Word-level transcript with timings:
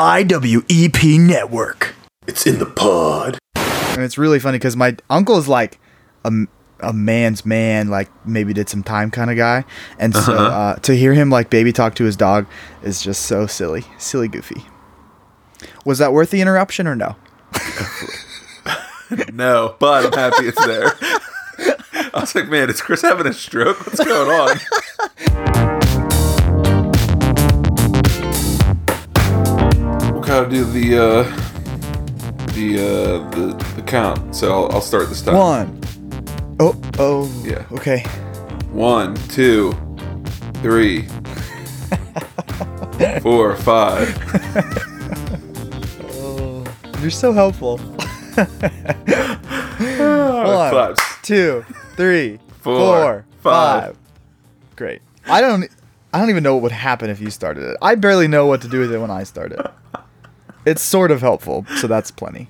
IWEP 0.00 1.20
network. 1.20 1.94
It's 2.26 2.46
in 2.46 2.58
the 2.58 2.64
pod. 2.64 3.36
And 3.54 4.02
it's 4.02 4.16
really 4.16 4.38
funny 4.38 4.56
because 4.56 4.74
my 4.74 4.96
uncle 5.10 5.36
is 5.36 5.46
like 5.46 5.78
a, 6.24 6.32
a 6.80 6.94
man's 6.94 7.44
man, 7.44 7.88
like 7.88 8.08
maybe 8.26 8.54
did 8.54 8.70
some 8.70 8.82
time 8.82 9.10
kind 9.10 9.30
of 9.30 9.36
guy. 9.36 9.62
And 9.98 10.14
so 10.16 10.32
Uh-huh. 10.32 10.42
uh, 10.42 10.74
to 10.76 10.96
hear 10.96 11.12
him 11.12 11.28
like 11.28 11.50
baby 11.50 11.70
talk 11.70 11.96
to 11.96 12.04
his 12.04 12.16
dog 12.16 12.46
is 12.82 13.02
just 13.02 13.26
so 13.26 13.46
silly, 13.46 13.84
silly 13.98 14.26
goofy. 14.28 14.64
Was 15.84 15.98
that 15.98 16.14
worth 16.14 16.30
the 16.30 16.40
interruption 16.40 16.86
or 16.86 16.96
no? 16.96 17.16
No, 19.32 19.74
but 19.80 20.06
I'm 20.06 20.12
happy 20.12 20.46
it's 20.46 20.66
there. 20.66 20.92
I 22.14 22.20
was 22.20 22.32
like, 22.32 22.48
man, 22.48 22.70
is 22.70 22.80
Chris 22.80 23.02
having 23.02 23.26
a 23.26 23.32
stroke? 23.32 23.84
What's 23.84 24.02
going 24.04 24.30
on? 24.30 24.56
Of 30.40 30.48
do 30.48 30.64
the 30.64 30.96
uh, 30.96 31.22
the 32.54 32.78
uh, 32.78 33.18
the 33.30 33.46
the 33.76 33.82
count. 33.82 34.34
So 34.34 34.50
I'll, 34.64 34.72
I'll 34.72 34.80
start 34.80 35.10
this 35.10 35.20
time. 35.20 35.34
One. 35.36 35.78
Oh, 36.58 36.74
oh. 36.98 37.30
Yeah. 37.44 37.66
Okay. 37.72 38.00
One, 38.72 39.14
two, 39.28 39.72
three, 40.62 41.02
four, 43.20 43.54
five. 43.56 44.08
You're 47.02 47.10
so 47.10 47.32
helpful. 47.34 47.76
One, 47.78 47.96
Claps. 50.70 51.02
two, 51.22 51.64
three, 51.96 52.38
Four, 52.60 52.78
four, 52.78 53.26
five. 53.40 53.82
five. 53.88 53.96
Great. 54.76 55.02
I 55.26 55.42
don't. 55.42 55.68
I 56.14 56.18
don't 56.18 56.30
even 56.30 56.42
know 56.42 56.54
what 56.54 56.62
would 56.62 56.72
happen 56.72 57.10
if 57.10 57.20
you 57.20 57.28
started 57.30 57.62
it. 57.64 57.76
I 57.82 57.94
barely 57.94 58.26
know 58.26 58.46
what 58.46 58.62
to 58.62 58.68
do 58.68 58.80
with 58.80 58.90
it 58.92 58.98
when 58.98 59.10
I 59.10 59.24
start 59.24 59.52
it. 59.52 59.60
It's 60.66 60.82
sort 60.82 61.10
of 61.10 61.22
helpful, 61.22 61.64
so 61.76 61.86
that's 61.86 62.10
plenty. 62.10 62.48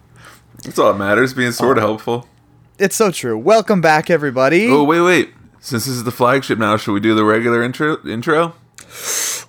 That's 0.65 0.81
all 0.81 0.93
that 0.93 0.99
matters. 0.99 1.33
Being 1.33 1.53
sort 1.53 1.79
of 1.79 1.85
oh. 1.85 1.87
helpful. 1.87 2.29
It's 2.77 2.97
so 2.97 3.13
true. 3.13 3.39
Welcome 3.39 3.81
back, 3.81 4.11
everybody. 4.11 4.67
Oh 4.69 4.83
wait, 4.83 5.01
wait. 5.01 5.31
Since 5.61 5.85
this 5.85 5.95
is 5.95 6.03
the 6.03 6.11
flagship 6.11 6.59
now, 6.59 6.77
should 6.77 6.93
we 6.93 6.99
do 6.99 7.15
the 7.15 7.25
regular 7.25 7.63
intro? 7.63 8.05
Intro, 8.05 8.55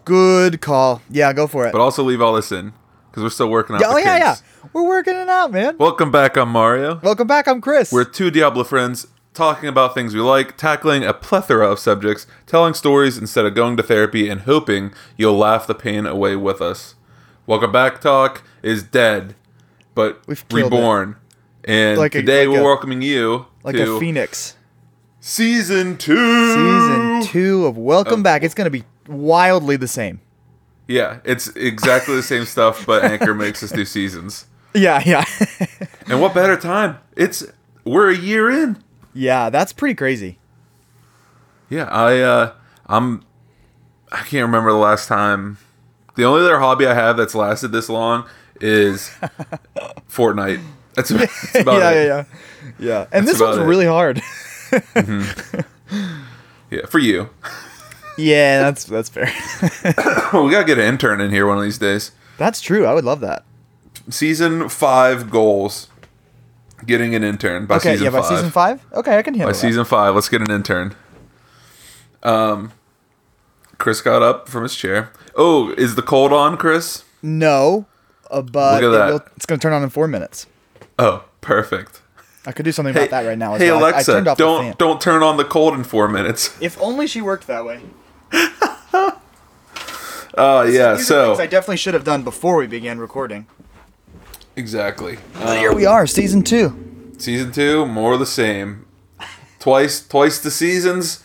Good 0.06 0.62
call. 0.62 1.02
Yeah, 1.09 1.34
go 1.34 1.48
for 1.48 1.66
it. 1.66 1.72
but 1.72 1.81
also 1.81 2.03
leave 2.03 2.22
all 2.22 2.34
this 2.34 2.52
in 2.52 2.73
because 3.09 3.23
we're 3.23 3.30
still 3.30 3.50
working 3.50 3.78
out. 3.78 3.81
Yeah, 3.81 3.88
oh, 3.88 3.94
the 3.95 4.02
oh 4.02 4.03
yeah, 4.03 4.18
yeah. 4.18 4.36
We're 4.73 4.88
working 4.88 5.16
it 5.16 5.28
out, 5.28 5.52
man. 5.52 5.78
Welcome 5.80 6.12
back. 6.12 6.38
I'm 6.38 6.50
Mario. 6.50 7.00
Welcome 7.02 7.25
back. 7.25 7.48
I'm 7.48 7.62
Chris. 7.62 7.92
We're 7.92 8.03
two 8.03 8.30
Diablo 8.30 8.64
friends 8.64 9.08
talking 9.34 9.70
about 9.70 9.96
things 9.96 10.14
we 10.14 10.20
like, 10.20 10.56
tackling 10.56 11.03
a 11.03 11.16
plethora 11.16 11.72
of 11.72 11.80
subjects, 11.80 12.28
telling 12.46 12.75
stories 12.75 13.18
instead 13.18 13.46
of 13.46 13.56
going 13.56 13.75
to 13.78 13.84
therapy, 13.84 14.30
and 14.30 14.42
hoping 14.42 14.94
you'll 15.18 15.38
laugh 15.38 15.66
the 15.66 15.73
pain 15.73 16.06
away 16.06 16.36
with 16.36 16.62
us. 16.62 16.94
Welcome 17.48 17.72
back. 17.72 18.00
Talk 18.00 18.44
is 18.62 18.84
dead, 18.84 19.36
but 19.95 20.22
We've 20.28 20.44
reborn. 20.52 21.16
And 21.64 22.00
Like 22.00 22.16
a- 22.16 22.20
today 22.22 22.48
like 22.48 22.56
we're 22.56 22.62
a- 22.62 22.66
welcoming 22.66 23.02
you 23.02 23.45
like 23.64 23.76
to 23.76 23.95
a 23.95 24.00
phoenix. 24.00 24.56
season 25.20 25.98
two. 25.98 26.16
Season 26.53 27.22
two 27.31 27.66
of 27.66 27.78
Welcome 27.78 28.22
Oh. 28.22 28.23
Back. 28.23 28.44
It's 28.44 28.53
gonna 28.56 28.70
be 28.72 28.84
wildly 29.08 29.76
the 29.78 29.88
same. 29.88 30.20
Yeah, 30.88 31.20
it's 31.23 31.48
exactly 31.50 32.16
the 32.16 32.23
same 32.23 32.45
stuff, 32.45 32.86
but 32.86 33.03
Anchor 33.03 33.34
makes 33.34 33.62
us 33.64 33.72
do 33.72 33.86
seasons. 33.86 34.45
Yeah, 34.73 35.02
yeah, 35.06 35.25
And 36.08 36.22
what 36.22 36.34
better 36.34 36.56
time? 36.56 36.98
It's 37.18 37.44
we're 37.84 38.09
a 38.09 38.16
year 38.16 38.50
in. 38.50 38.81
yeah. 39.14 39.50
That's 39.50 39.73
pretty 39.73 39.96
crazy. 39.96 40.40
Yeah, 41.70 41.86
I 41.86 42.20
uh 42.22 42.53
I'm 42.88 43.22
I 44.14 44.20
can't 44.20 44.46
remember 44.46 44.72
the 44.72 44.78
last 44.78 45.08
time. 45.09 45.58
The 46.16 46.23
only 46.23 46.42
other 46.42 46.59
hobby 46.59 46.86
I 46.88 46.94
have 46.94 47.18
that's 47.18 47.36
lasted 47.36 47.73
this 47.73 47.90
long 47.90 48.25
is 48.62 49.09
Fortnite. 50.09 50.62
That's, 50.95 51.09
that's 51.09 51.56
about 51.56 51.80
yeah, 51.80 51.92
it. 51.92 51.95
yeah, 51.95 52.06
yeah, 52.06 52.72
yeah. 52.80 53.06
And 53.12 53.28
That's 53.28 53.40
this 53.40 53.42
one's 53.42 53.58
it. 53.58 53.64
really 53.64 53.86
hard. 53.86 54.22
Yeah, 56.69 56.85
for 56.88 57.00
you. 57.00 57.30
yeah, 58.18 58.62
that's 58.62 58.85
that's 58.85 59.09
fair. 59.09 59.25
we 60.34 60.52
gotta 60.52 60.63
get 60.66 60.78
an 60.80 60.85
intern 60.85 61.19
in 61.19 61.30
here 61.31 61.46
one 61.46 61.58
of 61.58 61.63
these 61.63 61.78
days. 61.78 62.12
that's 62.38 62.62
true. 62.62 62.85
I 62.85 62.94
would 62.94 63.03
love 63.03 63.19
that. 63.22 63.44
Season 64.09 64.69
five 64.69 65.30
goals. 65.30 65.88
Getting 66.85 67.14
an 67.14 67.24
intern 67.24 67.68
by 67.68 67.75
Okay, 67.75 67.91
season 67.91 68.06
yeah, 68.06 68.09
by 68.12 68.22
five. 68.22 68.30
season 68.30 68.50
five. 68.52 68.85
Okay, 68.94 69.18
I 69.18 69.22
can 69.22 69.34
handle 69.35 69.50
it. 69.50 69.52
By 69.52 69.53
that. 69.53 69.59
season 69.59 69.85
five, 69.85 70.16
let's 70.16 70.30
get 70.30 70.41
an 70.41 70.50
intern. 70.50 70.96
Um, 72.24 72.72
Chris 73.78 74.02
got 74.02 74.24
up 74.24 74.50
from 74.50 74.64
his 74.64 74.75
chair. 74.75 75.12
Oh, 75.35 75.72
is 75.74 75.94
the 75.96 76.02
cold 76.02 76.34
on, 76.34 76.58
Chris? 76.58 77.03
No, 77.22 77.85
uh, 78.31 78.42
but 78.42 78.81
Look 78.81 78.92
at 78.94 78.96
it 78.96 78.97
that. 78.97 79.12
will- 79.14 79.25
it's 79.36 79.46
gonna 79.46 79.59
turn 79.59 79.74
on 79.74 79.84
in 79.84 79.90
four 79.90 80.08
minutes. 80.08 80.47
Oh, 80.97 81.24
perfect. 81.42 82.02
I 82.46 82.52
could 82.52 82.66
do 82.66 82.72
something 82.72 82.96
about 82.96 83.12
that 83.12 83.25
right 83.25 83.38
now. 83.38 83.53
As 83.56 83.62
hey 83.62 83.69
well. 83.72 83.84
I- 83.84 83.88
I 83.88 83.92
Alexa, 83.92 84.12
turned 84.14 84.28
off 84.28 84.38
don't 84.38 84.64
fan. 84.64 84.75
don't 84.80 85.00
turn 85.02 85.22
on 85.24 85.38
the 85.38 85.46
cold 85.46 85.74
in 85.75 85.84
four 85.84 86.08
minutes. 86.08 86.56
If 86.62 86.81
only 86.81 87.06
she 87.08 87.22
worked 87.22 87.46
that 87.47 87.66
way. 87.66 87.81
Uh, 90.34 90.66
yeah. 90.72 90.96
so 90.97 91.34
I 91.38 91.46
definitely 91.46 91.78
should 91.78 91.94
have 91.94 92.06
done 92.06 92.24
before 92.24 92.56
we 92.56 92.66
began 92.68 93.00
recording. 93.00 93.47
exactly. 94.56 95.18
But 95.34 95.58
here 95.59 95.74
we 95.74 95.86
are, 95.86 96.08
season 96.08 96.41
two. 96.44 97.12
Season 97.18 97.52
two, 97.52 97.86
more 97.86 98.14
of 98.14 98.20
the 98.20 98.25
same. 98.25 98.86
Twice, 99.59 100.06
twice 100.08 100.40
the 100.40 100.50
seasons. 100.50 101.24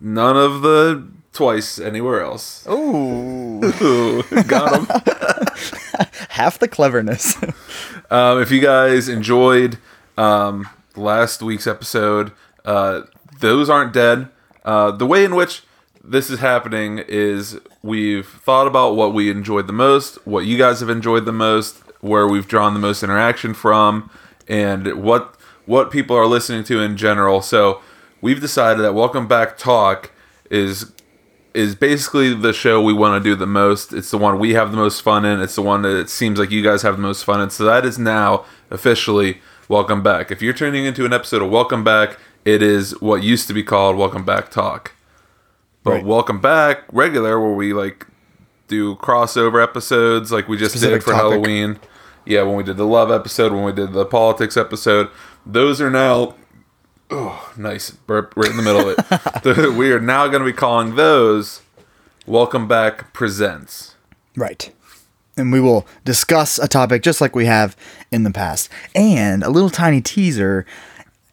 None 0.00 0.36
of 0.36 0.60
the 0.62 1.08
twice 1.32 1.78
anywhere 1.80 2.20
else. 2.22 2.66
Ooh, 2.68 3.64
Ooh, 3.82 4.22
got 4.46 4.78
him. 4.78 4.86
half 6.30 6.58
the 6.58 6.68
cleverness. 6.68 7.36
Um, 8.10 8.42
if 8.42 8.50
you 8.50 8.60
guys 8.60 9.08
enjoyed 9.08 9.78
um, 10.18 10.68
last 10.96 11.40
week's 11.40 11.66
episode, 11.66 12.32
uh, 12.62 13.02
those 13.40 13.70
aren't 13.70 13.94
dead. 13.94 14.28
Uh, 14.66 14.90
the 14.90 15.06
way 15.06 15.24
in 15.24 15.34
which 15.34 15.62
this 16.04 16.28
is 16.28 16.40
happening 16.40 16.98
is 17.08 17.58
we've 17.82 18.28
thought 18.28 18.66
about 18.66 18.96
what 18.96 19.14
we 19.14 19.30
enjoyed 19.30 19.66
the 19.66 19.72
most, 19.72 20.16
what 20.26 20.44
you 20.44 20.58
guys 20.58 20.80
have 20.80 20.90
enjoyed 20.90 21.24
the 21.24 21.32
most, 21.32 21.82
where 22.00 22.28
we've 22.28 22.46
drawn 22.46 22.74
the 22.74 22.80
most 22.80 23.02
interaction 23.02 23.54
from, 23.54 24.10
and 24.46 25.02
what 25.02 25.34
what 25.64 25.90
people 25.90 26.14
are 26.14 26.26
listening 26.26 26.64
to 26.64 26.80
in 26.80 26.98
general. 26.98 27.40
So 27.40 27.80
we've 28.20 28.40
decided 28.40 28.82
that 28.82 28.92
Welcome 28.92 29.26
Back 29.26 29.56
Talk 29.56 30.10
is 30.50 30.92
is 31.54 31.74
basically 31.74 32.34
the 32.34 32.52
show 32.52 32.82
we 32.82 32.92
want 32.92 33.22
to 33.22 33.30
do 33.30 33.36
the 33.36 33.46
most. 33.46 33.92
It's 33.92 34.10
the 34.10 34.18
one 34.18 34.38
we 34.38 34.54
have 34.54 34.70
the 34.70 34.76
most 34.76 35.02
fun 35.02 35.24
in. 35.24 35.40
It's 35.40 35.54
the 35.54 35.62
one 35.62 35.82
that 35.82 35.96
it 35.98 36.08
seems 36.08 36.38
like 36.38 36.50
you 36.50 36.62
guys 36.62 36.82
have 36.82 36.96
the 36.96 37.02
most 37.02 37.24
fun 37.24 37.40
in. 37.40 37.50
So 37.50 37.64
that 37.64 37.84
is 37.84 37.98
now 37.98 38.44
officially 38.70 39.40
Welcome 39.68 40.02
Back. 40.02 40.30
If 40.30 40.42
you're 40.42 40.52
tuning 40.52 40.84
into 40.84 41.04
an 41.04 41.12
episode 41.12 41.42
of 41.42 41.50
Welcome 41.50 41.84
Back, 41.84 42.18
it 42.44 42.62
is 42.62 42.98
what 43.00 43.22
used 43.22 43.48
to 43.48 43.54
be 43.54 43.62
called 43.62 43.96
Welcome 43.96 44.24
Back 44.24 44.50
Talk. 44.50 44.92
But 45.84 45.90
Right. 45.90 46.04
Welcome 46.04 46.40
Back 46.40 46.84
regular, 46.92 47.40
where 47.40 47.52
we 47.52 47.72
like 47.72 48.06
do 48.68 48.96
crossover 48.96 49.62
episodes, 49.62 50.32
like 50.32 50.48
we 50.48 50.56
just 50.56 50.72
Specific 50.72 51.00
did 51.00 51.04
for 51.04 51.10
topic. 51.12 51.32
Halloween. 51.32 51.78
Yeah, 52.24 52.42
when 52.42 52.56
we 52.56 52.62
did 52.62 52.76
the 52.76 52.86
love 52.86 53.10
episode, 53.10 53.52
when 53.52 53.64
we 53.64 53.72
did 53.72 53.92
the 53.92 54.06
politics 54.06 54.56
episode, 54.56 55.08
those 55.44 55.80
are 55.80 55.90
now 55.90 56.36
Oh, 57.14 57.52
nice 57.58 57.90
burp 57.90 58.32
right 58.36 58.50
in 58.50 58.56
the 58.56 58.62
middle 58.62 58.88
of 58.88 58.96
it. 59.44 59.76
We 59.76 59.92
are 59.92 60.00
now 60.00 60.28
going 60.28 60.40
to 60.40 60.46
be 60.46 60.52
calling 60.54 60.94
those 60.94 61.60
"Welcome 62.24 62.66
Back 62.66 63.12
Presents." 63.12 63.96
Right. 64.34 64.72
And 65.36 65.52
we 65.52 65.60
will 65.60 65.86
discuss 66.06 66.58
a 66.58 66.66
topic 66.66 67.02
just 67.02 67.20
like 67.20 67.36
we 67.36 67.44
have 67.44 67.76
in 68.10 68.22
the 68.22 68.30
past. 68.30 68.70
And 68.94 69.42
a 69.44 69.50
little 69.50 69.68
tiny 69.68 70.00
teaser. 70.00 70.64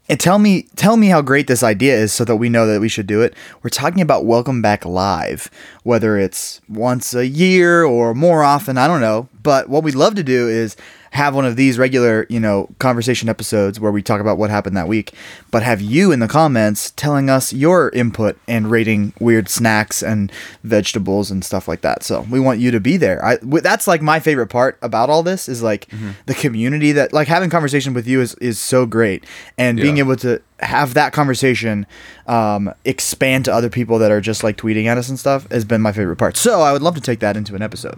And 0.10 0.20
tell 0.20 0.38
me 0.38 0.64
tell 0.76 0.98
me 0.98 1.08
how 1.08 1.22
great 1.22 1.48
this 1.48 1.64
idea 1.64 1.96
is 1.96 2.12
so 2.12 2.26
that 2.26 2.36
we 2.36 2.50
know 2.50 2.68
that 2.68 2.82
we 2.82 2.90
should 2.90 3.08
do 3.08 3.22
it. 3.22 3.34
We're 3.64 3.70
talking 3.70 4.02
about 4.02 4.26
Welcome 4.26 4.62
Back 4.62 4.84
Live, 4.84 5.50
whether 5.84 6.18
it's 6.18 6.60
once 6.68 7.14
a 7.14 7.26
year 7.26 7.86
or 7.86 8.14
more 8.14 8.44
often, 8.44 8.78
I 8.78 8.86
don't 8.86 9.00
know. 9.00 9.30
But 9.42 9.70
what 9.70 9.84
we'd 9.84 9.96
love 9.96 10.16
to 10.16 10.24
do 10.24 10.50
is 10.50 10.76
have 11.12 11.34
one 11.36 11.46
of 11.46 11.56
these 11.56 11.78
regular, 11.78 12.26
you 12.30 12.40
know, 12.40 12.70
conversation 12.80 13.30
episodes 13.30 13.80
where 13.80 13.92
we 13.92 14.02
talk 14.02 14.22
about 14.22 14.38
what 14.38 14.50
happened 14.50 14.78
that 14.78 14.88
week, 14.88 15.14
but 15.52 15.64
have 15.64 15.82
you 15.82 16.12
in 16.12 16.20
the 16.20 16.28
comments 16.28 16.92
telling 16.92 17.30
us 17.30 17.52
your 17.52 17.90
input 17.90 18.38
and 18.48 18.70
rating 18.70 19.14
weird 19.20 19.50
snacks 19.50 20.04
and 20.04 20.32
vegetables 20.64 21.32
and 21.32 21.44
stuff 21.44 21.68
like 21.68 21.82
that. 21.82 22.04
So 22.04 22.22
we 22.30 22.40
want 22.40 22.60
you 22.60 22.72
to 22.72 22.80
be 22.80 22.98
there. 22.98 23.24
I 23.24 23.38
w- 23.38 23.62
that's 23.62 23.88
like 23.88 24.02
my 24.02 24.20
favorite 24.20 24.48
part 24.48 24.78
about 24.82 25.10
all 25.10 25.24
this 25.24 25.50
is 25.50 25.64
like 25.64 25.88
the 26.26 26.34
community 26.34 26.92
that 26.94 27.12
like 27.14 27.28
having 27.28 27.50
conversation 27.50 27.94
with 27.94 28.08
you 28.08 28.22
is 28.22 28.36
is 28.36 28.60
so 28.60 28.86
great 28.86 29.26
and 29.58 29.78
being 29.84 29.98
able 29.98 30.16
to 30.18 30.42
have 30.60 30.94
that 30.94 31.14
conversation 31.14 31.86
um, 32.28 32.74
expand 32.86 33.46
to 33.46 33.54
other 33.54 33.70
people 33.70 33.98
that 34.00 34.12
are 34.12 34.22
just 34.22 34.44
like 34.44 34.58
tweeting 34.58 34.86
at 34.86 34.98
us 34.98 35.10
and 35.10 35.18
stuff 35.18 35.50
has 35.52 35.66
been 35.66 35.82
my 35.82 35.92
favorite 35.92 36.18
part. 36.18 36.38
So 36.38 36.62
I 36.62 36.74
would 36.74 36.82
love 36.82 36.96
to 36.96 37.02
take 37.02 37.20
that 37.20 37.36
into 37.38 37.56
an 37.56 37.62
episode. 37.62 37.98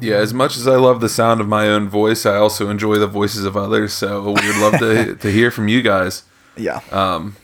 Yeah, 0.00 0.16
as 0.16 0.34
much 0.34 0.56
as 0.56 0.66
I 0.68 0.76
love 0.76 1.00
the 1.00 1.08
sound 1.08 1.40
of 1.40 1.48
my 1.48 1.68
own 1.68 1.88
voice, 1.88 2.26
I 2.26 2.36
also 2.36 2.68
enjoy 2.68 2.96
the 2.98 3.06
voices 3.06 3.44
of 3.44 3.56
others. 3.56 3.92
So 3.92 4.22
we 4.22 4.32
would 4.32 4.56
love 4.56 4.78
to 4.80 5.14
to 5.20 5.30
hear 5.32 5.50
from 5.50 5.68
you 5.68 5.82
guys. 5.82 6.24
Yeah, 6.56 6.80
Um, 6.92 7.36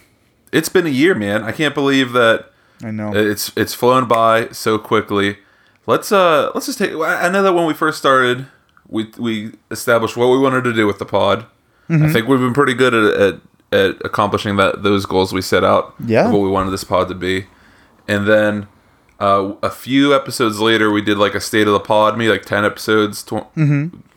It's 0.52 0.68
been 0.68 0.86
a 0.86 0.90
year, 0.90 1.14
man. 1.14 1.42
I 1.42 1.52
can't 1.52 1.74
believe 1.74 2.12
that 2.12 2.50
I 2.82 2.90
know. 2.90 3.12
it's 3.14 3.52
it's 3.56 3.74
flown 3.74 4.06
by 4.06 4.48
so 4.50 4.78
quickly. 4.78 5.38
Let's 5.86 6.12
uh 6.12 6.50
let's 6.54 6.66
just 6.66 6.78
take. 6.78 6.92
I 6.92 7.26
I 7.26 7.28
know 7.28 7.42
that 7.42 7.52
when 7.54 7.66
we 7.66 7.74
first 7.74 7.98
started, 7.98 8.46
we 8.88 9.10
we 9.18 9.52
established 9.70 10.16
what 10.16 10.28
we 10.28 10.38
wanted 10.38 10.64
to 10.64 10.72
do 10.72 10.86
with 10.86 10.98
the 10.98 11.06
pod. 11.06 11.46
Mm-hmm. 11.88 12.04
I 12.04 12.12
think 12.12 12.28
we've 12.28 12.38
been 12.40 12.54
pretty 12.54 12.74
good 12.74 12.94
at, 12.94 13.14
at 13.20 13.40
at 13.72 14.04
accomplishing 14.04 14.56
that 14.56 14.82
those 14.82 15.06
goals 15.06 15.32
we 15.32 15.40
set 15.42 15.64
out. 15.64 15.94
Yeah. 16.04 16.30
what 16.30 16.40
we 16.40 16.48
wanted 16.48 16.70
this 16.72 16.84
pod 16.84 17.08
to 17.08 17.14
be, 17.14 17.46
and 18.06 18.26
then. 18.26 18.66
Uh, 19.20 19.54
a 19.62 19.70
few 19.70 20.14
episodes 20.14 20.58
later, 20.60 20.90
we 20.90 21.02
did 21.02 21.18
like 21.18 21.34
a 21.34 21.40
state 21.40 21.66
of 21.66 21.74
the 21.74 21.80
pod, 21.80 22.16
maybe 22.16 22.30
like 22.30 22.46
ten 22.46 22.64
episodes, 22.64 23.22
tw- 23.22 23.46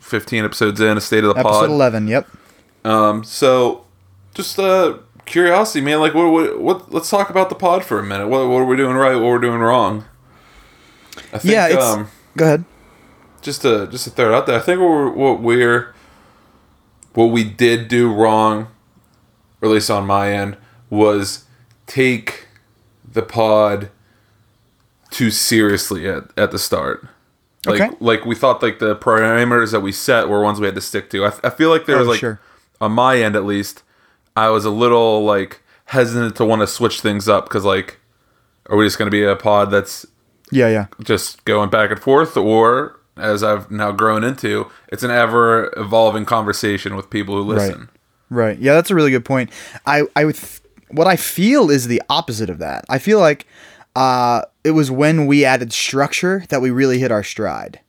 fifteen 0.00 0.44
episodes 0.44 0.80
in, 0.80 0.96
a 0.96 1.00
state 1.00 1.22
of 1.24 1.28
the 1.28 1.34
Mm-hmm. 1.34 1.46
Episode 1.46 1.70
eleven. 1.70 2.08
Yep. 2.08 2.28
Um, 2.84 3.22
so 3.22 3.84
just 4.34 4.58
uh 4.58 4.98
curiosity, 5.26 5.80
man. 5.82 6.00
Like, 6.00 6.14
what, 6.14 6.30
what, 6.30 6.60
what? 6.60 6.92
Let's 6.92 7.10
talk 7.10 7.28
about 7.30 7.48
the 7.50 7.54
pod 7.54 7.84
for 7.84 7.98
a 7.98 8.02
minute. 8.02 8.28
What, 8.28 8.48
what 8.48 8.58
are 8.58 8.64
we 8.64 8.76
doing 8.76 8.96
right? 8.96 9.14
What 9.14 9.24
we're 9.24 9.38
doing 9.38 9.60
wrong? 9.60 10.04
I 11.32 11.38
think, 11.38 11.52
yeah. 11.54 11.68
Um, 11.68 12.08
go 12.36 12.44
ahead. 12.46 12.64
just 13.42 13.62
to 13.62 13.86
just 13.88 14.04
to 14.04 14.10
throw 14.10 14.32
it 14.32 14.34
out 14.34 14.46
there, 14.46 14.56
I 14.56 14.60
think 14.62 14.80
what 14.80 14.88
we're, 14.88 15.10
what 15.10 15.40
we're 15.40 15.94
what 17.12 17.26
we 17.26 17.44
did 17.44 17.88
do 17.88 18.12
wrong, 18.12 18.68
or 19.60 19.68
at 19.68 19.74
least 19.74 19.90
on 19.90 20.06
my 20.06 20.32
end, 20.32 20.56
was 20.90 21.44
take 21.86 22.46
the 23.06 23.22
pod 23.22 23.90
too 25.14 25.30
seriously 25.30 26.08
at, 26.08 26.24
at 26.36 26.50
the 26.50 26.58
start. 26.58 27.06
Like 27.66 27.80
Okay. 27.80 27.96
like 28.00 28.24
we 28.26 28.34
thought 28.34 28.62
like 28.62 28.78
the 28.78 28.94
parameters 28.96 29.72
that 29.72 29.80
we 29.80 29.92
set 29.92 30.28
were 30.28 30.42
ones 30.42 30.60
we 30.60 30.66
had 30.66 30.74
to 30.74 30.80
stick 30.82 31.08
to. 31.10 31.24
I, 31.24 31.32
I 31.44 31.50
feel 31.50 31.70
like 31.70 31.86
there 31.86 31.96
oh, 31.96 32.00
was 32.00 32.08
Oh, 32.08 32.10
like 32.10 32.20
sure. 32.20 32.40
on 32.80 32.92
my 32.92 33.16
end 33.18 33.36
at 33.36 33.44
least, 33.44 33.82
I 34.36 34.48
was 34.50 34.64
a 34.64 34.70
little 34.70 35.24
like 35.24 35.62
hesitant 35.86 36.36
to 36.36 36.44
want 36.44 36.60
to 36.60 36.66
switch 36.66 37.00
things 37.00 37.28
up 37.28 37.44
because 37.46 37.64
like, 37.64 38.00
are 38.68 38.76
we 38.76 38.84
just 38.86 38.98
going 38.98 39.06
to 39.06 39.10
be 39.10 39.24
a 39.24 39.36
pod 39.36 39.70
that's 39.70 40.04
Yeah. 40.50 40.68
Yeah. 40.68 40.86
just 41.02 41.44
going 41.46 41.70
back 41.70 41.90
and 41.90 42.00
forth, 42.00 42.36
or 42.36 43.00
as 43.16 43.42
I've 43.42 43.70
now 43.70 43.92
grown 43.92 44.24
into, 44.24 44.70
it's 44.88 45.02
an 45.04 45.10
ever 45.10 45.72
evolving 45.76 46.24
conversation 46.26 46.96
with 46.96 47.08
people 47.08 47.34
who 47.36 47.42
listen. 47.42 47.88
Right. 48.28 48.58
Yeah, 48.58 48.74
that's 48.74 48.90
a 48.90 48.94
really 48.94 49.10
good 49.12 49.24
point. 49.24 49.50
I 49.86 50.02
I 50.16 50.24
would 50.26 50.34
th- 50.36 50.60
what 50.90 51.06
I 51.06 51.16
feel 51.16 51.70
is 51.70 51.86
the 51.86 52.02
opposite 52.10 52.50
of 52.50 52.58
that. 52.58 52.84
I 52.90 52.98
feel 52.98 53.20
like 53.20 53.46
uh 53.96 54.42
it 54.64 54.72
was 54.72 54.90
when 54.90 55.26
we 55.26 55.44
added 55.44 55.72
structure 55.72 56.44
that 56.48 56.60
we 56.60 56.70
really 56.70 56.98
hit 56.98 57.12
our 57.12 57.22
stride. 57.22 57.80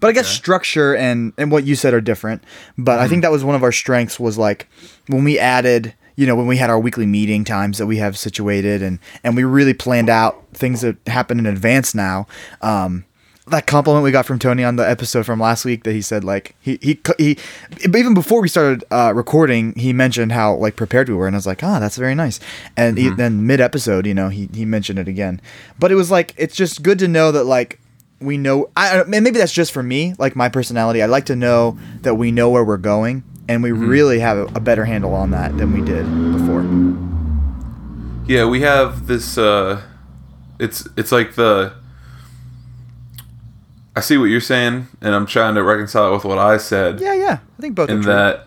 But 0.00 0.08
I 0.08 0.12
guess 0.12 0.26
structure 0.28 0.96
and 0.96 1.32
and 1.38 1.52
what 1.52 1.64
you 1.64 1.76
said 1.76 1.94
are 1.94 2.00
different. 2.00 2.42
But 2.76 2.98
I 2.98 3.06
think 3.06 3.22
that 3.22 3.30
was 3.30 3.44
one 3.44 3.54
of 3.54 3.62
our 3.62 3.70
strengths 3.72 4.18
was 4.18 4.36
like 4.36 4.68
when 5.06 5.22
we 5.22 5.38
added, 5.38 5.94
you 6.16 6.26
know, 6.26 6.34
when 6.34 6.48
we 6.48 6.56
had 6.56 6.70
our 6.70 6.78
weekly 6.78 7.06
meeting 7.06 7.44
times 7.44 7.78
that 7.78 7.86
we 7.86 7.98
have 7.98 8.18
situated 8.18 8.82
and 8.82 8.98
and 9.22 9.36
we 9.36 9.44
really 9.44 9.74
planned 9.74 10.08
out 10.08 10.44
things 10.54 10.80
that 10.80 10.96
happen 11.06 11.38
in 11.38 11.46
advance 11.46 11.94
now. 11.94 12.26
Um 12.62 13.04
that 13.48 13.66
compliment 13.66 14.04
we 14.04 14.12
got 14.12 14.24
from 14.24 14.38
Tony 14.38 14.62
on 14.62 14.76
the 14.76 14.88
episode 14.88 15.26
from 15.26 15.40
last 15.40 15.64
week 15.64 15.82
that 15.82 15.92
he 15.92 16.00
said 16.00 16.22
like 16.22 16.54
he 16.60 16.78
he 16.80 17.00
he 17.18 17.36
even 17.84 18.14
before 18.14 18.40
we 18.40 18.48
started 18.48 18.84
uh, 18.90 19.12
recording 19.14 19.74
he 19.76 19.92
mentioned 19.92 20.32
how 20.32 20.54
like 20.54 20.76
prepared 20.76 21.08
we 21.08 21.14
were. 21.14 21.26
And 21.26 21.34
I 21.34 21.38
was 21.38 21.46
like 21.46 21.62
ah 21.62 21.80
that's 21.80 21.96
very 21.96 22.14
nice. 22.14 22.38
And 22.76 22.96
he, 22.96 23.08
then 23.08 23.46
mid 23.46 23.60
episode 23.60 24.06
you 24.06 24.14
know 24.14 24.28
he 24.28 24.48
he 24.54 24.64
mentioned 24.64 24.98
it 24.98 25.08
again. 25.08 25.40
But 25.78 25.90
it 25.90 25.96
was 25.96 26.10
like 26.10 26.34
it's 26.36 26.54
just 26.54 26.82
good 26.82 26.98
to 27.00 27.08
know 27.08 27.32
that 27.32 27.44
like 27.44 27.80
we 28.20 28.38
know 28.38 28.70
I 28.76 29.00
and 29.00 29.08
maybe 29.08 29.38
that's 29.38 29.52
just 29.52 29.72
for 29.72 29.82
me 29.82 30.14
like 30.18 30.36
my 30.36 30.48
personality. 30.48 31.02
I 31.02 31.06
like 31.06 31.26
to 31.26 31.36
know 31.36 31.76
that 32.02 32.14
we 32.14 32.30
know 32.30 32.48
where 32.48 32.64
we're 32.64 32.76
going 32.76 33.24
and 33.48 33.62
we 33.62 33.72
really 33.72 34.20
have 34.20 34.38
a, 34.38 34.44
a 34.54 34.60
better 34.60 34.84
handle 34.84 35.14
on 35.14 35.32
that 35.32 35.56
than 35.58 35.72
we 35.72 35.84
did 35.84 36.04
before. 36.32 36.62
Yeah, 38.26 38.44
we 38.46 38.60
have 38.60 39.08
this. 39.08 39.36
uh 39.36 39.82
It's 40.60 40.88
it's 40.96 41.10
like 41.10 41.34
the. 41.34 41.74
I 43.94 44.00
see 44.00 44.16
what 44.16 44.26
you're 44.26 44.40
saying, 44.40 44.88
and 45.00 45.14
I'm 45.14 45.26
trying 45.26 45.54
to 45.56 45.62
reconcile 45.62 46.10
it 46.10 46.14
with 46.14 46.24
what 46.24 46.38
I 46.38 46.56
said. 46.56 47.00
yeah 47.00 47.14
yeah 47.14 47.38
I 47.58 47.60
think 47.60 47.74
both 47.74 47.90
in 47.90 48.02
that. 48.02 48.46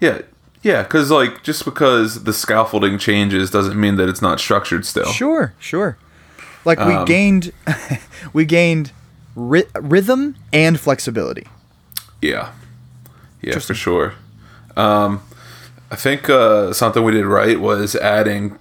Yeah, 0.00 0.22
yeah, 0.62 0.82
because 0.82 1.10
like 1.10 1.42
just 1.42 1.64
because 1.64 2.24
the 2.24 2.32
scaffolding 2.32 2.98
changes 2.98 3.50
doesn't 3.50 3.78
mean 3.80 3.96
that 3.96 4.08
it's 4.08 4.22
not 4.22 4.38
structured 4.40 4.84
still. 4.86 5.06
Sure, 5.12 5.52
sure. 5.58 5.98
Like 6.64 6.78
we 6.80 6.94
Um, 6.94 7.04
gained, 7.04 7.52
we 8.32 8.44
gained 8.44 8.92
rhythm 9.36 10.36
and 10.52 10.78
flexibility. 10.78 11.46
Yeah, 12.20 12.50
yeah, 13.40 13.58
for 13.58 13.74
sure. 13.74 14.14
Um, 14.76 15.22
I 15.90 15.96
think 15.96 16.28
uh, 16.28 16.72
something 16.72 17.02
we 17.04 17.12
did 17.12 17.24
right 17.24 17.58
was 17.60 17.94
adding 17.96 18.58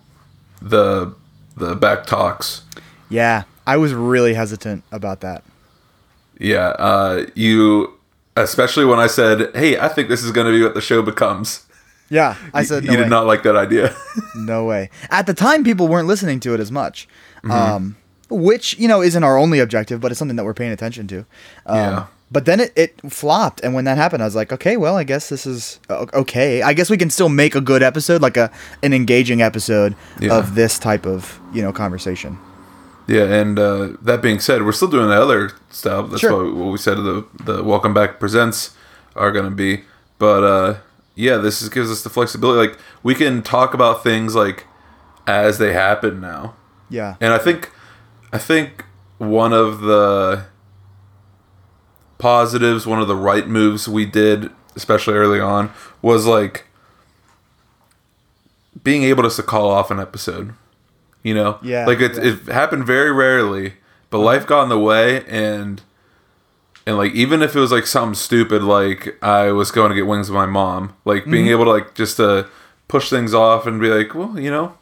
the 0.61 1.13
the 1.55 1.75
back 1.75 2.05
talks. 2.05 2.61
Yeah, 3.09 3.43
I 3.67 3.77
was 3.77 3.93
really 3.93 4.33
hesitant 4.33 4.83
about 4.91 5.21
that. 5.21 5.43
Yeah, 6.39 6.69
uh, 6.79 7.25
you 7.35 7.93
especially 8.35 8.85
when 8.85 8.99
I 8.99 9.07
said, 9.07 9.51
"Hey, 9.55 9.77
I 9.79 9.87
think 9.87 10.09
this 10.09 10.23
is 10.23 10.31
going 10.31 10.47
to 10.47 10.53
be 10.57 10.63
what 10.63 10.73
the 10.73 10.81
show 10.81 11.01
becomes." 11.01 11.65
Yeah, 12.09 12.35
I 12.53 12.63
said 12.63 12.83
no 12.85 12.91
you 12.93 12.97
way. 12.97 13.03
did 13.03 13.09
not 13.09 13.25
like 13.27 13.43
that 13.43 13.55
idea. 13.57 13.93
no 14.35 14.63
way. 14.65 14.89
At 15.09 15.25
the 15.27 15.33
time, 15.33 15.63
people 15.63 15.87
weren't 15.89 16.07
listening 16.07 16.39
to 16.41 16.53
it 16.53 16.59
as 16.59 16.71
much, 16.71 17.07
Mm-hmm. 17.43 17.51
um, 17.51 17.95
which 18.29 18.77
you 18.79 18.87
know 18.87 19.01
isn't 19.01 19.23
our 19.23 19.37
only 19.37 19.59
objective, 19.59 19.99
but 19.99 20.11
it's 20.11 20.19
something 20.19 20.37
that 20.37 20.45
we're 20.45 20.53
paying 20.53 20.71
attention 20.71 21.07
to. 21.07 21.19
Um, 21.65 21.77
Yeah. 21.77 22.05
But 22.29 22.43
then 22.43 22.59
it, 22.59 22.73
it 22.75 22.99
flopped, 23.09 23.61
and 23.63 23.73
when 23.73 23.85
that 23.85 23.97
happened, 23.97 24.21
I 24.21 24.25
was 24.25 24.35
like, 24.35 24.51
okay, 24.51 24.75
well, 24.75 24.97
I 24.97 25.05
guess 25.05 25.29
this 25.29 25.45
is 25.45 25.79
okay. 25.89 26.61
I 26.61 26.73
guess 26.73 26.89
we 26.89 26.97
can 26.97 27.09
still 27.09 27.29
make 27.29 27.55
a 27.55 27.61
good 27.61 27.81
episode, 27.81 28.21
like 28.21 28.35
a 28.37 28.51
an 28.83 28.93
engaging 28.93 29.41
episode 29.41 29.95
Yeah. 30.19 30.37
of 30.37 30.53
this 30.55 30.77
type 30.77 31.05
of 31.05 31.39
you 31.53 31.61
know 31.61 31.71
conversation. 31.73 32.37
Yeah, 33.07 33.23
and 33.23 33.57
uh, 33.57 33.89
that 34.01 34.21
being 34.21 34.39
said, 34.39 34.63
we're 34.65 34.73
still 34.73 34.89
doing 34.89 35.07
the 35.07 35.15
other 35.21 35.51
stuff. 35.69 36.09
That's 36.09 36.19
Sure. 36.21 36.43
what, 36.45 36.55
what 36.55 36.71
we 36.71 36.77
said 36.77 36.97
the 36.97 37.25
the 37.43 37.63
Welcome 37.63 37.93
Back 37.93 38.19
presents 38.19 38.75
are 39.15 39.31
going 39.31 39.45
to 39.45 39.55
be. 39.55 39.83
But 40.19 40.43
uh, 40.43 40.77
yeah, 41.15 41.37
this 41.37 41.61
is, 41.61 41.69
gives 41.69 41.89
us 41.89 42.03
the 42.03 42.09
flexibility. 42.09 42.69
Like 42.69 42.79
we 43.03 43.15
can 43.15 43.41
talk 43.43 43.73
about 43.73 44.03
things 44.03 44.35
like 44.35 44.65
as 45.25 45.57
they 45.57 45.71
happen 45.73 46.19
now, 46.21 46.55
Yeah. 46.89 47.15
and 47.21 47.33
I 47.33 47.37
think 47.37 47.71
I 48.33 48.37
think 48.37 48.83
one 49.19 49.53
of 49.53 49.81
the 49.81 50.45
positives, 52.17 52.85
one 52.85 52.99
of 53.01 53.07
the 53.07 53.15
right 53.15 53.47
moves 53.47 53.87
we 53.87 54.05
did, 54.05 54.49
especially 54.75 55.13
early 55.13 55.39
on, 55.39 55.71
was 56.01 56.25
like 56.25 56.65
being 58.83 59.03
able 59.03 59.29
to 59.29 59.43
call 59.43 59.69
off 59.69 59.91
an 59.91 59.99
episode. 59.99 60.53
You 61.27 61.33
know, 61.33 61.59
Yeah, 61.61 61.85
like 61.85 61.99
it, 61.99 62.15
yeah. 62.15 62.23
it 62.31 62.45
happened 62.61 62.85
very 62.85 63.11
rarely, 63.11 63.73
but 64.09 64.19
life 64.19 64.43
uh-huh. 64.43 64.47
got 64.49 64.63
in 64.63 64.69
the 64.69 64.79
way, 64.79 65.25
and 65.25 65.81
and 66.85 66.95
like 66.97 67.11
even 67.13 67.41
if 67.41 67.55
it 67.55 67.59
was 67.59 67.71
like 67.71 67.85
something 67.85 68.15
stupid, 68.15 68.63
like 68.63 69.21
I 69.21 69.51
was 69.51 69.69
going 69.71 69.89
to 69.89 69.95
get 69.95 70.07
wings 70.07 70.29
with 70.29 70.35
my 70.35 70.45
mom, 70.45 70.95
like 71.03 71.25
being 71.25 71.45
Mm-hmm. 71.45 71.51
able 71.51 71.65
to 71.65 71.71
like 71.71 71.95
just 71.95 72.15
to 72.17 72.47
push 72.87 73.09
things 73.09 73.33
off 73.33 73.67
and 73.67 73.81
be 73.81 73.89
like, 73.89 74.15
well, 74.15 74.39
you 74.39 74.49
know, 74.49 74.77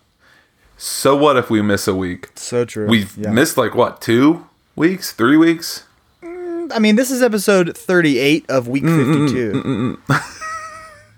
so 0.78 1.16
what 1.16 1.36
if 1.38 1.50
we 1.50 1.62
miss 1.64 1.88
a 1.88 1.96
week? 1.96 2.30
So 2.36 2.64
true. 2.66 2.88
We've 2.88 3.18
Yeah. 3.18 3.32
missed 3.32 3.58
like 3.58 3.74
what 3.74 4.00
two 4.02 4.46
weeks, 4.76 5.12
three 5.14 5.38
weeks. 5.38 5.86
Mm, 6.22 6.72
I 6.76 6.78
mean, 6.80 6.96
this 6.96 7.10
is 7.10 7.24
episode 7.24 7.76
38 7.76 8.46
of 8.50 8.68
week 8.68 8.84
mm, 8.84 9.28
mm, 9.28 9.98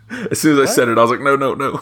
52. 0.09 0.27
As 0.31 0.39
soon 0.39 0.57
as 0.57 0.69
I 0.69 0.71
said 0.73 0.87
it, 0.87 0.97
I 0.97 1.01
was 1.01 1.11
like, 1.11 1.19
no, 1.19 1.35
no, 1.35 1.53
no. 1.53 1.81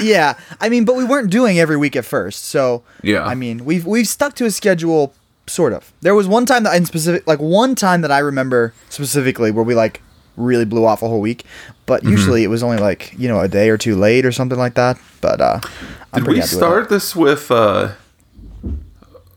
Yeah, 0.00 0.34
I 0.60 0.68
mean, 0.68 0.84
but 0.84 0.96
we 0.96 1.04
weren't 1.04 1.30
doing 1.30 1.58
every 1.58 1.76
week 1.76 1.96
at 1.96 2.04
first. 2.04 2.44
So, 2.44 2.82
Yeah. 3.02 3.24
I 3.24 3.34
mean, 3.34 3.64
we've 3.64 3.84
we've 3.86 4.06
stuck 4.08 4.34
to 4.36 4.44
a 4.44 4.50
schedule 4.50 5.14
sort 5.46 5.72
of. 5.72 5.92
There 6.02 6.14
was 6.14 6.28
one 6.28 6.46
time 6.46 6.62
that 6.64 6.74
in 6.76 6.84
specific 6.86 7.26
like 7.26 7.40
one 7.40 7.74
time 7.74 8.00
that 8.02 8.12
I 8.12 8.18
remember 8.20 8.72
specifically 8.90 9.50
where 9.50 9.64
we 9.64 9.74
like 9.74 10.00
really 10.36 10.64
blew 10.64 10.84
off 10.84 11.02
a 11.02 11.08
whole 11.08 11.20
week, 11.20 11.44
but 11.86 12.02
Mm-hmm. 12.02 12.10
usually 12.12 12.44
it 12.44 12.48
was 12.48 12.62
only 12.62 12.78
like, 12.78 13.12
you 13.18 13.28
know, 13.28 13.40
a 13.40 13.48
day 13.48 13.68
or 13.68 13.76
two 13.76 13.96
late 13.96 14.24
or 14.24 14.32
something 14.32 14.58
like 14.58 14.74
that. 14.74 14.98
But 15.20 15.40
uh 15.40 15.60
I'm 16.12 16.22
Did 16.24 16.30
we 16.30 16.36
happy 16.38 16.40
with 16.40 16.50
start 16.50 16.88
this 16.88 17.16
with 17.16 17.50
uh, 17.50 17.92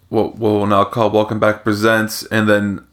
what 0.10 0.36
what 0.38 0.52
we'll 0.54 0.68
now 0.68 0.84
call 0.86 1.10
Welcome 1.10 1.40
Back 1.40 1.64
Presents, 1.64 2.24
and 2.28 2.48
then 2.48 2.86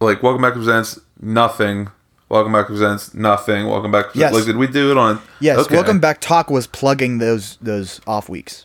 like 0.00 0.22
Welcome 0.22 0.42
Back 0.42 0.54
Presents 0.54 0.98
nothing. 1.20 1.88
Welcome 2.32 2.52
Back 2.54 2.66
Presents 2.68 3.12
nothing. 3.12 3.68
Welcome 3.68 3.90
Back. 3.92 4.06
Presents, 4.06 4.16
Yes. 4.18 4.32
Like, 4.32 4.44
did 4.46 4.56
we 4.56 4.66
do 4.66 4.90
it 4.90 4.96
on? 4.96 5.20
Yes, 5.38 5.58
Okay. 5.58 5.74
Welcome 5.74 6.00
Back 6.00 6.18
Talk 6.18 6.48
was 6.48 6.66
plugging 6.66 7.18
those 7.18 7.58
those 7.60 8.00
off 8.06 8.30
weeks. 8.30 8.64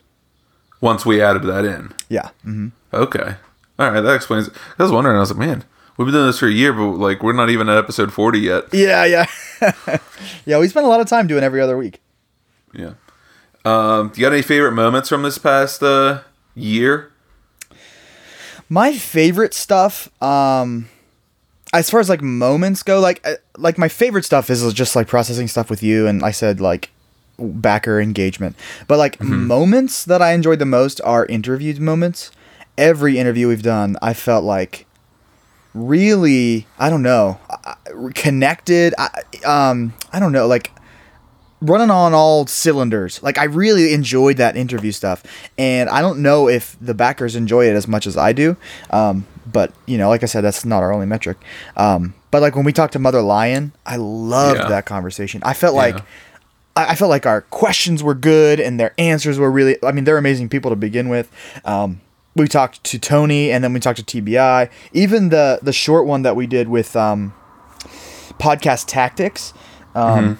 Once 0.80 1.06
we 1.06 1.22
added 1.22 1.44
that 1.44 1.66
in. 1.66 1.94
Yeah. 2.08 2.30
hmm 2.44 2.70
Okay. 2.94 3.36
All 3.78 3.92
right, 3.92 4.00
that 4.00 4.16
explains. 4.16 4.50
I 4.80 4.84
was 4.84 4.92
wondering. 4.94 5.18
I 5.18 5.20
was 5.20 5.32
like, 5.32 5.40
man, 5.46 5.66
we've 5.98 6.06
been 6.06 6.14
doing 6.14 6.28
this 6.28 6.40
for 6.40 6.48
a 6.48 6.52
year, 6.52 6.72
but 6.72 6.92
like 6.94 7.22
we're 7.22 7.34
not 7.34 7.50
even 7.50 7.68
at 7.68 7.78
episode 7.78 8.14
forty 8.14 8.40
yet. 8.40 8.74
Yeah, 8.74 9.04
yeah. 9.04 9.26
yeah, 10.46 10.60
we 10.60 10.70
spent 10.70 10.86
a 10.86 10.90
lot 10.90 11.02
of 11.02 11.08
time 11.08 11.28
doing 11.28 11.44
every 11.44 11.60
other 11.60 11.78
week. 11.78 12.00
Yeah. 12.74 12.94
Um, 13.66 14.10
do 14.14 14.22
you 14.22 14.26
got 14.26 14.32
any 14.32 14.44
favorite 14.44 14.72
moments 14.72 15.10
from 15.10 15.24
this 15.24 15.38
past 15.38 15.84
uh, 15.84 16.22
year? 16.56 17.12
My 18.70 18.94
favorite 18.94 19.54
stuff, 19.54 20.10
um, 20.24 20.88
as 21.74 21.90
far 21.90 22.00
as 22.00 22.08
like 22.08 22.22
moments 22.22 22.82
go, 22.82 23.02
like 23.02 23.26
like 23.58 23.78
my 23.78 23.88
favorite 23.88 24.26
stuff 24.26 24.50
is 24.50 24.74
just 24.74 24.96
like 24.96 25.08
processing 25.08 25.48
stuff 25.48 25.70
with 25.70 25.84
you, 25.84 26.08
and 26.08 26.24
I 26.24 26.32
said 26.32 26.62
like 26.62 26.92
backer 27.38 28.00
engagement. 28.00 28.56
But 28.88 28.98
like 28.98 29.20
moments 29.22 30.06
that 30.06 30.22
I 30.22 30.34
enjoyed 30.34 30.60
the 30.60 30.66
most 30.66 31.02
are 31.02 31.26
interviewed 31.26 31.80
moments. 31.80 32.32
Every 32.78 33.18
interview 33.18 33.48
we've 33.48 33.64
done, 33.64 33.98
I 34.02 34.14
felt 34.14 34.44
like 34.44 34.86
really 35.74 36.68
I 36.80 36.90
don't 36.90 37.04
know 37.04 37.40
connected. 38.16 38.94
I, 38.98 39.10
um, 39.46 39.94
I 40.12 40.20
don't 40.20 40.32
know 40.32 40.48
like 40.48 40.72
running 41.62 41.90
on 41.90 42.14
all 42.14 42.46
cylinders. 42.46 43.22
Like 43.24 43.38
I 43.38 43.46
really 43.46 43.94
enjoyed 43.94 44.38
that 44.38 44.56
interview 44.56 44.92
stuff, 44.92 45.24
and 45.58 45.90
I 45.90 46.02
don't 46.02 46.22
know 46.22 46.48
if 46.48 46.78
the 46.80 46.94
backers 46.94 47.36
enjoy 47.36 47.68
it 47.68 47.76
as 47.76 47.88
much 47.88 48.06
as 48.08 48.18
I 48.18 48.34
do. 48.34 48.58
Um, 48.90 49.26
but 49.52 49.74
you 49.86 49.98
know, 49.98 50.10
like 50.10 50.24
I 50.24 50.26
said, 50.28 50.42
that's 50.42 50.66
not 50.66 50.84
our 50.84 50.92
only 50.94 51.06
metric. 51.06 51.38
Um, 51.76 52.14
but 52.32 52.42
like 52.42 52.56
when 52.56 52.66
we 52.66 52.74
talked 52.74 52.94
to 52.94 53.00
Mother 53.00 53.22
Lion, 53.22 53.72
I 53.86 53.96
loved 53.96 54.60
Yeah. 54.60 54.68
that 54.68 54.86
conversation. 54.86 55.42
I 55.46 55.54
felt 55.54 55.76
like 55.76 55.96
I, 56.76 56.92
I 56.92 56.96
felt 56.96 57.10
like 57.10 57.26
our 57.26 57.42
questions 57.42 58.04
were 58.04 58.14
good 58.16 58.60
and 58.60 58.80
their 58.80 58.94
answers 58.98 59.40
were 59.40 59.50
really. 59.52 59.78
I 59.84 59.92
mean, 59.92 60.04
they're 60.04 60.18
amazing 60.18 60.50
people 60.50 60.70
to 60.72 60.76
begin 60.76 61.10
with. 61.10 61.32
Um, 61.66 62.02
we 62.36 62.48
talked 62.48 62.84
to 62.84 63.00
Tony, 63.00 63.52
and 63.52 63.64
then 63.64 63.74
we 63.74 63.80
talked 63.80 64.06
to 64.06 64.22
TBI. 64.22 64.70
Even 64.94 65.30
the 65.30 65.60
the 65.64 65.74
short 65.74 66.06
one 66.06 66.22
that 66.22 66.36
we 66.36 66.46
did 66.46 66.68
with 66.68 66.96
um, 66.96 67.34
podcast 68.40 68.86
tactics. 68.88 69.54
Um, 69.96 70.38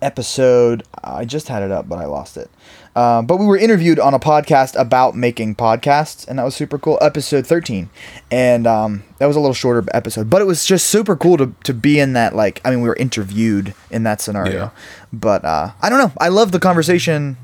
episode. 0.00 0.82
I 1.02 1.24
just 1.24 1.48
had 1.48 1.62
it 1.62 1.70
up, 1.70 1.88
but 1.88 1.98
I 1.98 2.04
lost 2.06 2.36
it. 2.36 2.50
Um, 2.94 3.24
but 3.24 3.38
we 3.38 3.46
were 3.46 3.56
interviewed 3.56 3.98
on 3.98 4.12
a 4.12 4.18
podcast 4.18 4.78
about 4.78 5.16
making 5.16 5.54
podcasts, 5.54 6.28
and 6.28 6.38
that 6.38 6.42
was 6.44 6.54
super 6.54 6.78
cool. 6.78 6.98
Episode 7.00 7.46
thirteen, 7.46 7.88
and 8.30 8.66
um, 8.66 9.02
that 9.18 9.24
was 9.26 9.34
a 9.34 9.40
little 9.40 9.54
shorter 9.54 9.82
episode, 9.94 10.28
but 10.28 10.42
it 10.42 10.44
was 10.44 10.66
just 10.66 10.88
super 10.88 11.16
cool 11.16 11.38
to 11.38 11.54
to 11.64 11.72
be 11.72 11.98
in 11.98 12.12
that. 12.12 12.36
Like, 12.36 12.60
I 12.66 12.70
mean, 12.70 12.82
we 12.82 12.88
were 12.88 12.96
interviewed 12.96 13.74
in 13.90 14.02
that 14.02 14.20
scenario, 14.20 14.52
Yeah. 14.64 14.70
but 15.10 15.42
uh, 15.44 15.70
I 15.80 15.88
don't 15.88 15.98
know. 16.00 16.12
I 16.20 16.28
love 16.28 16.52
the 16.52 16.60
conversation 16.60 17.38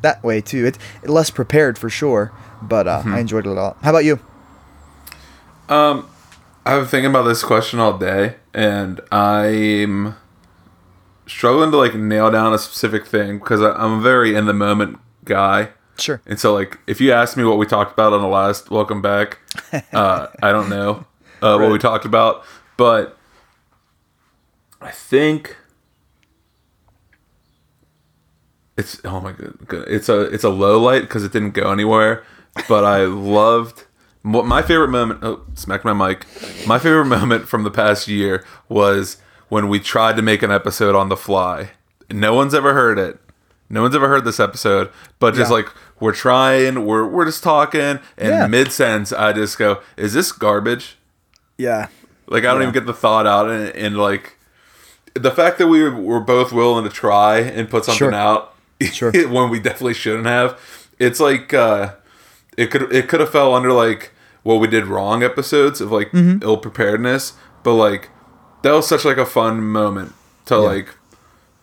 that 0.00 0.22
way 0.24 0.40
too. 0.40 0.64
It's 0.64 0.78
less 1.02 1.28
prepared 1.30 1.76
for 1.76 1.90
sure, 1.90 2.32
but 2.62 2.88
uh, 2.88 3.02
I 3.04 3.20
enjoyed 3.20 3.46
it 3.46 3.50
a 3.50 3.52
lot. 3.52 3.76
How 3.82 3.90
about 3.90 4.04
you? 4.06 4.18
Um, 5.68 6.08
I've 6.64 6.80
been 6.82 6.88
thinking 6.88 7.10
about 7.10 7.24
this 7.24 7.42
question 7.42 7.80
all 7.80 7.98
day, 7.98 8.36
and 8.54 9.00
I'm 9.12 10.16
struggling 11.26 11.70
to 11.70 11.76
like 11.76 11.94
nail 11.94 12.30
down 12.30 12.52
a 12.52 12.58
specific 12.58 13.06
thing 13.06 13.38
because 13.38 13.60
I'm 13.60 13.98
a 13.98 14.00
very 14.00 14.34
in 14.34 14.46
the 14.46 14.52
moment 14.52 14.98
guy. 15.24 15.70
Sure. 15.96 16.20
And 16.26 16.40
so, 16.40 16.52
like, 16.52 16.78
if 16.86 17.00
you 17.00 17.12
ask 17.12 17.36
me 17.36 17.44
what 17.44 17.56
we 17.56 17.66
talked 17.66 17.92
about 17.92 18.12
on 18.12 18.20
the 18.20 18.28
last 18.28 18.70
Welcome 18.70 19.00
Back, 19.00 19.38
uh, 19.92 20.26
I 20.42 20.50
don't 20.50 20.68
know 20.68 21.06
uh, 21.40 21.58
what 21.58 21.70
we 21.70 21.78
talked 21.78 22.04
about, 22.04 22.44
but 22.76 23.16
I 24.80 24.90
think 24.90 25.56
it's 28.76 29.00
oh 29.04 29.20
my 29.20 29.32
god, 29.32 29.84
it's 29.88 30.08
a 30.08 30.22
it's 30.22 30.44
a 30.44 30.48
low 30.48 30.80
light 30.80 31.02
because 31.02 31.24
it 31.24 31.32
didn't 31.32 31.52
go 31.52 31.70
anywhere. 31.70 32.24
But 32.68 32.84
I 32.84 33.04
loved 33.04 33.84
what 34.22 34.46
my 34.46 34.62
favorite 34.62 34.88
moment. 34.88 35.20
Oh, 35.22 35.42
smacked 35.54 35.84
my 35.84 35.92
mic. 35.92 36.26
My 36.66 36.78
favorite 36.78 37.04
moment 37.18 37.48
from 37.48 37.62
the 37.62 37.70
past 37.70 38.08
year 38.08 38.44
was 38.68 39.18
when 39.48 39.68
we 39.68 39.78
tried 39.80 40.16
to 40.16 40.22
make 40.22 40.42
an 40.42 40.50
episode 40.50 40.94
on 40.94 41.08
the 41.08 41.16
fly. 41.16 41.70
No 42.10 42.34
one's 42.34 42.54
ever 42.54 42.74
heard 42.74 42.98
it. 42.98 43.18
No 43.70 43.82
one's 43.82 43.94
ever 43.96 44.08
heard 44.08 44.24
this 44.24 44.38
episode, 44.40 44.90
but 45.18 45.34
just 45.34 45.50
Yeah. 45.50 45.56
like 45.56 45.68
we're 46.00 46.12
trying, 46.12 46.84
we're 46.84 47.06
we're 47.06 47.24
just 47.24 47.42
talking, 47.42 47.80
and 47.80 48.00
Yeah. 48.18 48.46
mid 48.46 48.70
sentence, 48.72 49.12
I 49.12 49.32
just 49.32 49.58
go, 49.58 49.78
"Is 49.96 50.12
this 50.12 50.32
garbage?" 50.32 50.96
Yeah. 51.56 51.88
Like 52.26 52.44
I 52.44 52.48
don't 52.48 52.56
Yeah. 52.60 52.68
even 52.68 52.74
get 52.74 52.86
the 52.86 52.92
thought 52.92 53.26
out, 53.26 53.48
and, 53.50 53.68
and 53.74 53.96
like 53.96 54.36
the 55.14 55.30
fact 55.30 55.58
that 55.58 55.68
we 55.68 55.82
were, 55.82 55.90
were 55.94 56.20
both 56.20 56.52
willing 56.52 56.84
to 56.84 56.90
try 56.90 57.38
and 57.38 57.70
put 57.70 57.84
something 57.84 57.98
Sure. 58.10 58.14
out 58.14 58.54
Sure. 58.92 59.12
when 59.28 59.48
we 59.50 59.60
definitely 59.60 59.94
shouldn't 59.94 60.26
have. 60.26 60.58
It's 60.98 61.20
like 61.20 61.54
uh, 61.54 61.92
it 62.56 62.70
could 62.70 62.92
it 62.92 63.08
could 63.08 63.20
have 63.20 63.30
fell 63.30 63.54
under 63.54 63.72
like 63.72 64.12
what 64.42 64.56
we 64.56 64.66
did 64.66 64.86
wrong 64.86 65.22
episodes 65.22 65.80
of 65.80 65.90
like 65.90 66.10
Mm-hmm. 66.12 66.42
ill 66.42 66.58
preparedness, 66.58 67.32
but 67.62 67.74
like 67.74 68.10
that 68.64 68.72
was 68.72 68.88
such 68.88 69.04
like 69.04 69.16
a 69.16 69.26
fun 69.26 69.60
moment 69.62 70.12
to 70.46 70.58
like 70.58 70.88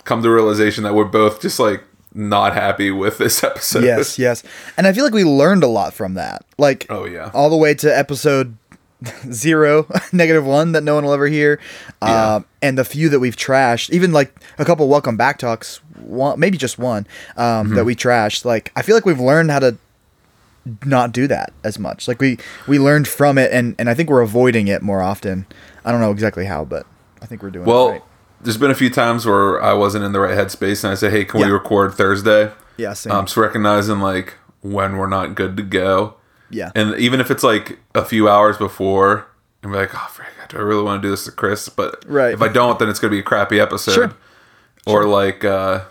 come 0.05 0.24
to 0.24 0.29
realization 0.29 0.84
that 0.86 0.93
we're 0.96 1.05
both 1.05 1.41
just 1.41 1.60
like 1.60 1.84
not 2.13 2.53
happy 2.53 2.91
with 2.91 3.17
this 3.17 3.43
episode. 3.43 3.84
yes, 3.84 4.17
yes. 4.27 4.43
And 4.77 4.88
I 4.88 4.93
feel 4.93 5.03
like 5.03 5.13
we 5.13 5.24
learned 5.24 5.63
a 5.63 5.67
lot 5.67 5.93
from 5.93 6.15
that. 6.15 6.43
Like, 6.58 6.86
Oh, 6.89 7.05
yeah. 7.05 7.29
all 7.34 7.50
the 7.50 7.55
way 7.58 7.74
to 7.75 7.88
episode 7.98 8.58
zero, 9.31 9.88
negative 10.12 10.46
one 10.46 10.74
that 10.74 10.84
no 10.84 10.96
one 10.96 11.05
will 11.05 11.13
ever 11.13 11.27
hear, 11.27 11.60
Yeah. 12.01 12.36
um, 12.36 12.46
and 12.62 12.77
the 12.77 12.84
few 12.86 13.08
that 13.10 13.20
we've 13.20 13.36
trashed, 13.38 13.91
even 13.91 14.12
like 14.12 14.34
a 14.58 14.65
couple 14.65 14.88
welcome 14.89 15.15
back 15.17 15.38
talks, 15.38 15.77
one 16.01 16.39
maybe 16.39 16.58
just 16.58 16.77
one 16.79 17.08
um, 17.38 17.67
Mm-hmm. 17.67 17.75
that 17.75 17.86
we 17.86 17.96
trashed. 17.96 18.43
Like, 18.46 18.72
I 18.75 18.81
feel 18.81 18.96
like 18.96 19.05
we've 19.05 19.20
learned 19.20 19.51
how 19.51 19.60
to 19.60 19.77
not 20.86 21.12
do 21.13 21.27
that 21.27 21.53
as 21.63 21.79
much. 21.79 22.08
Like 22.08 22.20
we 22.20 22.38
we 22.67 22.77
learned 22.77 23.08
from 23.08 23.38
it, 23.38 23.51
and 23.51 23.74
and 23.79 23.89
I 23.89 23.93
think 23.96 24.10
we're 24.10 24.22
avoiding 24.22 24.67
it 24.67 24.81
more 24.84 25.01
often. 25.01 25.46
I 25.86 25.91
don't 25.91 26.01
know 26.01 26.12
exactly 26.12 26.46
how, 26.46 26.65
but 26.65 26.86
I 27.21 27.25
think 27.25 27.43
we're 27.43 27.51
doing 27.51 27.65
Well, 27.65 27.89
right. 27.91 28.03
there's 28.41 28.57
been 28.57 28.71
a 28.71 28.75
few 28.75 28.89
times 28.89 29.25
where 29.25 29.61
I 29.61 29.73
wasn't 29.73 30.03
in 30.03 30.11
the 30.11 30.19
right 30.19 30.37
headspace, 30.37 30.83
and 30.83 30.91
I 30.91 30.95
say, 30.95 31.09
"Hey, 31.09 31.25
can 31.25 31.39
we 31.41 31.47
record 31.49 31.93
Thursday?" 31.93 32.51
Yeah, 32.77 32.93
same. 32.93 33.13
Um, 33.13 33.27
so 33.27 33.41
recognizing 33.41 33.99
like 33.99 34.35
when 34.61 34.97
we're 34.97 35.07
not 35.09 35.35
good 35.35 35.55
to 35.57 35.63
go, 35.63 36.15
yeah, 36.49 36.71
and 36.75 36.95
even 36.95 37.19
if 37.19 37.29
it's 37.31 37.43
like 37.43 37.79
a 37.95 38.03
few 38.03 38.27
hours 38.29 38.57
before, 38.57 39.27
and 39.61 39.71
be 39.71 39.77
like, 39.77 39.91
"Oh, 39.93 40.07
frick, 40.11 40.27
do 40.49 40.57
I 40.57 40.61
really 40.61 40.83
want 40.83 41.01
to 41.01 41.07
do 41.07 41.11
this 41.11 41.25
to 41.25 41.31
Chris?" 41.31 41.69
But 41.69 42.03
Right. 42.07 42.33
if 42.33 42.41
I 42.41 42.47
don't, 42.47 42.79
then 42.79 42.89
it's 42.89 42.99
gonna 42.99 43.11
be 43.11 43.19
a 43.19 43.23
crappy 43.23 43.59
episode. 43.59 43.93
Sure. 43.93 44.11
Or 44.87 45.05
like, 45.05 45.45
uh, 45.45 45.81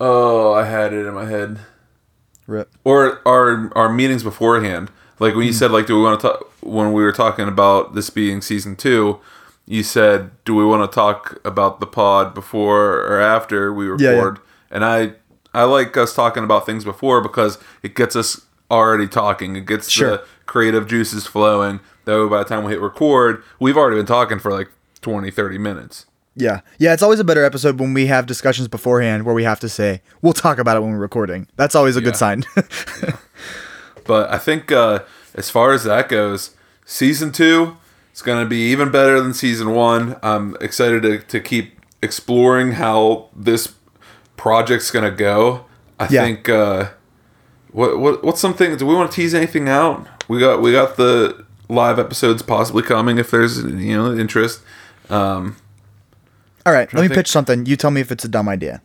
oh, 0.00 0.52
I 0.52 0.64
had 0.64 0.92
it 0.92 1.06
in 1.06 1.14
my 1.14 1.26
head. 1.26 1.58
Rip. 2.46 2.70
Or 2.84 3.20
our 3.26 3.70
our 3.76 3.88
meetings 3.88 4.22
beforehand, 4.22 4.90
like 5.18 5.34
when 5.34 5.46
you 5.46 5.52
said 5.52 5.70
like, 5.70 5.86
do 5.86 5.96
we 5.96 6.02
want 6.02 6.20
to 6.20 6.28
talk? 6.28 6.48
When 6.62 6.92
we 6.92 7.02
were 7.02 7.12
talking 7.12 7.48
about 7.48 7.94
this 7.94 8.10
being 8.10 8.40
season 8.40 8.76
two, 8.76 9.18
you 9.72 9.82
said, 9.82 10.30
do 10.44 10.54
we 10.54 10.64
want 10.64 10.88
to 10.90 10.94
talk 10.94 11.40
about 11.44 11.80
the 11.80 11.86
pod 11.86 12.34
before 12.34 12.98
or 13.06 13.20
after 13.20 13.72
we 13.72 13.86
record? 13.86 14.00
Yeah, 14.02 14.20
yeah. 14.20 14.36
And 14.70 14.84
I 14.84 15.12
I 15.54 15.64
like 15.64 15.96
us 15.96 16.14
talking 16.14 16.44
about 16.44 16.66
things 16.66 16.84
before 16.84 17.20
because 17.20 17.58
it 17.82 17.94
gets 17.94 18.14
us 18.16 18.42
already 18.70 19.06
talking. 19.08 19.56
It 19.56 19.66
gets 19.66 19.88
Sure. 19.90 20.10
the 20.10 20.24
creative 20.46 20.86
juices 20.86 21.26
flowing. 21.26 21.80
That 22.04 22.20
way, 22.22 22.28
by 22.28 22.38
the 22.38 22.44
time 22.44 22.64
we 22.64 22.72
hit 22.72 22.80
record, 22.80 23.42
we've 23.60 23.76
already 23.76 23.96
been 23.96 24.06
talking 24.06 24.38
for 24.38 24.50
like 24.52 24.68
20, 25.02 25.30
30 25.30 25.58
minutes. 25.58 26.06
Yeah. 26.34 26.60
Yeah, 26.78 26.92
it's 26.94 27.02
always 27.02 27.20
a 27.20 27.24
better 27.24 27.44
episode 27.44 27.78
when 27.78 27.92
we 27.94 28.06
have 28.06 28.24
discussions 28.26 28.66
beforehand 28.68 29.24
where 29.24 29.34
we 29.34 29.44
have 29.44 29.60
to 29.60 29.68
say, 29.68 30.00
we'll 30.22 30.32
talk 30.32 30.58
about 30.58 30.76
it 30.76 30.80
when 30.80 30.92
we're 30.92 30.98
recording. 30.98 31.46
That's 31.56 31.74
always 31.74 31.96
a 31.96 32.00
Yeah. 32.00 32.04
good 32.04 32.16
sign. 32.16 32.44
But 34.04 34.30
I 34.30 34.38
think 34.38 34.72
uh, 34.72 35.00
as 35.34 35.48
far 35.50 35.72
as 35.72 35.84
that 35.84 36.08
goes, 36.08 36.50
season 36.84 37.30
two 37.32 37.76
is 38.14 38.22
going 38.22 38.42
to 38.44 38.48
be 38.48 38.70
even 38.70 38.90
better 38.90 39.20
than 39.20 39.34
season 39.34 39.70
one. 39.74 40.16
I'm 40.22 40.56
excited 40.60 41.02
to, 41.02 41.18
to 41.20 41.40
keep 41.40 41.80
exploring 42.02 42.72
how 42.72 43.28
this 43.34 43.74
project's 44.36 44.90
going 44.90 45.10
to 45.10 45.16
go. 45.16 45.64
I 45.98 46.08
Yeah. 46.10 46.22
think 46.24 46.48
uh, 46.48 46.90
what 47.70 47.98
what 47.98 48.24
what's 48.24 48.40
something? 48.40 48.76
Do 48.76 48.86
we 48.86 48.94
want 48.94 49.10
to 49.10 49.14
tease 49.16 49.34
anything 49.34 49.68
out? 49.68 50.06
We 50.28 50.38
got 50.40 50.60
we 50.62 50.72
got 50.72 50.96
the 50.96 51.44
live 51.68 51.98
episodes 51.98 52.42
possibly 52.42 52.82
coming 52.82 53.18
if 53.18 53.30
there's 53.30 53.62
you 53.62 53.96
know 53.96 54.12
interest. 54.16 54.60
Um, 55.10 55.56
All 56.66 56.72
right, 56.72 56.92
let 56.92 57.08
me 57.08 57.14
pitch 57.14 57.28
something. 57.28 57.66
You 57.66 57.76
tell 57.76 57.90
me 57.90 58.00
if 58.00 58.10
it's 58.12 58.24
a 58.24 58.28
dumb 58.28 58.48
idea. 58.48 58.82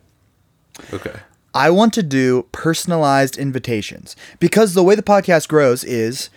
okay. 0.92 1.14
I 1.54 1.70
want 1.70 1.92
to 1.94 2.02
do 2.02 2.46
personalized 2.52 3.36
invitations 3.38 4.14
because 4.38 4.74
the 4.74 4.82
way 4.82 4.94
the 4.94 5.02
podcast 5.02 5.48
grows 5.48 5.82
is 5.82 6.28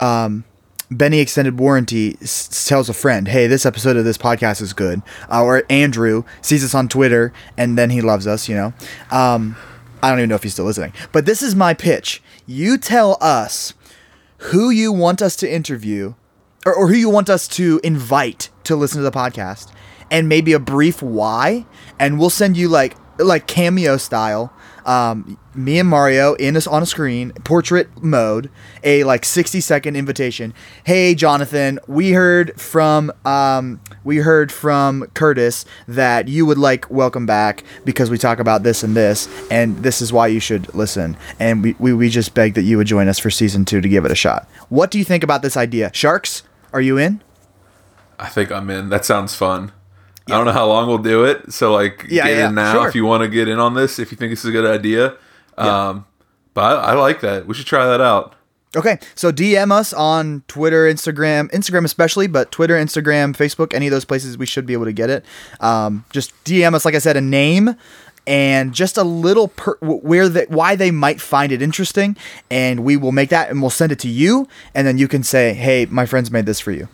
um, 0.00 0.44
Benny 0.90 1.18
Extended 1.18 1.58
Warranty 1.58 2.16
s- 2.22 2.66
tells 2.66 2.88
a 2.88 2.94
friend, 2.94 3.26
hey, 3.28 3.46
this 3.46 3.66
episode 3.66 3.96
of 3.96 4.04
this 4.04 4.18
podcast 4.18 4.60
is 4.62 4.72
good. 4.72 5.02
Uh, 5.30 5.42
or 5.42 5.64
Andrew 5.68 6.24
sees 6.42 6.64
us 6.64 6.74
on 6.74 6.88
Twitter 6.88 7.32
and 7.56 7.76
then 7.76 7.90
he 7.90 8.00
loves 8.00 8.26
us, 8.26 8.48
you 8.48 8.54
know. 8.54 8.72
Um, 9.10 9.56
I 10.02 10.10
don't 10.10 10.18
even 10.20 10.28
know 10.28 10.36
if 10.36 10.42
he's 10.44 10.52
still 10.52 10.64
listening. 10.66 10.92
But 11.12 11.26
this 11.26 11.42
is 11.42 11.54
my 11.56 11.74
pitch. 11.74 12.22
You 12.46 12.78
tell 12.78 13.18
us 13.20 13.74
who 14.38 14.70
you 14.70 14.92
want 14.92 15.22
us 15.22 15.34
to 15.36 15.52
interview 15.52 16.14
or, 16.64 16.74
or 16.74 16.88
who 16.88 16.94
you 16.94 17.10
want 17.10 17.30
us 17.30 17.48
to 17.48 17.80
invite 17.82 18.50
to 18.64 18.76
listen 18.76 18.98
to 18.98 19.02
the 19.04 19.10
podcast 19.16 19.72
and 20.10 20.28
maybe 20.28 20.52
a 20.52 20.58
brief 20.60 21.02
why 21.02 21.66
and 21.98 22.18
we'll 22.18 22.30
send 22.30 22.56
you 22.56 22.68
like 22.68 22.96
like 23.18 23.46
cameo 23.46 23.96
style 23.96 24.52
um, 24.86 25.38
me 25.54 25.78
and 25.78 25.88
mario 25.88 26.34
in 26.34 26.56
us 26.56 26.66
on 26.66 26.82
a 26.82 26.86
screen 26.86 27.32
portrait 27.44 27.88
mode 28.02 28.50
a 28.84 29.04
like 29.04 29.24
60 29.24 29.60
second 29.60 29.96
invitation. 29.96 30.54
Hey 30.84 31.14
jonathan 31.14 31.78
we 31.86 32.12
heard 32.12 32.58
from 32.60 33.12
um, 33.24 33.80
we 34.04 34.18
heard 34.18 34.50
from 34.52 35.06
curtis 35.14 35.64
that 35.88 36.28
you 36.28 36.46
would 36.46 36.58
like 36.58 36.90
welcome 36.90 37.26
back 37.26 37.64
because 37.84 38.10
we 38.10 38.18
talk 38.18 38.38
about 38.38 38.62
this 38.62 38.82
and 38.82 38.96
this 38.96 39.28
and 39.50 39.76
this 39.82 40.00
is 40.00 40.12
why 40.12 40.26
you 40.28 40.40
should 40.40 40.74
listen. 40.74 41.16
And 41.38 41.62
we, 41.62 41.76
we, 41.78 41.92
we 41.92 42.08
just 42.08 42.34
beg 42.34 42.54
that 42.54 42.62
you 42.62 42.76
would 42.76 42.86
join 42.86 43.08
us 43.08 43.18
for 43.18 43.30
season 43.30 43.64
two 43.64 43.80
to 43.80 43.88
give 43.88 44.04
it 44.04 44.10
a 44.10 44.16
shot. 44.16 44.48
What 44.68 44.90
do 44.90 44.98
you 44.98 45.04
think 45.04 45.24
about 45.24 45.42
this 45.42 45.56
idea? 45.56 45.90
Sharks? 45.92 46.42
Are 46.72 46.80
you 46.80 46.98
in? 46.98 47.22
I 48.18 48.28
think 48.28 48.50
I'm 48.50 48.70
in. 48.70 48.88
That 48.88 49.04
sounds 49.04 49.34
fun. 49.34 49.72
I 50.28 50.32
don't 50.32 50.44
know 50.46 50.52
how 50.52 50.66
long 50.66 50.88
we'll 50.88 50.98
do 50.98 51.24
it, 51.24 51.52
so 51.52 51.72
like 51.72 52.04
Yeah, 52.08 52.24
get 52.26 52.36
yeah, 52.36 52.48
in 52.48 52.54
now 52.56 52.72
sure. 52.72 52.88
if 52.88 52.94
you 52.94 53.04
want 53.04 53.22
to 53.22 53.28
get 53.28 53.46
in 53.48 53.58
on 53.60 53.74
this. 53.74 53.98
If 53.98 54.10
you 54.10 54.16
think 54.16 54.32
this 54.32 54.40
is 54.40 54.46
a 54.46 54.52
good 54.52 54.66
idea, 54.66 55.14
Yeah. 55.56 55.88
um, 55.88 56.06
but 56.54 56.62
I, 56.78 56.90
I 56.90 56.92
like 56.94 57.20
that. 57.20 57.46
We 57.46 57.54
should 57.54 57.66
try 57.66 57.86
that 57.86 58.00
out. 58.00 58.34
Okay, 58.74 58.98
so 59.14 59.30
DM 59.32 59.70
us 59.72 59.92
on 59.94 60.42
Twitter, 60.48 60.84
Instagram, 60.84 61.50
Instagram 61.52 61.84
especially, 61.84 62.26
but 62.26 62.50
Twitter, 62.50 62.74
Instagram, 62.74 63.34
Facebook, 63.34 63.72
any 63.72 63.86
of 63.86 63.90
those 63.92 64.04
places 64.04 64.36
we 64.36 64.44
should 64.44 64.66
be 64.66 64.72
able 64.74 64.84
to 64.84 64.92
get 64.92 65.08
it. 65.08 65.24
Um, 65.60 66.04
just 66.10 66.32
DM 66.44 66.74
us, 66.74 66.84
like 66.84 66.94
I 66.94 66.98
said, 66.98 67.16
a 67.16 67.20
name 67.22 67.76
and 68.26 68.74
just 68.74 68.98
a 68.98 69.04
little 69.04 69.48
per- 69.48 69.78
where 69.80 70.28
that 70.28 70.50
why 70.50 70.74
they 70.74 70.90
might 70.90 71.20
find 71.20 71.52
it 71.52 71.62
interesting, 71.62 72.16
and 72.50 72.80
we 72.80 72.96
will 72.96 73.12
make 73.12 73.30
that 73.30 73.48
and 73.50 73.62
we'll 73.62 73.70
send 73.70 73.92
it 73.92 74.00
to 74.00 74.08
you, 74.08 74.48
and 74.74 74.86
then 74.86 74.98
you 74.98 75.06
can 75.08 75.22
say, 75.22 75.54
"Hey, 75.54 75.86
my 75.88 76.04
friends 76.04 76.30
made 76.32 76.44
this 76.44 76.58
for 76.60 76.72
you." 76.72 76.88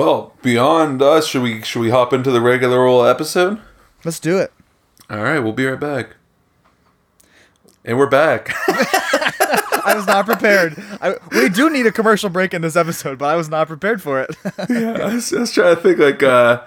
Well, 0.00 0.32
beyond 0.40 1.02
us, 1.02 1.26
should 1.26 1.42
we 1.42 1.60
should 1.60 1.80
we 1.80 1.90
hop 1.90 2.14
into 2.14 2.30
the 2.30 2.40
regular 2.40 2.86
old 2.86 3.06
episode? 3.06 3.60
Let's 4.02 4.18
do 4.18 4.38
it. 4.38 4.50
All 5.10 5.22
right, 5.22 5.40
we'll 5.40 5.52
be 5.52 5.66
right 5.66 5.78
back. 5.78 6.16
And 7.84 7.98
we're 7.98 8.08
back. 8.08 8.48
I 8.66 9.92
was 9.94 10.06
not 10.06 10.24
prepared. 10.24 10.82
I, 11.02 11.16
we 11.32 11.50
do 11.50 11.68
need 11.68 11.84
a 11.84 11.92
commercial 11.92 12.30
break 12.30 12.54
in 12.54 12.62
this 12.62 12.76
episode, 12.76 13.18
but 13.18 13.26
I 13.26 13.36
was 13.36 13.50
not 13.50 13.68
prepared 13.68 14.00
for 14.00 14.22
it. 14.22 14.34
yeah, 14.70 14.92
I 14.92 15.14
was, 15.16 15.34
I 15.34 15.40
was 15.40 15.52
trying 15.52 15.76
to 15.76 15.82
think 15.82 15.98
like 15.98 16.22
uh, 16.22 16.62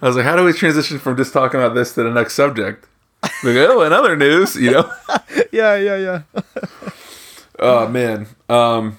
I 0.00 0.06
was 0.06 0.16
like, 0.16 0.24
how 0.24 0.34
do 0.34 0.44
we 0.44 0.54
transition 0.54 0.98
from 0.98 1.14
just 1.18 1.34
talking 1.34 1.60
about 1.60 1.74
this 1.74 1.92
to 1.96 2.02
the 2.02 2.10
next 2.10 2.32
subject? 2.32 2.86
Like, 3.22 3.56
oh, 3.56 3.82
in 3.82 3.92
other 3.92 4.16
news, 4.16 4.56
you 4.56 4.70
know. 4.70 4.90
yeah, 5.52 5.76
yeah, 5.76 5.96
yeah. 5.96 6.22
oh 7.58 7.86
man. 7.86 8.28
Um, 8.48 8.98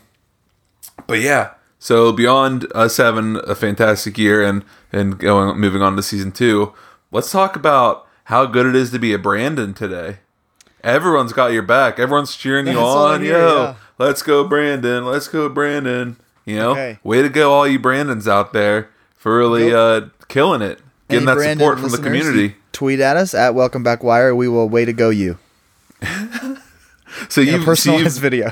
but 1.08 1.22
yeah. 1.22 1.54
So 1.90 2.12
beyond 2.12 2.68
us 2.76 2.98
having 2.98 3.38
a 3.48 3.56
fantastic 3.56 4.16
year 4.16 4.44
and 4.44 4.64
and 4.94 5.18
going 5.18 5.58
moving 5.60 5.82
on 5.82 5.96
to 5.96 6.04
season 6.04 6.32
two, 6.32 6.72
let's 7.12 7.32
talk 7.32 7.56
about 7.56 8.06
how 8.26 8.46
good 8.46 8.68
it 8.68 8.76
is 8.76 8.92
to 8.92 9.00
be 9.00 9.12
a 9.12 9.18
Brandon 9.18 9.74
today. 9.74 10.18
Everyone's 10.84 11.34
got 11.34 11.52
your 11.52 11.64
back. 11.64 11.98
Everyone's 11.98 12.36
cheering 12.36 12.68
you 12.68 12.74
That's 12.74 12.86
on. 12.86 13.22
hear, 13.24 13.40
Yo, 13.40 13.64
yeah. 13.64 13.76
let's 13.98 14.22
go, 14.22 14.48
Brandon. 14.48 15.04
Let's 15.04 15.28
go, 15.28 15.50
Brandon. 15.50 16.18
You 16.46 16.58
know, 16.58 16.72
Okay. 16.74 17.00
way 17.04 17.24
to 17.24 17.30
go, 17.30 17.54
all 17.54 17.68
you 17.68 17.80
Brandons 17.80 18.28
out 18.28 18.54
there 18.54 18.92
for 19.16 19.36
really 19.36 19.74
uh, 19.74 20.10
killing 20.28 20.62
it, 20.62 20.78
getting 21.10 21.26
that 21.26 21.38
Brandon 21.38 21.58
support 21.58 21.80
from 21.80 21.90
the 21.90 21.98
listeners, 21.98 22.06
community. 22.06 22.56
Tweet 22.72 23.00
at 23.00 23.18
us 23.18 23.34
at 23.34 23.56
Welcome 23.56 23.82
Back 23.82 24.04
Wire. 24.04 24.36
We 24.36 24.48
will 24.48 24.70
way 24.70 24.86
to 24.86 24.94
go 24.94 25.10
you. 25.10 25.40
So 27.28 27.42
you, 27.42 27.60
so 27.60 27.66
personalized 27.66 28.18
you, 28.18 28.22
video. 28.22 28.52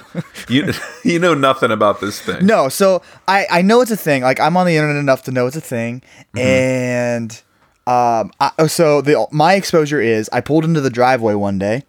you 0.49 0.73
you 1.03 1.19
know 1.19 1.33
nothing 1.33 1.71
about 1.71 2.01
this 2.01 2.21
thing. 2.21 2.45
no, 2.45 2.69
so 2.69 3.01
I 3.27 3.45
I 3.49 3.61
know 3.61 3.81
it's 3.81 3.91
a 3.91 3.97
thing. 3.97 4.23
Like 4.23 4.39
I'm 4.39 4.57
on 4.57 4.65
the 4.65 4.75
internet 4.75 4.97
enough 4.97 5.23
to 5.23 5.31
know 5.31 5.47
it's 5.47 5.55
a 5.55 5.61
thing, 5.61 6.01
and 6.35 7.31
um, 7.87 8.31
I, 8.39 8.51
oh, 8.59 8.67
so 8.67 9.01
the 9.01 9.27
my 9.31 9.53
exposure 9.53 10.01
is 10.01 10.29
I 10.33 10.41
pulled 10.41 10.65
into 10.65 10.81
the 10.81 10.89
driveway 10.89 11.33
one 11.33 11.57
day. 11.57 11.83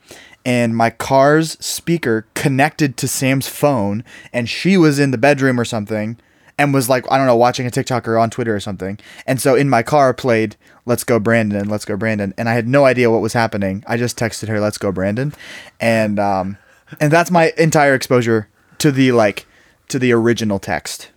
And 0.45 0.75
my 0.75 0.89
car's 0.89 1.59
speaker 1.63 2.27
connected 2.33 2.97
to 2.99 3.09
Sam's 3.09 3.49
phone, 3.49 4.03
and 4.33 4.49
she 4.49 4.79
was 4.79 4.99
in 4.99 5.11
the 5.11 5.19
bedroom 5.19 5.61
or 5.61 5.65
something, 5.65 6.17
and 6.59 6.75
was 6.75 6.89
like, 6.89 7.11
I 7.11 7.19
don't 7.19 7.27
know, 7.27 7.37
watching 7.37 7.67
a 7.67 7.71
TikTok 7.71 8.09
or 8.09 8.19
on 8.19 8.31
Twitter 8.31 8.55
or 8.55 8.61
something. 8.61 8.99
And 9.27 9.41
so 9.41 9.55
in 9.55 9.69
my 9.69 9.83
car 9.83 10.13
played 10.13 10.57
"Let's 10.87 11.05
Go 11.05 11.19
Brandon," 11.19 11.69
"Let's 11.69 11.85
Go 11.85 11.97
Brandon," 11.97 12.35
and 12.37 12.49
I 12.49 12.55
had 12.55 12.67
no 12.67 12.85
idea 12.85 13.11
what 13.11 13.21
was 13.21 13.33
happening. 13.33 13.85
I 13.87 13.97
just 13.97 14.19
texted 14.19 14.49
her 14.49 14.61
"Let's 14.61 14.79
Go 14.79 14.91
Brandon," 14.91 15.33
and 15.81 16.19
um, 16.19 16.59
and 17.00 17.12
that's 17.12 17.30
my 17.30 17.52
entire 17.59 17.95
exposure 17.95 18.49
to 18.78 18.90
the 18.92 19.12
like 19.12 19.47
to 19.88 19.99
the 19.99 20.12
original 20.12 20.59
text. 20.59 21.11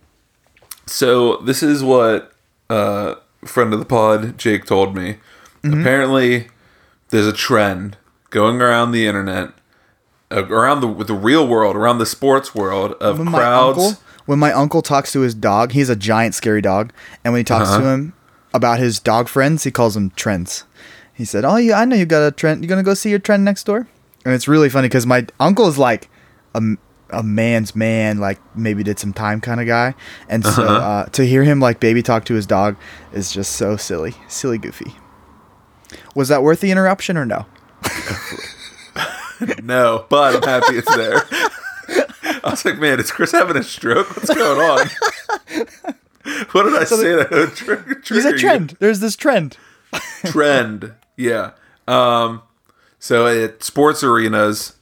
So 0.86 1.36
this 1.38 1.62
is 1.62 1.82
what 1.82 2.32
uh, 2.70 3.14
friend 3.44 3.72
of 3.72 3.78
the 3.78 3.84
pod 3.86 4.38
Jake 4.38 4.64
told 4.64 4.94
me. 4.96 5.16
Mm-hmm. 5.62 5.80
Apparently, 5.80 6.48
there's 7.10 7.26
a 7.26 7.32
trend 7.32 7.96
going 8.30 8.60
around 8.60 8.92
the 8.92 9.06
internet, 9.06 9.50
uh, 10.30 10.46
around 10.46 10.80
the 10.80 11.04
the 11.04 11.14
real 11.14 11.46
world, 11.46 11.76
around 11.76 11.98
the 11.98 12.06
sports 12.06 12.54
world 12.54 12.92
of 12.94 13.18
When 13.18 13.30
my 13.30 13.38
crowds. 13.38 13.78
uncle, 13.78 14.02
when 14.26 14.38
my 14.38 14.52
uncle 14.52 14.82
talks 14.82 15.12
to 15.12 15.20
his 15.20 15.34
dog, 15.34 15.72
he's 15.72 15.88
a 15.88 15.96
giant 15.96 16.34
scary 16.34 16.60
dog, 16.62 16.92
and 17.24 17.32
when 17.32 17.40
he 17.40 17.44
talks 17.44 17.68
to 17.70 17.76
Uh-huh. 17.76 17.88
him 17.94 18.12
about 18.54 18.78
his 18.78 18.98
dog 18.98 19.28
friends, 19.28 19.64
he 19.64 19.70
calls 19.70 19.94
them 19.94 20.10
trends. 20.16 20.64
He 21.14 21.24
said, 21.24 21.44
"Oh 21.44 21.56
yeah, 21.56 21.78
I 21.78 21.84
know 21.84 21.94
you 21.96 22.06
got 22.06 22.26
a 22.26 22.30
trend. 22.32 22.62
You 22.62 22.68
gonna 22.68 22.82
go 22.82 22.94
see 22.94 23.10
your 23.10 23.18
trend 23.20 23.44
next 23.44 23.64
door?" 23.64 23.86
And 24.24 24.34
it's 24.34 24.46
really 24.48 24.68
funny 24.68 24.88
because 24.88 25.06
my 25.06 25.26
uncle 25.40 25.66
is 25.68 25.78
like 25.78 26.08
a, 26.54 26.60
a 27.10 27.22
man's 27.22 27.74
man, 27.74 28.18
like 28.18 28.38
maybe 28.56 28.82
did 28.82 28.98
some 28.98 29.12
time 29.12 29.40
kind 29.40 29.60
of 29.60 29.66
guy, 29.66 29.94
and 30.28 30.44
so 30.44 30.62
Uh-huh. 30.62 30.74
uh, 30.74 31.04
to 31.06 31.26
hear 31.26 31.42
him 31.42 31.60
like 31.60 31.80
baby 31.80 32.02
talk 32.02 32.24
to 32.26 32.34
his 32.34 32.46
dog 32.46 32.76
is 33.12 33.32
just 33.32 33.52
so 33.52 33.76
silly, 33.76 34.14
silly 34.28 34.58
goofy. 34.58 34.94
Was 36.14 36.28
that 36.28 36.42
worth 36.42 36.60
the 36.60 36.70
interruption 36.70 37.16
or 37.16 37.26
no? 37.26 37.46
no, 39.62 40.06
but 40.08 40.36
I'm 40.36 40.42
happy 40.42 40.76
it's 40.78 40.94
there. 40.96 41.22
I 42.44 42.50
was 42.50 42.64
like, 42.64 42.78
man, 42.78 43.00
is 43.00 43.10
Chris 43.10 43.32
having 43.32 43.56
a 43.56 43.62
stroke? 43.62 44.14
What's 44.16 44.32
going 44.34 44.60
on? 44.60 44.86
what 46.52 46.62
did 46.64 46.74
I 46.76 46.84
say 46.84 47.14
that 47.16 47.30
would 47.30 47.54
tr- 47.54 47.74
trigger 47.74 48.00
He's 48.14 48.24
a 48.24 48.30
you? 48.32 48.38
trend. 48.38 48.76
There's 48.78 49.00
this 49.00 49.16
trend. 49.16 49.56
trend. 50.24 50.94
Yeah. 51.16 51.52
Um, 51.88 52.42
so 53.02 53.26
at 53.26 53.64
sports 53.64 54.04
arenas, 54.04 54.76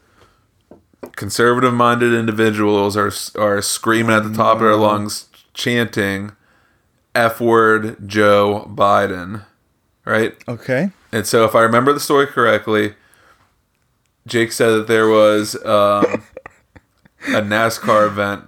conservative 1.12 1.72
minded 1.72 2.12
individuals 2.12 2.94
are 2.94 3.10
are 3.34 3.62
screaming 3.62 4.14
at 4.14 4.24
the 4.24 4.34
top 4.34 4.56
of 4.56 4.60
their 4.60 4.76
lungs, 4.76 5.30
chanting 5.54 6.32
F 7.14 7.40
word 7.40 8.06
Joe 8.06 8.70
Biden. 8.74 9.46
Right? 10.04 10.36
Okay. 10.46 10.90
And 11.10 11.26
so 11.26 11.46
if 11.46 11.54
I 11.54 11.62
remember 11.62 11.94
the 11.94 11.98
story 12.00 12.26
correctly, 12.26 12.94
Jake 14.26 14.52
said 14.52 14.68
that 14.72 14.86
there 14.86 15.08
was 15.08 15.54
um, 15.64 16.22
a 17.26 17.40
NASCAR 17.40 18.06
event 18.06 18.44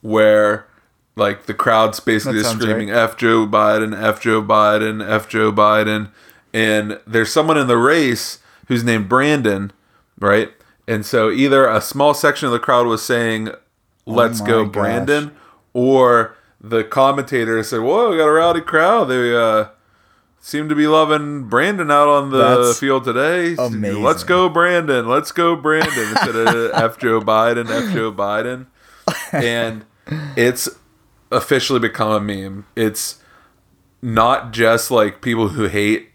where 0.00 0.66
like 1.14 1.46
the 1.46 1.54
crowd's 1.54 2.00
basically 2.00 2.40
just 2.40 2.56
screaming 2.56 2.90
F 2.90 3.16
Joe 3.16 3.46
Biden, 3.46 3.96
F 3.96 4.20
Joe 4.20 4.42
Biden, 4.42 5.08
F 5.08 5.28
Joe 5.28 5.52
Biden. 5.52 6.10
And 6.52 6.98
there's 7.06 7.32
someone 7.32 7.56
in 7.56 7.68
the 7.68 7.78
race 7.78 8.40
who's 8.72 8.84
named 8.84 9.08
Brandon, 9.08 9.72
right? 10.18 10.50
And 10.88 11.04
so 11.06 11.30
either 11.30 11.68
a 11.68 11.80
small 11.80 12.14
section 12.14 12.46
of 12.46 12.52
the 12.52 12.58
crowd 12.58 12.86
was 12.86 13.02
saying, 13.02 13.50
Let's 14.06 14.40
Oh 14.40 14.46
go, 14.46 14.64
gosh. 14.64 14.72
Brandon, 14.72 15.32
or 15.74 16.36
the 16.60 16.82
commentator 16.84 17.62
said, 17.62 17.80
Whoa, 17.80 18.10
we 18.10 18.16
got 18.16 18.26
a 18.28 18.32
rowdy 18.32 18.60
crowd. 18.62 19.04
They 19.04 19.34
uh 19.36 19.66
seem 20.40 20.68
to 20.68 20.74
be 20.74 20.88
loving 20.88 21.44
Brandon 21.44 21.88
out 21.90 22.08
on 22.08 22.30
the 22.30 22.38
That's 22.64 22.80
field 22.80 23.04
today. 23.04 23.54
amazing. 23.56 24.02
Let's 24.02 24.24
go, 24.24 24.48
Brandon. 24.48 25.06
Let's 25.06 25.30
go, 25.30 25.54
Brandon. 25.54 26.08
Instead 26.10 26.34
of 26.34 26.70
F 26.74 26.98
Joe 26.98 27.20
Biden, 27.20 27.70
F 27.70 27.92
Joe 27.92 28.10
Biden. 28.12 28.66
And 29.32 29.84
it's 30.36 30.68
officially 31.30 31.78
become 31.80 32.10
a 32.12 32.20
meme. 32.20 32.66
It's 32.76 33.18
not 34.00 34.52
just 34.52 34.90
like 34.90 35.20
people 35.22 35.48
who 35.48 35.64
hate 35.68 36.10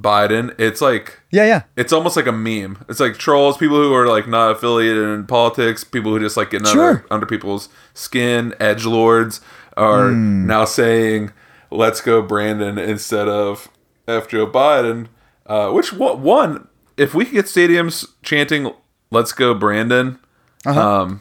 Biden. 0.00 0.54
It's 0.58 0.80
like 0.80 1.20
Yeah, 1.30 1.44
yeah. 1.44 1.62
it's 1.76 1.92
almost 1.92 2.16
like 2.16 2.26
a 2.26 2.32
meme. 2.32 2.84
It's 2.88 3.00
like 3.00 3.18
trolls, 3.18 3.56
people 3.56 3.76
who 3.76 3.92
are 3.94 4.06
like 4.06 4.26
not 4.26 4.52
affiliated 4.52 5.04
in 5.08 5.26
politics, 5.26 5.84
people 5.84 6.12
who 6.12 6.18
just 6.20 6.36
like 6.36 6.50
get 6.50 6.60
under 6.66 6.70
Sure. 6.72 7.04
under 7.10 7.26
people's 7.26 7.68
skin. 7.94 8.54
Edge 8.60 8.84
lords 8.86 9.40
are 9.76 10.08
Hmm. 10.08 10.46
now 10.46 10.64
saying, 10.64 11.32
"Let's 11.70 12.00
go, 12.00 12.22
Brandon," 12.22 12.78
instead 12.78 13.28
of 13.28 13.68
"F 14.08 14.28
Joe 14.28 14.46
Biden." 14.46 15.06
Uh, 15.46 15.70
which 15.70 15.92
one, 15.92 16.22
one? 16.22 16.68
If 16.96 17.14
we 17.14 17.24
could 17.24 17.34
get 17.34 17.46
stadiums 17.46 18.06
chanting 18.22 18.72
"Let's 19.10 19.32
go, 19.32 19.54
Brandon," 19.54 20.18
um, 20.66 21.20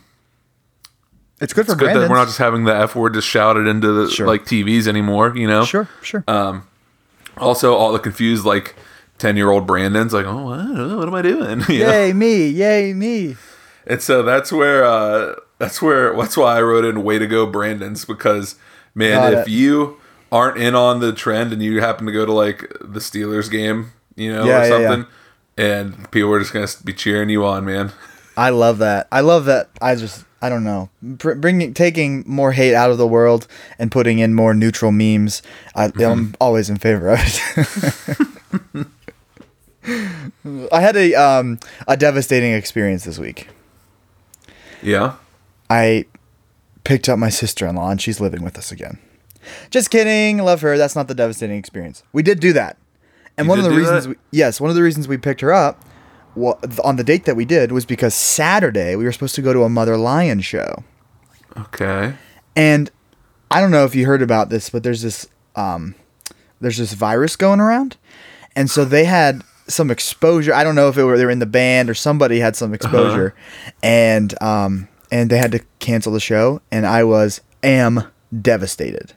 It's 1.42 1.54
good 1.54 1.66
for 1.68 1.74
good 1.76 1.86
Brandon. 1.86 2.02
that 2.04 2.10
we're 2.10 2.18
not 2.18 2.26
just 2.28 2.38
having 2.38 2.66
the 2.66 2.76
F 2.76 2.96
word 2.96 3.14
just 3.14 3.28
shouted 3.28 3.66
into 3.66 3.92
the 3.94 4.10
Sure. 4.12 4.28
like 4.28 4.44
TVs 4.46 4.88
anymore. 4.88 5.34
You 5.36 5.48
know, 5.48 5.64
Sure, 5.64 5.88
sure. 6.02 6.24
Also, 7.40 7.74
all 7.76 7.92
the 7.94 8.00
confused 8.00 8.46
like 8.46 8.76
ten 9.18 9.36
year 9.38 9.50
old 9.50 9.66
Brandon's 9.68 10.14
like, 10.14 10.26
"Oh, 10.26 10.44
what, 10.46 10.98
what 10.98 11.08
am 11.08 11.14
I 11.16 11.22
doing?" 11.22 11.62
You 11.70 11.86
know? 11.86 11.92
yay 11.92 12.14
me, 12.14 12.50
yay 12.50 12.94
me. 12.94 13.36
And 13.88 14.02
so 14.02 14.22
that's 14.24 14.52
where 14.52 14.84
uh 14.86 15.36
that's 15.58 15.82
where 15.82 16.16
that's 16.16 16.38
why 16.38 16.58
I 16.58 16.62
wrote 16.62 16.86
in 16.86 17.04
way 17.04 17.18
to 17.20 17.28
go 17.28 17.46
Brandon's 17.46 18.06
because 18.06 18.56
man, 18.96 19.32
Got 19.32 19.34
if 19.34 19.48
it. 19.48 19.52
you 19.52 19.98
aren't 20.32 20.58
in 20.58 20.76
on 20.76 21.00
the 21.00 21.12
trend 21.12 21.52
and 21.54 21.62
you 21.64 21.82
happen 21.82 22.06
to 22.06 22.12
go 22.12 22.26
to 22.26 22.32
like 22.32 22.60
the 22.82 23.00
Steelers 23.00 23.50
game, 23.50 23.92
you 24.16 24.32
know, 24.32 24.46
Yeah, 24.46 24.60
or 24.60 24.64
yeah, 24.64 24.64
yeah. 24.80 24.88
something, 24.88 25.12
and 25.58 26.12
people 26.12 26.32
are 26.34 26.40
just 26.40 26.54
gonna 26.54 26.68
be 26.84 26.94
cheering 26.94 27.30
you 27.30 27.46
on, 27.46 27.66
man. 27.66 27.92
I 28.38 28.50
love 28.52 28.78
that. 28.78 29.08
I 29.12 29.20
love 29.22 29.46
that. 29.46 29.70
I 29.82 29.96
just, 29.96 30.24
I 30.42 30.48
don't 30.50 30.64
know, 30.64 30.90
Br- 31.02 31.34
bringing, 31.34 31.74
taking 31.74 32.24
more 32.26 32.54
hate 32.54 32.74
out 32.74 32.92
of 32.92 32.98
the 32.98 33.08
world 33.08 33.46
and 33.78 33.92
putting 33.92 34.20
in 34.20 34.34
more 34.34 34.54
neutral 34.54 34.92
memes. 34.92 35.42
I, 35.76 35.88
Mm-hmm. 35.90 36.02
I'm 36.02 36.36
always 36.40 36.70
in 36.70 36.78
favor 36.78 37.10
of 37.10 37.20
it. 37.22 38.88
I 40.72 40.82
had 40.82 40.96
a 40.96 41.16
um 41.16 41.60
a 41.88 41.98
devastating 41.98 42.54
experience 42.54 43.06
this 43.06 43.18
week. 43.18 43.48
Yeah. 44.82 45.16
I 45.70 46.06
picked 46.84 47.10
up 47.10 47.20
my 47.20 47.30
sister-in-law 47.30 47.92
and 47.92 48.02
she's 48.02 48.20
living 48.20 48.44
with 48.44 48.58
us 48.58 48.72
again. 48.72 48.98
Just 49.70 49.90
kidding, 49.90 50.38
love 50.40 50.62
her. 50.62 50.78
That's 50.78 50.96
not 50.96 51.08
the 51.08 51.16
devastating 51.16 51.58
experience. 51.58 52.04
We 52.14 52.24
did 52.24 52.40
do 52.40 52.54
that. 52.54 52.78
And 53.38 53.46
You 53.46 53.50
one 53.50 53.60
of 53.60 53.66
the 53.66 53.72
reasons 53.72 54.08
we, 54.08 54.16
yes, 54.32 54.60
one 54.60 54.70
of 54.70 54.76
the 54.76 54.84
reasons 54.84 55.08
we 55.08 55.18
picked 55.18 55.42
her 55.42 55.52
up 55.54 55.84
what 56.36 56.80
on 56.84 56.96
the 56.96 57.04
date 57.04 57.26
that 57.26 57.36
we 57.36 57.46
did 57.46 57.72
was 57.72 57.86
because 57.86 58.14
Saturday 58.14 58.96
we 58.96 59.04
were 59.04 59.12
supposed 59.12 59.36
to 59.36 59.42
go 59.42 59.54
to 59.54 59.64
a 59.64 59.70
Mother 59.70 59.98
Lion 59.98 60.42
show. 60.42 60.84
Okay. 61.58 62.14
And 62.56 62.92
I 63.52 63.62
don't 63.62 63.72
know 63.72 63.86
if 63.86 63.96
you 63.96 64.06
heard 64.06 64.22
about 64.22 64.50
this, 64.50 64.70
but 64.70 64.84
there's 64.84 65.02
this 65.02 65.28
um, 65.56 65.96
there's 66.62 66.78
this 66.78 66.94
virus 66.94 67.36
going 67.36 67.60
around, 67.60 67.98
and 68.56 68.70
so 68.70 68.86
they 68.86 69.06
had 69.06 69.44
some 69.68 69.92
exposure. 69.92 70.54
I 70.54 70.64
don't 70.64 70.76
know 70.76 70.90
if 70.90 70.98
it 70.98 71.04
were 71.04 71.18
they 71.18 71.26
were 71.26 71.32
in 71.32 71.40
the 71.40 71.46
band 71.46 71.90
or 71.90 71.94
somebody 71.94 72.40
had 72.40 72.56
some 72.56 72.74
exposure, 72.74 73.36
and 73.84 74.40
um, 74.42 74.88
and 75.12 75.30
they 75.30 75.38
had 75.38 75.52
to 75.54 75.60
cancel 75.80 76.14
the 76.14 76.20
show, 76.20 76.62
and 76.72 76.86
I 76.86 77.04
was 77.04 77.42
am 77.64 78.04
devastated. 78.42 79.14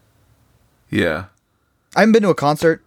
Yeah. 0.90 1.27
I 1.94 2.01
haven't 2.01 2.12
been 2.12 2.22
to 2.22 2.31
a 2.31 2.35
concert. 2.35 2.83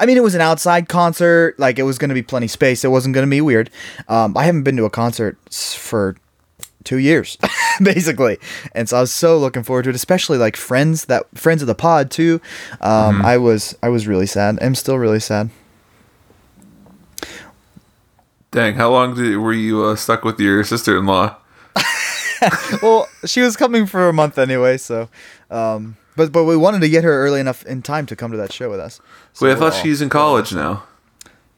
I 0.00 0.06
mean, 0.06 0.16
it 0.16 0.22
was 0.22 0.34
an 0.34 0.40
outside 0.40 0.88
concert. 0.88 1.58
Like 1.58 1.78
it 1.78 1.82
was 1.82 1.98
going 1.98 2.08
to 2.08 2.14
be 2.14 2.22
plenty 2.22 2.48
space. 2.48 2.84
It 2.84 2.88
wasn't 2.88 3.14
going 3.14 3.26
to 3.26 3.30
be 3.30 3.42
weird. 3.42 3.70
Um, 4.08 4.36
I 4.36 4.44
haven't 4.44 4.62
been 4.62 4.76
to 4.78 4.84
a 4.86 4.90
concert 4.90 5.38
for 5.52 6.16
two 6.82 6.96
years, 6.96 7.36
basically, 7.82 8.38
and 8.74 8.88
so 8.88 8.96
I 8.96 9.00
was 9.02 9.12
so 9.12 9.38
looking 9.38 9.62
forward 9.62 9.82
to 9.84 9.90
it. 9.90 9.94
Especially 9.94 10.38
like 10.38 10.56
friends 10.56 11.04
that 11.04 11.26
friends 11.38 11.62
of 11.62 11.68
the 11.68 11.74
pod 11.74 12.10
too. 12.10 12.40
Um, 12.80 13.22
I 13.22 13.36
was 13.36 13.76
I 13.82 13.90
was 13.90 14.06
really 14.06 14.26
sad. 14.26 14.58
I'm 14.62 14.74
still 14.74 14.98
really 14.98 15.20
sad. 15.20 15.50
Dang, 18.50 18.74
how 18.74 18.90
long 18.90 19.14
did, 19.14 19.36
were 19.36 19.52
you 19.52 19.84
uh, 19.84 19.94
stuck 19.94 20.24
with 20.24 20.40
your 20.40 20.64
sister-in-law? 20.64 21.36
well, 22.82 23.08
she 23.24 23.42
was 23.42 23.56
coming 23.56 23.86
for 23.86 24.08
a 24.08 24.12
month 24.12 24.38
anyway, 24.38 24.76
so. 24.76 25.08
Um, 25.52 25.96
but 26.20 26.32
but 26.32 26.44
we 26.44 26.56
wanted 26.56 26.80
to 26.82 26.88
get 26.88 27.02
her 27.04 27.24
early 27.24 27.40
enough 27.40 27.64
in 27.66 27.82
time 27.82 28.06
to 28.06 28.14
come 28.16 28.30
to 28.30 28.36
that 28.36 28.52
show 28.52 28.68
with 28.70 28.80
us. 28.80 29.00
So 29.32 29.46
Wait, 29.46 29.52
I 29.52 29.54
thought 29.56 29.72
all- 29.72 29.82
she's 29.82 30.00
in 30.02 30.08
college 30.08 30.52
now. 30.54 30.84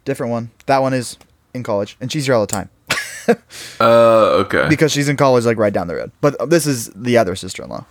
different 0.05 0.31
one. 0.33 0.51
That 0.66 0.81
one 0.83 0.94
is 0.94 1.16
in 1.55 1.62
college, 1.62 1.96
and 2.01 2.11
she's 2.12 2.27
here 2.27 2.35
all 2.35 2.46
the 2.46 2.53
time. 2.53 2.70
Uh, 3.81 4.42
okay. 4.44 4.68
because 4.68 4.90
she's 4.90 5.09
in 5.09 5.16
college 5.16 5.44
like 5.44 5.57
right 5.57 5.72
down 5.72 5.87
the 5.87 5.94
road. 5.94 6.11
But 6.20 6.51
this 6.51 6.66
is 6.66 6.90
the 6.94 7.16
other 7.18 7.37
sister-in-law 7.37 7.85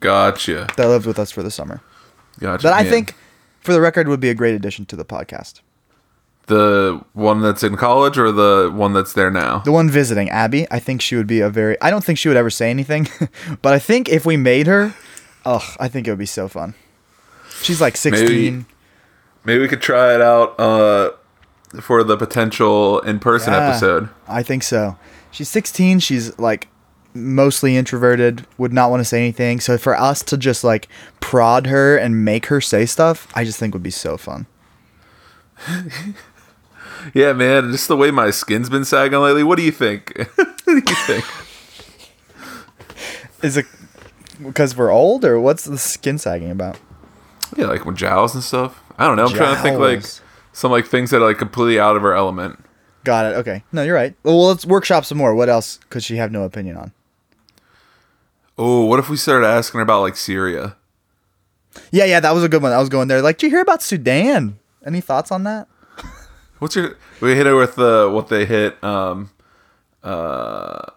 Gotcha. 0.00 0.66
that 0.76 0.88
lived 0.88 1.06
with 1.06 1.18
us 1.18 1.30
for 1.30 1.42
the 1.42 1.50
summer. 1.50 1.80
Gotcha. 2.38 2.64
That 2.64 2.74
I 2.74 2.82
Man. 2.82 2.92
think, 2.92 3.14
for 3.60 3.72
the 3.72 3.80
record, 3.80 4.08
would 4.08 4.20
be 4.20 4.28
a 4.30 4.34
great 4.34 4.54
addition 4.54 4.84
to 4.86 4.96
the 4.96 5.04
podcast. 5.06 5.60
the 6.48 7.02
one 7.14 7.40
that's 7.42 7.62
in 7.62 7.76
college 7.76 8.16
or 8.18 8.30
the 8.32 8.70
one 8.74 8.92
that's 8.92 9.12
there 9.14 9.30
now. 9.30 9.58
The 9.60 9.72
one 9.72 9.88
visiting 9.90 10.28
Abby, 10.30 10.66
I 10.70 10.78
think 10.78 11.00
she 11.02 11.16
would 11.16 11.26
be 11.26 11.40
a 11.40 11.50
very. 11.50 11.80
I 11.80 11.90
don't 11.90 12.04
think 12.04 12.18
she 12.18 12.28
would 12.28 12.36
ever 12.38 12.50
say 12.50 12.70
anything, 12.70 13.08
but 13.62 13.72
I 13.74 13.78
think 13.78 14.08
if 14.08 14.24
we 14.26 14.36
made 14.36 14.66
her, 14.66 14.94
ugh, 15.48 15.76
I 15.80 15.88
think 15.88 16.06
it 16.06 16.10
would 16.10 16.18
be 16.18 16.26
so 16.26 16.48
fun. 16.48 16.74
She's 17.62 17.80
like 17.80 17.96
sixteen. 17.96 18.66
Maybe 19.44 19.60
we 19.62 19.68
could 19.68 19.80
try 19.82 20.14
it 20.14 20.20
out 20.20 20.58
uh, 20.60 21.10
for 21.80 22.04
the 22.04 22.16
potential 22.16 23.00
in-person 23.00 23.52
Yeah, 23.52 23.68
episode. 23.68 24.08
I 24.26 24.42
think 24.42 24.62
so. 24.62 24.96
She's 25.30 25.48
sixteen. 25.48 25.98
She's 26.00 26.38
like 26.38 26.68
mostly 27.14 27.76
introverted. 27.76 28.46
Would 28.58 28.72
not 28.72 28.90
want 28.90 29.00
to 29.00 29.04
say 29.04 29.18
anything. 29.18 29.60
So 29.60 29.78
for 29.78 29.96
us 29.96 30.22
to 30.24 30.36
just 30.36 30.64
like 30.64 30.88
prod 31.20 31.66
her 31.66 31.96
and 31.96 32.24
make 32.24 32.46
her 32.46 32.60
say 32.60 32.84
stuff, 32.86 33.26
I 33.34 33.44
just 33.44 33.58
think 33.58 33.74
would 33.74 33.82
be 33.82 33.90
so 33.90 34.16
fun. 34.16 34.46
Yeah, 37.14 37.32
man. 37.32 37.70
Just 37.70 37.86
the 37.86 37.96
way 37.96 38.10
my 38.10 38.30
skin's 38.30 38.68
been 38.68 38.84
sagging 38.84 39.20
lately. 39.20 39.44
What 39.44 39.56
do 39.56 39.62
you 39.62 39.70
think? 39.70 40.16
what 40.34 40.58
do 40.66 40.74
you 40.74 40.80
think? 41.06 41.24
Is 43.42 43.56
it 43.56 43.66
because 44.42 44.76
we're 44.76 44.90
old, 44.90 45.24
or 45.24 45.40
what's 45.40 45.64
the 45.64 45.78
skin 45.78 46.18
sagging 46.18 46.50
about? 46.50 46.78
Yeah, 47.56 47.66
like 47.66 47.84
with 47.84 47.96
jowls 47.96 48.34
and 48.34 48.42
stuff. 48.44 48.82
I 48.98 49.06
don't 49.06 49.16
know. 49.16 49.26
I'm 49.26 49.34
trying 49.34 49.56
to 49.56 49.62
think 49.62 49.78
like 49.78 50.00
Jowls. 50.00 50.20
some 50.52 50.70
like 50.70 50.86
things 50.86 51.10
that 51.10 51.18
are 51.18 51.26
like 51.26 51.38
completely 51.38 51.78
out 51.78 51.96
of 51.96 52.04
our 52.04 52.14
element. 52.14 52.64
Got 53.04 53.32
it. 53.32 53.36
Okay. 53.36 53.62
No, 53.72 53.82
you're 53.82 53.94
right. 53.94 54.14
Well, 54.22 54.48
let's 54.48 54.66
workshop 54.66 55.04
some 55.04 55.18
more. 55.18 55.34
What 55.34 55.48
else 55.48 55.78
could 55.88 56.02
she 56.02 56.16
have 56.16 56.32
no 56.32 56.42
opinion 56.42 56.76
on? 56.76 56.92
Oh, 58.58 58.84
what 58.84 58.98
if 58.98 59.08
we 59.08 59.16
started 59.16 59.46
asking 59.46 59.78
her 59.78 59.82
about 59.82 60.02
like 60.02 60.16
Syria? 60.16 60.76
Yeah, 61.92 62.04
yeah, 62.04 62.20
that 62.20 62.32
was 62.32 62.42
a 62.42 62.48
good 62.48 62.60
one. 62.60 62.72
I 62.72 62.78
was 62.78 62.88
going 62.88 63.08
there. 63.08 63.22
Like, 63.22 63.38
did 63.38 63.46
you 63.46 63.50
hear 63.50 63.62
about 63.62 63.82
Sudan? 63.82 64.58
Any 64.84 65.00
thoughts 65.00 65.30
on 65.30 65.44
that? 65.44 65.68
What's 66.58 66.74
your? 66.74 66.96
We 67.20 67.34
hit 67.34 67.46
her 67.46 67.54
with 67.56 67.76
the 67.76 68.10
what 68.12 68.28
they 68.28 68.44
hit. 68.44 68.82
Um, 68.82 69.30
uh, 70.02 70.90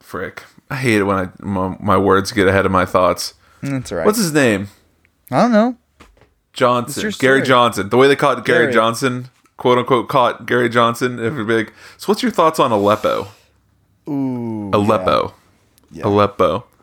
frick. 0.00 0.42
I 0.70 0.76
hate 0.76 0.96
it 0.98 1.04
when 1.04 1.16
I 1.16 1.28
my, 1.44 1.76
my 1.80 1.96
words 1.96 2.32
get 2.32 2.48
ahead 2.48 2.66
of 2.66 2.72
my 2.72 2.84
thoughts. 2.84 3.34
That's 3.62 3.92
all 3.92 3.98
right. 3.98 4.06
What's 4.06 4.18
his 4.18 4.32
name? 4.32 4.68
I 5.30 5.42
don't 5.42 5.52
know. 5.52 5.76
Johnson. 6.52 7.12
Gary. 7.18 7.42
Johnson. 7.42 7.88
The 7.88 7.96
way 7.96 8.08
they 8.08 8.16
caught 8.16 8.44
Gary, 8.44 8.64
Gary. 8.64 8.72
Johnson, 8.72 9.28
quote 9.56 9.78
unquote, 9.78 10.08
caught 10.08 10.46
Gary 10.46 10.68
Johnson. 10.68 11.16
Be 11.16 11.54
like, 11.54 11.72
so 11.98 12.06
what's 12.06 12.22
your 12.22 12.30
thoughts 12.32 12.58
on 12.60 12.70
Aleppo? 12.72 13.26
Ooh. 14.08 14.70
Aleppo. 14.72 15.34
Aleppo. 16.02 16.64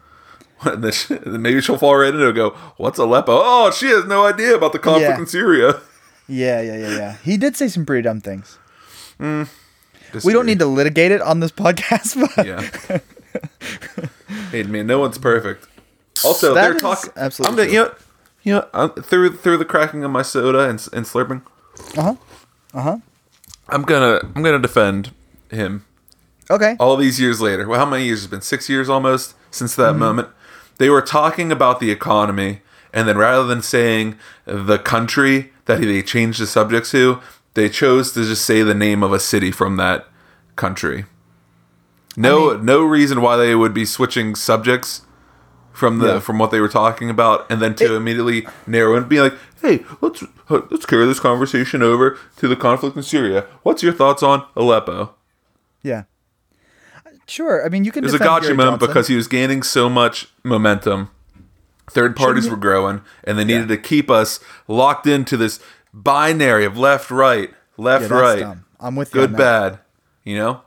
And 0.63 0.83
then 0.83 0.91
she- 0.91 1.15
then 1.15 1.41
maybe 1.41 1.59
she'll 1.59 1.79
fall 1.79 1.95
right 1.95 2.13
into 2.13 2.23
it 2.23 2.27
and 2.27 2.35
go, 2.35 2.51
What's 2.77 2.99
Aleppo? 2.99 3.31
Oh, 3.33 3.71
she 3.71 3.87
has 3.87 4.05
no 4.05 4.27
idea 4.27 4.53
about 4.53 4.73
the 4.73 4.77
conflict 4.79 5.09
Yeah. 5.09 5.17
in 5.19 5.25
Syria. 5.25 5.81
Yeah, 6.27 6.61
yeah, 6.61 6.77
yeah, 6.77 6.89
yeah. 6.97 7.17
He 7.23 7.35
did 7.35 7.57
say 7.57 7.67
some 7.67 7.83
pretty 7.85 8.03
dumb 8.03 8.21
things. 8.21 8.57
Mm. 9.19 9.49
We 10.23 10.31
don't 10.31 10.45
need 10.45 10.59
to 10.59 10.65
litigate 10.67 11.11
it 11.11 11.19
on 11.21 11.39
this 11.41 11.51
podcast, 11.63 12.15
but 12.35 12.45
Yeah. 12.45 12.99
hey, 14.51 14.63
man, 14.63 14.87
no 14.87 14.99
one's 14.99 15.17
perfect. 15.17 15.67
Also, 16.25 16.53
That 16.53 16.71
they're 16.71 16.79
talking. 16.79 17.11
absolutely 17.15 17.63
I'm 17.63 17.67
gonna, 17.67 17.71
you 17.73 17.83
know, 17.85 17.95
you 18.43 18.53
know, 18.53 18.67
I'm, 18.73 18.89
through 19.03 19.37
through 19.37 19.57
the 19.57 19.65
cracking 19.65 20.03
of 20.03 20.11
my 20.11 20.21
soda 20.21 20.59
and, 20.69 20.79
and 20.93 21.05
slurping, 21.05 21.41
Uh 21.97 22.01
huh. 22.01 22.15
uh 22.73 22.81
huh. 22.81 22.97
I'm 23.69 23.83
gonna 23.83 24.19
I'm 24.35 24.43
gonna 24.43 24.59
defend 24.59 25.11
him 25.49 25.85
Okay. 26.49 26.75
all 26.79 26.97
these 26.97 27.19
years 27.19 27.39
later. 27.41 27.67
Well, 27.67 27.79
how 27.79 27.85
many 27.89 28.05
years? 28.05 28.23
It's 28.23 28.31
been 28.31 28.41
six 28.41 28.67
years 28.69 28.89
almost 28.89 29.35
since 29.51 29.75
that 29.75 29.91
Mm-hmm. 29.91 29.99
moment. 29.99 30.27
They 30.77 30.89
were 30.89 31.01
talking 31.01 31.51
about 31.51 31.79
the 31.79 31.91
economy, 31.91 32.61
and 32.93 33.07
then 33.07 33.17
rather 33.17 33.45
than 33.45 33.61
saying 33.61 34.17
the 34.45 34.79
country 34.79 35.53
that 35.65 35.79
they 35.81 36.01
changed 36.01 36.41
the 36.41 36.47
subject 36.47 36.89
to, 36.91 37.19
they 37.53 37.69
chose 37.69 38.11
to 38.13 38.25
just 38.25 38.43
say 38.45 38.63
the 38.63 38.73
name 38.73 39.03
of 39.03 39.13
a 39.13 39.19
city 39.19 39.51
from 39.51 39.77
that 39.77 40.07
country. 40.55 41.05
No, 42.17 42.57
no 42.57 42.83
reason 42.83 43.21
why 43.21 43.37
they 43.37 43.55
would 43.55 43.73
be 43.73 43.85
switching 43.85 44.35
subjects 44.35 45.01
from 45.71 45.99
the 45.99 46.07
Yeah. 46.15 46.19
from 46.19 46.37
what 46.37 46.51
they 46.51 46.59
were 46.59 46.67
talking 46.67 47.09
about, 47.09 47.49
and 47.49 47.61
then 47.61 47.73
to 47.75 47.95
immediately 47.95 48.45
narrow 48.67 48.95
and 48.95 49.07
be 49.07 49.21
like, 49.21 49.33
"Hey, 49.61 49.85
let's 50.01 50.23
let's 50.49 50.85
carry 50.85 51.05
this 51.05 51.19
conversation 51.21 51.81
over 51.81 52.17
to 52.37 52.47
the 52.47 52.55
conflict 52.57 52.97
in 52.97 53.03
Syria. 53.03 53.45
What's 53.63 53.81
your 53.81 53.93
thoughts 53.93 54.21
on 54.21 54.43
Aleppo?" 54.55 55.13
Yeah. 55.81 56.03
Sure. 57.27 57.65
I 57.65 57.69
mean, 57.69 57.85
you 57.85 57.91
can. 57.93 58.03
It 58.03 58.07
was 58.07 58.13
a 58.13 58.19
gotcha 58.19 58.53
moment 58.53 58.81
because 58.81 59.07
he 59.07 59.15
was 59.15 59.27
gaining 59.27 59.63
so 59.63 59.89
much 59.89 60.27
momentum. 60.43 61.09
Third 61.89 62.15
parties 62.15 62.49
were 62.49 62.57
growing, 62.57 63.01
and 63.23 63.37
they 63.39 63.43
needed 63.45 63.67
to 63.69 63.77
keep 63.77 64.09
us 64.11 64.39
locked 64.67 65.07
into 65.07 65.37
this 65.37 65.59
binary 65.93 66.65
of 66.65 66.77
left, 66.77 67.09
right, 67.11 67.53
left, 67.77 68.09
Yeah, 68.09 68.17
right, 68.19 68.39
dumb. 68.39 68.65
I'm 68.79 68.95
with 68.95 69.13
you. 69.15 69.21
good, 69.21 69.35
bad. 69.37 69.79
You 70.23 70.35
know, 70.37 70.61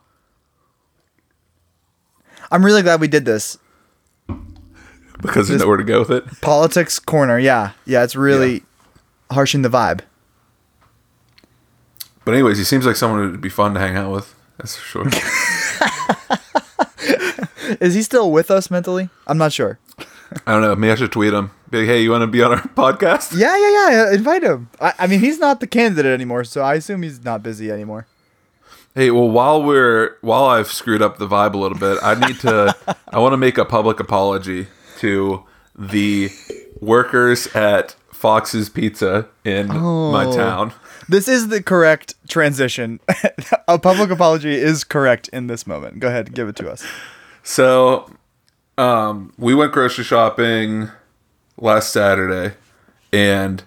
I'm 2.50 2.64
really 2.64 2.82
glad 2.82 3.00
we 3.00 3.08
did 3.08 3.24
this. 3.24 3.58
because 5.20 5.48
there's 5.48 5.60
nowhere 5.60 5.76
to 5.78 5.84
go 5.84 6.00
with 6.00 6.10
it. 6.10 6.24
Politics 6.40 6.98
corner. 6.98 7.38
Yeah. 7.38 7.72
Yeah. 7.86 8.04
It's 8.04 8.16
really 8.16 8.62
harshing 9.30 9.62
the 9.62 9.68
vibe. 9.68 10.00
But 12.24 12.34
anyways, 12.34 12.58
he 12.58 12.64
seems 12.64 12.86
like 12.86 12.96
someone 12.96 13.20
who'd 13.30 13.40
be 13.40 13.48
fun 13.50 13.74
to 13.74 13.80
hang 13.80 13.96
out 13.96 14.12
with. 14.12 14.34
That's 14.58 14.76
for 14.76 14.84
sure. 15.04 15.06
Is 17.80 17.94
he 17.94 18.02
still 18.02 18.30
with 18.30 18.50
us 18.50 18.70
mentally? 18.70 19.08
I'm 19.26 19.38
not 19.38 19.52
sure. 19.52 19.78
I 20.46 20.52
don't 20.52 20.62
know. 20.62 20.74
Maybe 20.74 20.92
I 20.92 20.94
should 20.96 21.12
tweet 21.12 21.32
him. 21.32 21.50
Be 21.70 21.78
like, 21.80 21.86
hey, 21.86 22.02
you 22.02 22.10
want 22.10 22.22
to 22.22 22.26
be 22.26 22.42
on 22.42 22.52
our 22.52 22.60
podcast? 22.62 23.36
Yeah, 23.38 23.56
yeah, 23.56 23.90
yeah. 23.90 24.12
Invite 24.14 24.42
him. 24.42 24.68
I, 24.80 24.92
I 25.00 25.06
mean, 25.06 25.20
he's 25.20 25.38
not 25.38 25.60
the 25.60 25.66
candidate 25.66 26.12
anymore, 26.12 26.44
so 26.44 26.62
I 26.62 26.74
assume 26.74 27.02
he's 27.02 27.24
not 27.24 27.42
busy 27.42 27.70
anymore. 27.70 28.06
Hey, 28.94 29.10
well, 29.10 29.28
while 29.28 29.60
we're 29.62 30.16
while 30.20 30.44
I've 30.44 30.68
screwed 30.70 31.02
up 31.02 31.18
the 31.18 31.26
vibe 31.26 31.54
a 31.54 31.58
little 31.58 31.78
bit, 31.78 31.98
I 32.02 32.14
need 32.14 32.38
to. 32.40 32.76
I 33.08 33.18
want 33.18 33.32
to 33.32 33.36
make 33.36 33.58
a 33.58 33.64
public 33.64 33.98
apology 33.98 34.68
to 34.98 35.42
the 35.76 36.30
workers 36.80 37.48
at 37.56 37.96
Fox's 38.12 38.68
Pizza 38.68 39.26
in 39.44 39.66
my 39.68 40.24
Oh. 40.26 40.36
town. 40.36 40.72
This 41.08 41.26
is 41.26 41.48
the 41.48 41.60
correct 41.60 42.14
transition. 42.28 43.00
a 43.68 43.78
public 43.80 44.10
apology 44.10 44.54
is 44.54 44.84
correct 44.84 45.26
in 45.28 45.48
this 45.48 45.66
moment. 45.66 45.98
Go 45.98 46.06
ahead, 46.08 46.32
give 46.32 46.48
it 46.48 46.54
to 46.56 46.70
us. 46.70 46.86
So, 47.42 48.08
um, 48.78 49.32
we 49.36 49.54
went 49.56 49.72
grocery 49.72 50.04
shopping 50.04 50.88
last 51.58 51.92
Saturday, 51.92 52.54
and 53.12 53.64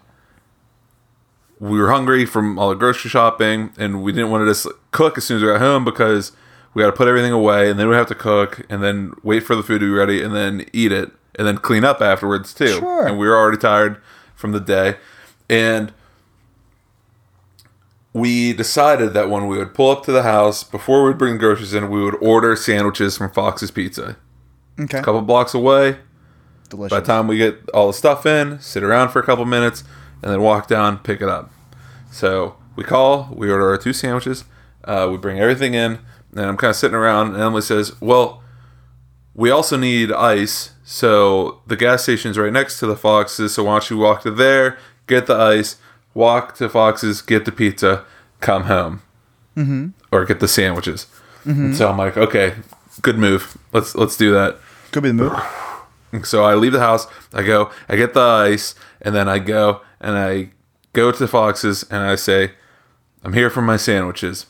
we 1.60 1.80
were 1.80 1.90
hungry 1.90 2.26
from 2.26 2.60
all 2.60 2.70
the 2.70 2.76
grocery 2.76 3.10
shopping, 3.10 3.72
and 3.78 4.04
we 4.04 4.12
didn't 4.12 4.30
want 4.30 4.42
to 4.42 4.52
just 4.52 4.68
cook 4.92 5.18
as 5.18 5.24
soon 5.26 5.38
as 5.38 5.44
we 5.44 5.50
got 5.50 5.60
home 5.60 5.84
because 5.84 6.32
we 6.74 6.84
got 6.84 6.92
to 6.92 6.96
put 6.96 7.08
everything 7.08 7.32
away, 7.32 7.70
and 7.70 7.80
then 7.80 7.90
we 7.90 7.96
have 7.96 8.08
to 8.08 8.16
cook, 8.16 8.66
and 8.70 8.84
then 8.84 9.14
wait 9.24 9.42
for 9.42 9.56
the 9.56 9.64
food 9.64 9.80
to 9.80 9.86
be 9.86 9.92
ready, 9.92 10.22
and 10.22 10.36
then 10.36 10.66
eat 10.74 10.92
it, 10.92 11.12
and 11.36 11.48
then 11.48 11.58
clean 11.58 11.84
up 11.84 12.02
afterwards 12.02 12.54
too. 12.54 12.68
Sure. 12.68 13.08
And 13.08 13.18
we 13.18 13.28
were 13.28 13.36
already 13.36 13.58
tired 13.58 14.02
from 14.36 14.52
the 14.52 14.60
day, 14.60 14.98
and 15.50 15.92
we 18.14 18.54
decided 18.54 19.14
that 19.14 19.30
when 19.30 19.48
we 19.48 19.58
would 19.58 19.74
pull 19.74 19.92
up 19.92 20.04
to 20.06 20.12
the 20.12 20.24
house 20.24 20.64
before 20.64 21.06
we'd 21.06 21.18
bring 21.18 21.34
the 21.34 21.40
groceries 21.40 21.74
in, 21.74 21.90
we 21.90 22.04
would 22.04 22.16
order 22.16 22.56
sandwiches 22.56 23.18
from 23.18 23.32
Fox's 23.32 23.72
Pizza. 23.72 24.18
Okay. 24.80 25.00
A 25.00 25.04
couple 25.04 25.22
blocks 25.22 25.54
away. 25.54 25.98
Delicious. 26.70 26.92
By 26.92 27.00
the 27.00 27.06
time 27.06 27.28
we 27.28 27.38
get 27.38 27.70
all 27.74 27.88
the 27.88 27.94
stuff 27.94 28.26
in, 28.26 28.60
sit 28.60 28.84
around 28.84 29.10
for 29.10 29.20
a 29.20 29.24
couple 29.24 29.46
minutes, 29.46 29.84
and 30.22 30.32
then 30.32 30.42
walk 30.42 30.68
down, 30.68 31.00
pick 31.00 31.22
it 31.22 31.30
up. 31.30 31.52
So 32.12 32.56
we 32.76 32.84
call, 32.84 33.30
we 33.34 33.50
order 33.50 33.70
our 33.70 33.78
two 33.78 33.94
sandwiches, 33.94 34.46
uh, 34.84 35.08
we 35.12 35.18
bring 35.18 35.40
everything 35.40 35.74
in, 35.74 36.00
and 36.34 36.46
I'm 36.46 36.58
kind 36.58 36.70
of 36.70 36.76
sitting 36.76 36.96
around, 36.96 37.34
and 37.34 37.42
Emily 37.42 37.62
says, 37.62 38.00
"Well, 38.02 38.42
we 39.34 39.50
also 39.50 39.78
need 39.78 40.12
ice, 40.12 40.72
so 40.84 41.62
the 41.68 41.76
gas 41.76 42.04
station's 42.04 42.38
right 42.38 42.54
next 42.54 42.80
to 42.80 42.88
the 42.88 42.96
Foxes. 42.96 43.54
So 43.54 43.64
why 43.66 43.74
don't 43.74 43.90
you 43.90 43.98
walk 43.98 44.22
to 44.24 44.32
there, 44.32 44.78
get 45.08 45.28
the 45.28 45.36
ice, 45.36 45.78
walk 46.14 46.56
to 46.56 46.70
Foxes, 46.70 47.22
get 47.22 47.46
the 47.46 47.52
pizza, 47.52 48.06
come 48.40 48.64
home, 48.64 49.02
mm-hmm. 49.56 49.88
or 50.12 50.26
get 50.26 50.40
the 50.40 50.48
sandwiches." 50.48 51.08
And 51.46 51.76
so 51.76 51.90
I'm 51.90 51.98
like, 51.98 52.18
"Okay, 52.18 52.56
good 53.02 53.18
move. 53.18 53.58
Let's 53.74 53.96
let's 53.96 54.18
do 54.18 54.32
that." 54.34 54.60
Could 54.92 55.04
be 55.04 55.10
the 55.10 55.14
move. 55.14 55.34
So 56.24 56.44
I 56.44 56.56
leave 56.56 56.72
the 56.72 56.80
house, 56.80 57.06
I 57.34 57.44
go, 57.44 57.70
I 57.90 57.98
get 57.98 58.14
the 58.14 58.22
ice, 58.22 58.76
and 59.02 59.14
then 59.14 59.28
I 59.28 59.40
go 59.40 59.82
and 60.00 60.18
I 60.18 60.50
go 60.94 61.12
to 61.12 61.18
the 61.20 61.28
foxes 61.28 61.84
and 61.90 62.02
I 62.02 62.16
say, 62.16 62.52
I'm 63.24 63.34
here 63.34 63.50
for 63.50 63.62
my 63.62 63.78
sandwiches. 63.78 64.46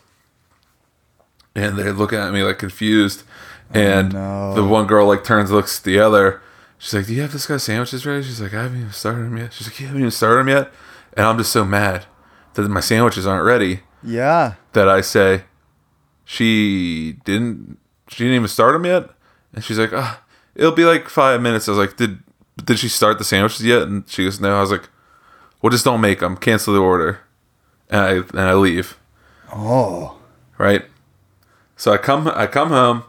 And 1.55 1.77
they're 1.77 1.93
looking 1.93 2.19
at 2.19 2.31
me 2.33 2.43
like 2.43 2.59
confused. 2.59 3.23
And 3.73 4.13
no. 4.13 4.53
the 4.53 4.63
one 4.63 4.87
girl 4.87 5.07
like 5.07 5.23
turns, 5.23 5.51
looks 5.51 5.79
at 5.79 5.83
the 5.83 5.99
other. 5.99 6.41
She's 6.77 6.93
like, 6.93 7.07
Do 7.07 7.13
you 7.13 7.21
have 7.21 7.31
this 7.33 7.47
guy's 7.47 7.63
sandwiches 7.63 8.05
ready? 8.05 8.23
She's 8.23 8.39
like, 8.39 8.53
I 8.53 8.63
haven't 8.63 8.79
even 8.79 8.91
started 8.93 9.25
them 9.25 9.37
yet. 9.37 9.53
She's 9.53 9.67
like, 9.67 9.79
You 9.79 9.87
haven't 9.87 10.01
even 10.01 10.11
started 10.11 10.39
them 10.39 10.49
yet? 10.49 10.71
And 11.13 11.25
I'm 11.25 11.37
just 11.37 11.51
so 11.51 11.65
mad 11.65 12.05
that 12.53 12.67
my 12.69 12.79
sandwiches 12.79 13.25
aren't 13.25 13.45
ready 13.45 13.81
Yeah. 14.03 14.53
that 14.73 14.87
I 14.87 15.01
say, 15.01 15.43
She 16.25 17.17
didn't 17.25 17.79
she 18.09 18.23
didn't 18.23 18.35
even 18.35 18.47
start 18.47 18.73
them 18.73 18.85
yet? 18.85 19.09
And 19.53 19.63
she's 19.63 19.79
like, 19.79 19.91
ah, 19.93 20.21
it'll 20.55 20.71
be 20.71 20.85
like 20.85 21.09
five 21.09 21.41
minutes. 21.41 21.67
I 21.67 21.71
was 21.71 21.77
like, 21.79 21.97
did 21.97 22.19
did 22.63 22.79
she 22.79 22.87
start 22.89 23.17
the 23.17 23.23
sandwiches 23.23 23.65
yet? 23.65 23.83
And 23.83 24.07
she 24.07 24.23
goes, 24.23 24.39
no. 24.39 24.55
I 24.57 24.61
was 24.61 24.71
like, 24.71 24.87
well, 25.61 25.71
just 25.71 25.85
don't 25.85 26.01
make 26.01 26.19
them. 26.19 26.37
Cancel 26.37 26.73
the 26.73 26.79
order, 26.79 27.21
and 27.89 28.01
I 28.01 28.11
and 28.11 28.39
I 28.39 28.53
leave. 28.53 28.97
Oh. 29.53 30.17
Right. 30.57 30.85
So 31.75 31.93
I 31.93 31.97
come 31.97 32.27
I 32.27 32.47
come 32.47 32.69
home. 32.69 33.03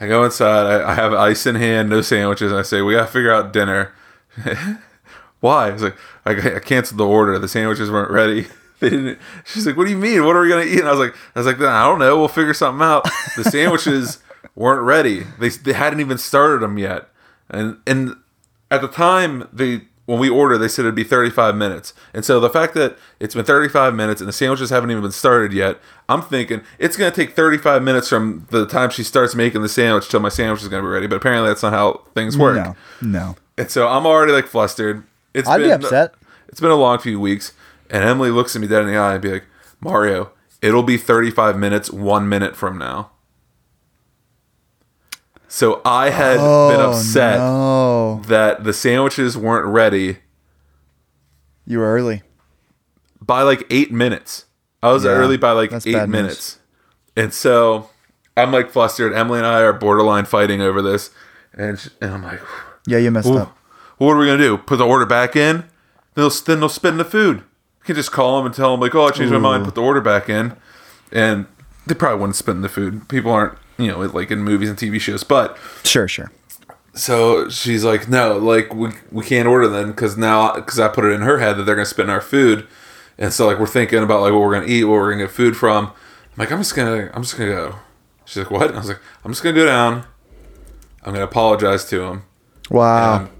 I 0.00 0.06
go 0.06 0.24
inside. 0.24 0.66
I, 0.66 0.90
I 0.90 0.94
have 0.94 1.12
ice 1.12 1.46
in 1.46 1.54
hand, 1.54 1.88
no 1.88 2.00
sandwiches. 2.00 2.50
And 2.50 2.58
I 2.58 2.62
say, 2.62 2.82
we 2.82 2.94
gotta 2.94 3.10
figure 3.10 3.32
out 3.32 3.52
dinner. 3.52 3.92
Why? 5.40 5.68
I 5.68 5.70
was 5.70 5.82
like, 5.82 5.96
I, 6.24 6.56
I 6.56 6.58
canceled 6.58 6.98
the 6.98 7.06
order. 7.06 7.38
The 7.38 7.48
sandwiches 7.48 7.90
weren't 7.90 8.10
ready. 8.10 8.46
They 8.80 8.90
didn't. 8.90 9.18
She's 9.44 9.66
like, 9.66 9.76
what 9.76 9.84
do 9.84 9.92
you 9.92 9.96
mean? 9.96 10.24
What 10.24 10.34
are 10.34 10.42
we 10.42 10.48
gonna 10.48 10.64
eat? 10.64 10.80
And 10.80 10.88
I 10.88 10.90
was 10.90 10.98
like, 10.98 11.14
I 11.34 11.38
was 11.38 11.46
like, 11.46 11.60
I 11.60 11.84
don't 11.84 12.00
know. 12.00 12.18
We'll 12.18 12.28
figure 12.28 12.52
something 12.52 12.84
out. 12.84 13.04
The 13.36 13.44
sandwiches 13.50 14.18
weren't 14.56 14.82
ready. 14.82 15.24
They 15.38 15.48
they 15.48 15.72
hadn't 15.72 16.00
even 16.00 16.18
started 16.18 16.60
them 16.60 16.76
yet. 16.76 17.08
And 17.48 17.78
and 17.86 18.16
at 18.72 18.82
the 18.82 18.88
time 18.88 19.48
they 19.52 19.82
when 20.06 20.18
we 20.18 20.28
ordered, 20.28 20.58
they 20.58 20.68
said 20.68 20.84
it'd 20.84 20.94
be 20.94 21.04
35 21.04 21.56
minutes. 21.56 21.94
And 22.12 22.24
so 22.24 22.38
the 22.38 22.50
fact 22.50 22.74
that 22.74 22.98
it's 23.20 23.34
been 23.34 23.44
35 23.44 23.94
minutes 23.94 24.20
and 24.20 24.28
the 24.28 24.32
sandwiches 24.32 24.70
haven't 24.70 24.90
even 24.90 25.02
been 25.02 25.12
started 25.12 25.52
yet, 25.52 25.78
I'm 26.08 26.20
thinking 26.20 26.62
it's 26.78 26.96
going 26.96 27.10
to 27.10 27.16
take 27.16 27.34
35 27.34 27.82
minutes 27.82 28.08
from 28.08 28.46
the 28.50 28.66
time 28.66 28.90
she 28.90 29.02
starts 29.02 29.34
making 29.34 29.62
the 29.62 29.68
sandwich 29.68 30.08
till 30.08 30.20
my 30.20 30.28
sandwich 30.28 30.62
is 30.62 30.68
going 30.68 30.82
to 30.82 30.86
be 30.86 30.92
ready. 30.92 31.06
But 31.06 31.16
apparently 31.16 31.48
that's 31.48 31.62
not 31.62 31.72
how 31.72 32.02
things 32.14 32.36
work. 32.36 32.56
No. 32.56 32.76
No. 33.00 33.36
And 33.56 33.70
so 33.70 33.88
I'm 33.88 34.04
already 34.06 34.32
like 34.32 34.46
flustered. 34.46 35.04
It's 35.32 35.48
I'd 35.48 35.58
be 35.58 35.70
upset. 35.70 36.14
It's 36.48 36.60
been 36.60 36.70
a 36.70 36.76
long 36.76 36.98
few 36.98 37.18
weeks. 37.18 37.52
And 37.90 38.04
Emily 38.04 38.30
looks 38.30 38.54
at 38.54 38.62
me 38.62 38.68
dead 38.68 38.82
in 38.82 38.88
the 38.88 38.96
eye 38.96 39.14
and 39.14 39.22
be 39.22 39.32
like, 39.32 39.44
Mario, 39.80 40.32
it'll 40.60 40.82
be 40.82 40.96
35 40.96 41.58
minutes 41.58 41.90
one 41.90 42.28
minute 42.28 42.56
from 42.56 42.78
now. 42.78 43.10
So 45.54 45.80
I 45.84 46.10
had 46.10 46.38
been 46.38 46.80
oh, 46.80 46.90
upset 46.90 47.38
Oh, 47.38 48.16
No. 48.16 48.22
that 48.28 48.64
the 48.64 48.72
sandwiches 48.72 49.38
weren't 49.38 49.66
ready 49.66 50.18
You 51.64 51.78
were 51.78 51.94
early. 51.94 52.22
by 53.22 53.42
like 53.42 53.64
eight 53.70 53.92
minutes. 53.92 54.46
I 54.82 54.90
was 54.92 55.04
Yeah, 55.04 55.12
early 55.12 55.36
by 55.36 55.52
like 55.52 55.70
eight 55.86 56.08
minutes. 56.08 56.58
And 57.16 57.32
so 57.32 57.88
I'm 58.36 58.50
like 58.50 58.72
flustered. 58.72 59.12
Emily 59.14 59.38
and 59.38 59.46
I 59.46 59.60
are 59.60 59.72
borderline 59.72 60.24
fighting 60.24 60.60
over 60.60 60.82
this. 60.82 61.10
And, 61.56 61.78
sh- 61.78 61.88
and 62.00 62.12
I'm 62.12 62.22
like, 62.24 62.40
Yeah, 62.88 62.98
you 62.98 63.12
messed 63.12 63.28
"Ooh, 63.28 63.38
up. 63.38 63.56
what 63.98 64.10
are 64.14 64.18
we 64.18 64.26
going 64.26 64.38
to 64.38 64.44
do? 64.44 64.58
Put 64.58 64.78
the 64.78 64.86
order 64.86 65.06
back 65.06 65.36
in? 65.36 65.58
Then 65.58 65.66
they'll, 66.24 66.30
then 66.30 66.58
they'll 66.58 66.68
spin 66.68 66.96
the 66.96 67.04
food. 67.04 67.36
You 67.38 67.84
can 67.84 67.94
just 67.94 68.10
call 68.10 68.38
them 68.38 68.46
and 68.46 68.54
tell 68.54 68.72
them, 68.72 68.80
like, 68.80 68.94
oh, 68.96 69.04
I 69.06 69.10
changed 69.12 69.32
my 69.32 69.38
mind, 69.38 69.64
put 69.64 69.76
the 69.76 69.82
order 69.82 70.00
back 70.00 70.28
in. 70.28 70.56
And 71.12 71.46
they 71.86 71.94
probably 71.94 72.18
wouldn't 72.20 72.34
spin 72.36 72.60
the 72.62 72.68
food. 72.68 73.08
People 73.08 73.30
aren't, 73.30 73.56
you 73.78 73.88
know, 73.88 73.98
like 74.00 74.30
in 74.30 74.40
movies 74.42 74.68
and 74.68 74.78
TV 74.78 75.00
shows. 75.00 75.24
But 75.24 75.56
Sure, 75.84 76.06
sure. 76.08 76.30
so 76.94 77.48
she's 77.48 77.84
like, 77.84 78.08
no, 78.08 78.38
like 78.38 78.74
we 78.74 78.90
we 79.10 79.24
can't 79.24 79.48
order 79.48 79.68
them 79.68 79.90
because 79.90 80.16
now 80.16 80.54
because 80.54 80.78
I 80.78 80.88
put 80.88 81.04
it 81.04 81.08
in 81.12 81.22
her 81.22 81.38
head 81.38 81.56
that 81.56 81.64
they're 81.64 81.74
gonna 81.74 81.84
spin 81.86 82.08
our 82.10 82.20
food, 82.20 82.66
and 83.18 83.32
so 83.32 83.46
like 83.46 83.58
we're 83.58 83.66
thinking 83.66 84.02
about 84.02 84.20
like 84.20 84.32
what 84.32 84.40
we're 84.42 84.54
gonna 84.54 84.66
eat, 84.66 84.84
what 84.84 84.92
we're 84.94 85.10
gonna 85.12 85.24
get 85.24 85.32
food 85.32 85.56
from. 85.56 85.86
I'm 85.86 85.92
like, 86.38 86.50
I'm 86.52 86.58
just 86.58 86.74
gonna, 86.74 87.10
I'm 87.14 87.22
just 87.22 87.36
gonna 87.36 87.50
go. 87.50 87.76
She's 88.24 88.38
like, 88.38 88.50
what? 88.50 88.74
I 88.74 88.78
was 88.78 88.88
like, 88.88 89.00
I'm 89.24 89.30
just 89.32 89.42
gonna 89.42 89.54
go 89.56 89.66
down. 89.66 90.04
I'm 91.04 91.12
gonna 91.12 91.24
apologize 91.24 91.84
to 91.90 92.02
him, 92.02 92.22
Wow. 92.70 93.16
um, 93.16 93.30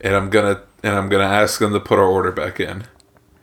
and 0.00 0.14
I'm 0.14 0.30
gonna 0.30 0.62
and 0.82 0.94
I'm 0.96 1.08
gonna 1.08 1.24
ask 1.24 1.58
them 1.60 1.72
to 1.74 1.80
put 1.80 1.98
our 1.98 2.06
order 2.06 2.32
back 2.32 2.58
in. 2.60 2.84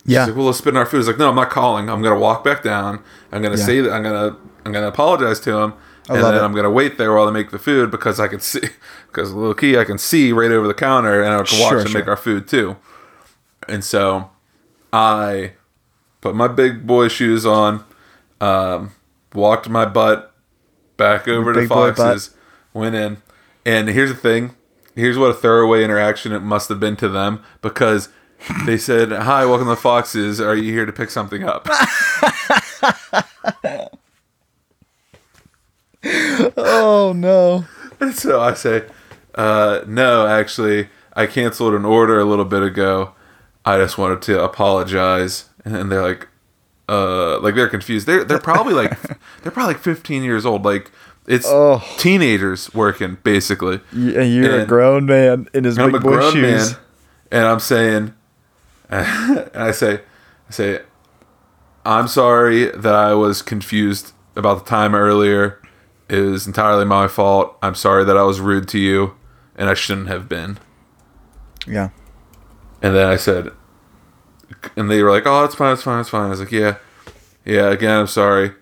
yeah. 0.05 0.21
She's 0.23 0.29
like, 0.29 0.37
well, 0.37 0.45
let's 0.47 0.65
our 0.65 0.85
food. 0.85 0.97
He's 0.97 1.07
like, 1.07 1.19
no, 1.19 1.29
I'm 1.29 1.35
not 1.35 1.49
calling. 1.51 1.89
I'm 1.89 2.01
gonna 2.01 2.17
walk 2.19 2.43
back 2.43 2.63
down. 2.63 3.03
I'm 3.31 3.41
gonna 3.43 3.57
Yeah. 3.57 3.65
say 3.65 3.81
that 3.81 3.91
I'm 3.93 4.01
gonna 4.03 4.35
I'm 4.65 4.71
gonna 4.71 4.87
apologize 4.87 5.39
to 5.41 5.55
him, 5.57 5.73
and 6.09 6.21
love 6.21 6.33
then 6.33 6.41
it. 6.41 6.45
I'm 6.45 6.53
gonna 6.53 6.69
wait 6.71 6.97
there 6.97 7.13
while 7.13 7.25
they 7.25 7.31
make 7.31 7.51
the 7.51 7.59
food 7.59 7.91
because 7.91 8.19
I 8.19 8.27
can 8.27 8.39
see 8.39 8.61
because 9.07 9.33
little 9.33 9.53
key 9.53 9.77
I 9.77 9.83
can 9.83 9.97
see 9.97 10.31
right 10.31 10.51
over 10.51 10.67
the 10.67 10.73
counter 10.73 11.21
and 11.21 11.33
I 11.33 11.43
can 11.43 11.59
watch 11.59 11.69
Sure, 11.69 11.79
them 11.79 11.87
sure. 11.87 12.01
make 12.01 12.07
our 12.07 12.17
food 12.17 12.47
too. 12.47 12.77
And 13.67 13.83
so 13.83 14.29
I 14.93 15.53
put 16.21 16.35
my 16.35 16.47
big 16.47 16.87
boy 16.87 17.09
shoes 17.09 17.45
on, 17.45 17.83
um, 18.39 18.91
walked 19.33 19.67
my 19.69 19.85
butt 19.85 20.33
back 20.95 21.27
over 21.27 21.53
to 21.53 21.59
big 21.61 21.69
boy 21.69 21.93
Fox's, 21.93 22.33
went 22.73 22.95
in, 22.95 23.17
and 23.65 23.89
here's 23.89 24.09
the 24.09 24.15
thing. 24.15 24.55
Here's 24.95 25.17
what 25.17 25.29
a 25.29 25.33
throwaway 25.33 25.83
interaction 25.83 26.31
it 26.31 26.39
must 26.39 26.69
have 26.69 26.79
been 26.79 26.95
to 26.97 27.09
them 27.09 27.43
because 27.61 28.09
they 28.65 28.77
said, 28.77 29.11
"Hi, 29.11 29.45
welcome 29.45 29.67
to 29.67 29.75
Foxes. 29.75 30.39
Are 30.41 30.55
you 30.55 30.71
here 30.71 30.85
to 30.85 30.93
pick 30.93 31.09
something 31.11 31.43
up?" 31.43 31.67
Oh 36.03 37.13
no. 37.15 37.65
And 37.99 38.13
so 38.15 38.39
I 38.41 38.53
say, 38.53 38.83
uh, 39.35 39.81
"No, 39.87 40.27
actually, 40.27 40.89
I 41.13 41.25
canceled 41.27 41.73
an 41.73 41.85
order 41.85 42.19
a 42.19 42.25
little 42.25 42.45
bit 42.45 42.63
ago. 42.63 43.13
I 43.65 43.77
just 43.77 43.97
wanted 43.97 44.21
to 44.23 44.43
apologize." 44.43 45.49
And 45.65 45.91
they're 45.91 46.01
like, 46.03 46.27
"Uh, 46.87 47.39
like 47.39 47.55
they're 47.55 47.67
confused. 47.69 48.07
They're 48.07 48.23
they're 48.23 48.39
probably 48.39 48.73
like 48.73 48.99
they're 49.41 49.51
probably 49.51 49.73
like 49.73 49.83
15 49.83 50.23
years 50.23 50.45
old. 50.45 50.63
Like 50.65 50.91
it's 51.27 51.47
Oh. 51.47 51.83
teenagers 51.97 52.73
working 52.73 53.17
basically." 53.23 53.81
And 53.91 54.33
you're 54.33 54.61
a 54.61 54.65
grown 54.65 55.05
man 55.05 55.47
in 55.53 55.63
his 55.63 55.77
And 55.77 55.87
I'm 55.87 55.91
big 55.93 56.01
boy 56.03 56.29
shoes. 56.31 56.71
man, 56.71 56.79
and 57.31 57.45
I'm 57.45 57.59
saying, 57.59 58.13
and 58.89 59.49
I 59.55 59.71
say, 59.71 60.01
I 60.47 60.51
say, 60.51 60.81
I'm 61.85 62.07
sorry 62.07 62.65
that 62.65 62.93
I 62.95 63.13
was 63.15 63.41
confused 63.41 64.13
about 64.35 64.63
the 64.63 64.69
time 64.69 64.93
earlier. 64.93 65.59
It 66.09 66.19
was 66.21 66.47
entirely 66.47 66.85
my 66.85 67.07
fault. 67.07 67.57
I'm 67.61 67.75
sorry 67.75 68.03
that 68.05 68.17
I 68.17 68.23
was 68.23 68.39
rude 68.39 68.67
to 68.69 68.79
you, 68.79 69.15
and 69.57 69.69
I 69.69 69.73
shouldn't 69.73 70.07
have 70.07 70.29
been. 70.29 70.57
Yeah. 71.65 71.89
And 72.81 72.95
then 72.95 73.07
I 73.07 73.15
said, 73.17 73.51
and 74.77 74.89
they 74.89 75.01
were 75.03 75.11
like, 75.11 75.23
"Oh, 75.25 75.43
it's 75.43 75.55
fine, 75.55 75.73
it's 75.73 75.83
fine, 75.83 75.99
it's 75.99 76.09
fine." 76.09 76.27
I 76.27 76.29
was 76.29 76.39
like, 76.39 76.51
"Yeah, 76.51 76.77
yeah." 77.43 77.69
Again, 77.69 77.99
I'm 77.99 78.07
sorry. 78.07 78.53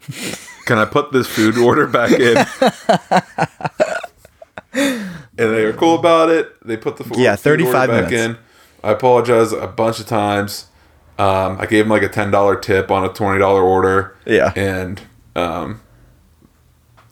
Can 0.66 0.78
I 0.78 0.84
put 0.84 1.10
this 1.12 1.26
food 1.26 1.56
order 1.58 1.86
back 1.86 2.10
in? 2.12 2.36
and 4.74 5.10
they 5.36 5.64
were 5.64 5.72
cool 5.72 5.98
about 5.98 6.28
it. 6.28 6.54
They 6.66 6.76
put 6.76 6.96
the 6.96 7.04
food, 7.04 7.18
Yeah, 7.18 7.36
food 7.36 7.60
order 7.62 7.64
35 7.72 7.88
back 7.88 8.10
minutes. 8.10 8.38
in. 8.38 8.38
I 8.84 8.92
apologized 8.92 9.52
a 9.54 9.66
bunch 9.66 10.00
of 10.00 10.06
times. 10.06 10.66
Um, 11.18 11.60
I 11.60 11.66
gave 11.66 11.84
them 11.84 11.90
like 11.90 12.02
a 12.02 12.08
ten 12.08 12.30
dollar 12.30 12.56
tip 12.56 12.90
on 12.90 13.04
a 13.04 13.08
twenty 13.12 13.38
dollar 13.38 13.62
order. 13.62 14.16
Yeah. 14.26 14.52
and 14.56 15.00
um, 15.36 15.80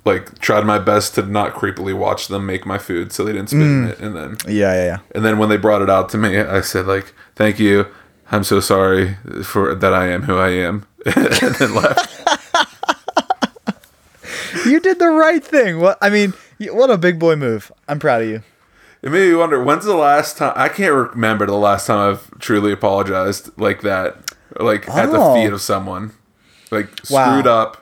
like 0.05 0.39
tried 0.39 0.65
my 0.65 0.79
best 0.79 1.15
to 1.17 1.23
not 1.23 1.55
creepily 1.55 1.95
watch 1.97 2.29
them 2.29 2.47
make 2.47 2.65
my 2.67 2.79
food, 2.79 3.13
so 3.13 3.25
they 3.25 3.33
didn't 3.33 3.51
spit 3.51 3.61
Mm. 3.61 3.85
in 3.85 3.89
it. 3.91 3.99
And 4.01 4.17
then 4.17 4.37
Yeah, 4.47 4.73
yeah, 4.75 4.85
yeah. 4.85 4.99
and 5.15 5.25
then 5.25 5.39
when 5.39 5.49
they 5.49 5.57
brought 5.59 5.83
it 5.83 5.91
out 5.91 6.09
to 6.11 6.19
me, 6.19 6.39
I 6.41 6.61
said 6.63 6.87
like, 6.87 7.13
"Thank 7.37 7.59
you. 7.59 7.87
I'm 8.33 8.45
so 8.45 8.61
sorry 8.61 9.17
for 9.43 9.75
that. 9.75 9.93
I 9.93 10.07
am 10.09 10.23
who 10.23 10.39
I 10.39 10.51
am." 10.51 10.87
and 11.07 11.55
then 11.57 11.75
left. 11.75 12.07
You 14.67 14.81
did 14.81 14.99
the 14.99 15.09
right 15.09 15.43
thing. 15.45 15.81
What 15.81 15.99
I 16.01 16.11
mean, 16.11 16.35
what 16.71 16.91
a 16.91 16.99
big 16.99 17.19
boy 17.19 17.37
move. 17.37 17.71
I'm 17.89 17.99
proud 17.99 18.23
of 18.23 18.29
you. 18.29 18.43
It 19.03 19.11
made 19.11 19.29
me 19.31 19.35
wonder 19.35 19.63
when's 19.63 19.85
the 19.87 19.97
last 19.97 20.37
time 20.37 20.53
I 20.57 20.69
can't 20.69 20.93
remember 20.93 21.47
the 21.47 21.55
last 21.55 21.87
time 21.87 22.11
I've 22.13 22.39
truly 22.39 22.73
apologized 22.73 23.51
like 23.59 23.81
that. 23.83 24.17
like 24.59 24.89
at 24.89 25.09
Oh. 25.09 25.13
the 25.35 25.41
feet 25.41 25.53
of 25.53 25.61
someone, 25.63 26.11
like 26.73 26.89
Wow. 27.09 27.31
screwed 27.31 27.47
up. 27.47 27.80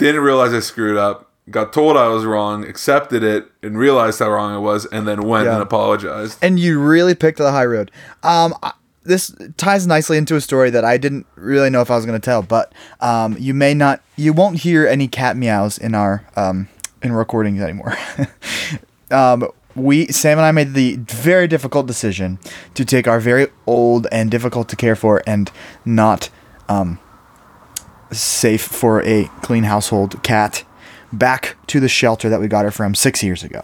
Didn't 0.00 0.22
realize 0.22 0.52
I 0.52 0.60
screwed 0.60 0.96
up. 0.96 1.30
Got 1.50 1.72
told 1.72 1.96
I 1.96 2.08
was 2.08 2.24
wrong, 2.24 2.64
accepted 2.64 3.22
it, 3.24 3.50
and 3.62 3.76
realized 3.78 4.18
how 4.20 4.30
wrong 4.30 4.52
I 4.54 4.58
was, 4.58 4.86
and 4.86 5.06
then 5.06 5.22
went 5.22 5.46
Yeah. 5.46 5.54
and 5.54 5.62
apologized. 5.62 6.38
and 6.42 6.58
you 6.58 6.80
really 6.80 7.14
picked 7.14 7.38
the 7.38 7.50
high 7.50 7.64
road. 7.66 7.90
Um, 8.22 8.54
I- 8.62 8.72
this 9.02 9.34
ties 9.56 9.86
nicely 9.86 10.18
into 10.18 10.36
a 10.36 10.40
story 10.42 10.68
that 10.70 10.84
I 10.84 10.96
didn't 10.98 11.26
really 11.34 11.70
know 11.70 11.80
if 11.80 11.90
I 11.90 11.96
was 11.96 12.04
going 12.06 12.20
to 12.20 12.24
tell, 12.24 12.42
but 12.42 12.72
um, 13.00 13.34
you 13.38 13.54
may 13.54 13.72
not, 13.74 14.00
you 14.16 14.32
won't 14.34 14.58
hear 14.60 14.86
any 14.86 15.08
cat 15.08 15.36
meows 15.38 15.78
in 15.78 15.94
our 15.94 16.22
um, 16.36 16.68
in 17.02 17.12
recordings 17.12 17.62
anymore. 17.62 17.96
um, 19.10 19.48
we 19.74 20.06
Sam 20.08 20.38
and 20.38 20.44
I 20.46 20.52
made 20.52 20.74
the 20.74 20.96
very 20.96 21.48
difficult 21.48 21.86
decision 21.86 22.38
to 22.74 22.84
take 22.84 23.08
our 23.08 23.20
very 23.20 23.48
old 23.66 24.06
and 24.12 24.30
difficult 24.30 24.68
to 24.68 24.76
care 24.76 24.94
for 24.96 25.22
and 25.26 25.50
not 25.84 26.28
um, 26.68 26.98
safe 28.10 28.62
for 28.62 29.02
a 29.02 29.24
clean 29.42 29.64
household 29.64 30.22
cat 30.22 30.64
back 31.12 31.56
to 31.66 31.80
the 31.80 31.88
shelter 31.88 32.28
that 32.28 32.40
we 32.40 32.48
got 32.48 32.64
her 32.64 32.70
from 32.70 32.94
six 32.94 33.22
years 33.22 33.42
ago. 33.42 33.62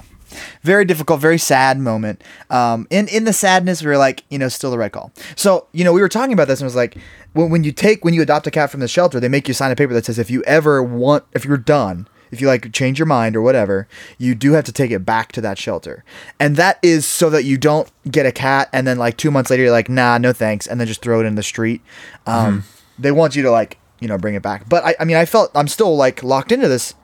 Very 0.62 0.84
difficult, 0.84 1.20
very 1.20 1.38
sad 1.38 1.78
moment. 1.78 2.22
Um, 2.50 2.86
in 2.90 3.08
in 3.08 3.24
the 3.24 3.32
sadness, 3.32 3.82
we 3.82 3.88
were 3.88 3.96
like, 3.96 4.24
you 4.28 4.38
know, 4.38 4.48
still 4.48 4.70
the 4.70 4.78
right 4.78 4.92
call. 4.92 5.12
So, 5.34 5.66
you 5.72 5.84
know, 5.84 5.92
we 5.92 6.00
were 6.00 6.08
talking 6.08 6.32
about 6.32 6.48
this 6.48 6.60
and 6.60 6.64
it 6.64 6.66
was 6.66 6.76
like, 6.76 6.96
when, 7.32 7.50
when 7.50 7.64
you 7.64 7.72
take 7.72 8.04
when 8.04 8.12
you 8.14 8.22
adopt 8.22 8.46
a 8.46 8.50
cat 8.50 8.70
from 8.70 8.80
the 8.80 8.88
shelter, 8.88 9.20
they 9.20 9.28
make 9.28 9.48
you 9.48 9.54
sign 9.54 9.70
a 9.70 9.76
paper 9.76 9.94
that 9.94 10.04
says 10.04 10.18
if 10.18 10.30
you 10.30 10.42
ever 10.42 10.82
want, 10.82 11.24
if 11.32 11.44
you're 11.44 11.56
done, 11.56 12.08
if 12.30 12.40
you 12.40 12.48
like 12.48 12.72
change 12.72 12.98
your 12.98 13.06
mind 13.06 13.36
or 13.36 13.40
whatever, 13.40 13.86
you 14.18 14.34
do 14.34 14.52
have 14.52 14.64
to 14.64 14.72
take 14.72 14.90
it 14.90 15.06
back 15.06 15.30
to 15.32 15.40
that 15.40 15.58
shelter, 15.58 16.04
and 16.40 16.56
that 16.56 16.78
is 16.82 17.06
so 17.06 17.30
that 17.30 17.44
you 17.44 17.56
don't 17.56 17.90
get 18.10 18.26
a 18.26 18.32
cat 18.32 18.68
and 18.72 18.86
then 18.86 18.98
like 18.98 19.16
two 19.16 19.30
months 19.30 19.48
later 19.48 19.62
you're 19.62 19.72
like, 19.72 19.88
nah, 19.88 20.18
no 20.18 20.32
thanks, 20.32 20.66
and 20.66 20.80
then 20.80 20.88
just 20.88 21.00
throw 21.00 21.20
it 21.20 21.24
in 21.24 21.36
the 21.36 21.42
street. 21.42 21.80
Um, 22.26 22.64
They 22.98 23.12
want 23.12 23.36
you 23.36 23.42
to 23.44 23.50
like 23.50 23.78
you 24.00 24.08
know 24.08 24.18
bring 24.18 24.34
it 24.34 24.42
back. 24.42 24.68
But 24.68 24.84
I, 24.84 24.94
I 25.00 25.04
mean, 25.04 25.16
I 25.16 25.24
felt 25.24 25.50
I'm 25.54 25.68
still 25.68 25.96
like 25.96 26.22
locked 26.22 26.52
into 26.52 26.68
this. 26.68 26.94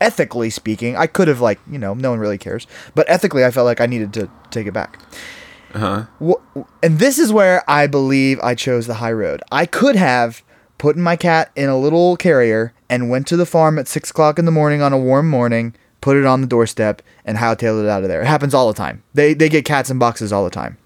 Ethically 0.00 0.48
speaking, 0.48 0.96
I 0.96 1.06
could 1.06 1.28
have 1.28 1.42
like 1.42 1.60
you 1.70 1.78
know 1.78 1.92
no 1.92 2.10
one 2.10 2.20
really 2.20 2.38
cares, 2.38 2.66
but 2.94 3.08
ethically 3.10 3.44
I 3.44 3.50
felt 3.50 3.66
like 3.66 3.80
I 3.80 3.86
needed 3.86 4.14
to 4.14 4.30
take 4.50 4.66
it 4.66 4.72
back. 4.72 4.98
Uh-huh. 5.74 6.06
And 6.82 6.98
this 6.98 7.18
is 7.18 7.32
where 7.32 7.68
I 7.70 7.86
believe 7.86 8.40
I 8.42 8.54
chose 8.54 8.86
the 8.86 8.94
high 8.94 9.12
road. 9.12 9.42
I 9.52 9.66
could 9.66 9.96
have 9.96 10.42
put 10.78 10.96
my 10.96 11.16
cat 11.16 11.50
in 11.54 11.68
a 11.68 11.78
little 11.78 12.16
carrier 12.16 12.72
and 12.88 13.10
went 13.10 13.26
to 13.28 13.36
the 13.36 13.46
farm 13.46 13.78
at 13.78 13.86
six 13.86 14.10
o'clock 14.10 14.38
in 14.38 14.46
the 14.46 14.50
morning 14.50 14.82
on 14.82 14.92
a 14.92 14.98
warm 14.98 15.28
morning, 15.28 15.74
put 16.00 16.16
it 16.16 16.24
on 16.24 16.40
the 16.40 16.46
doorstep, 16.46 17.02
and 17.24 17.38
hightailed 17.38 17.84
it 17.84 17.88
out 17.88 18.02
of 18.02 18.08
there. 18.08 18.22
It 18.22 18.26
happens 18.26 18.54
all 18.54 18.66
the 18.66 18.74
time. 18.74 19.02
They 19.14 19.34
they 19.34 19.48
get 19.48 19.64
cats 19.64 19.90
in 19.90 19.98
boxes 19.98 20.32
all 20.32 20.44
the 20.44 20.50
time. 20.50 20.78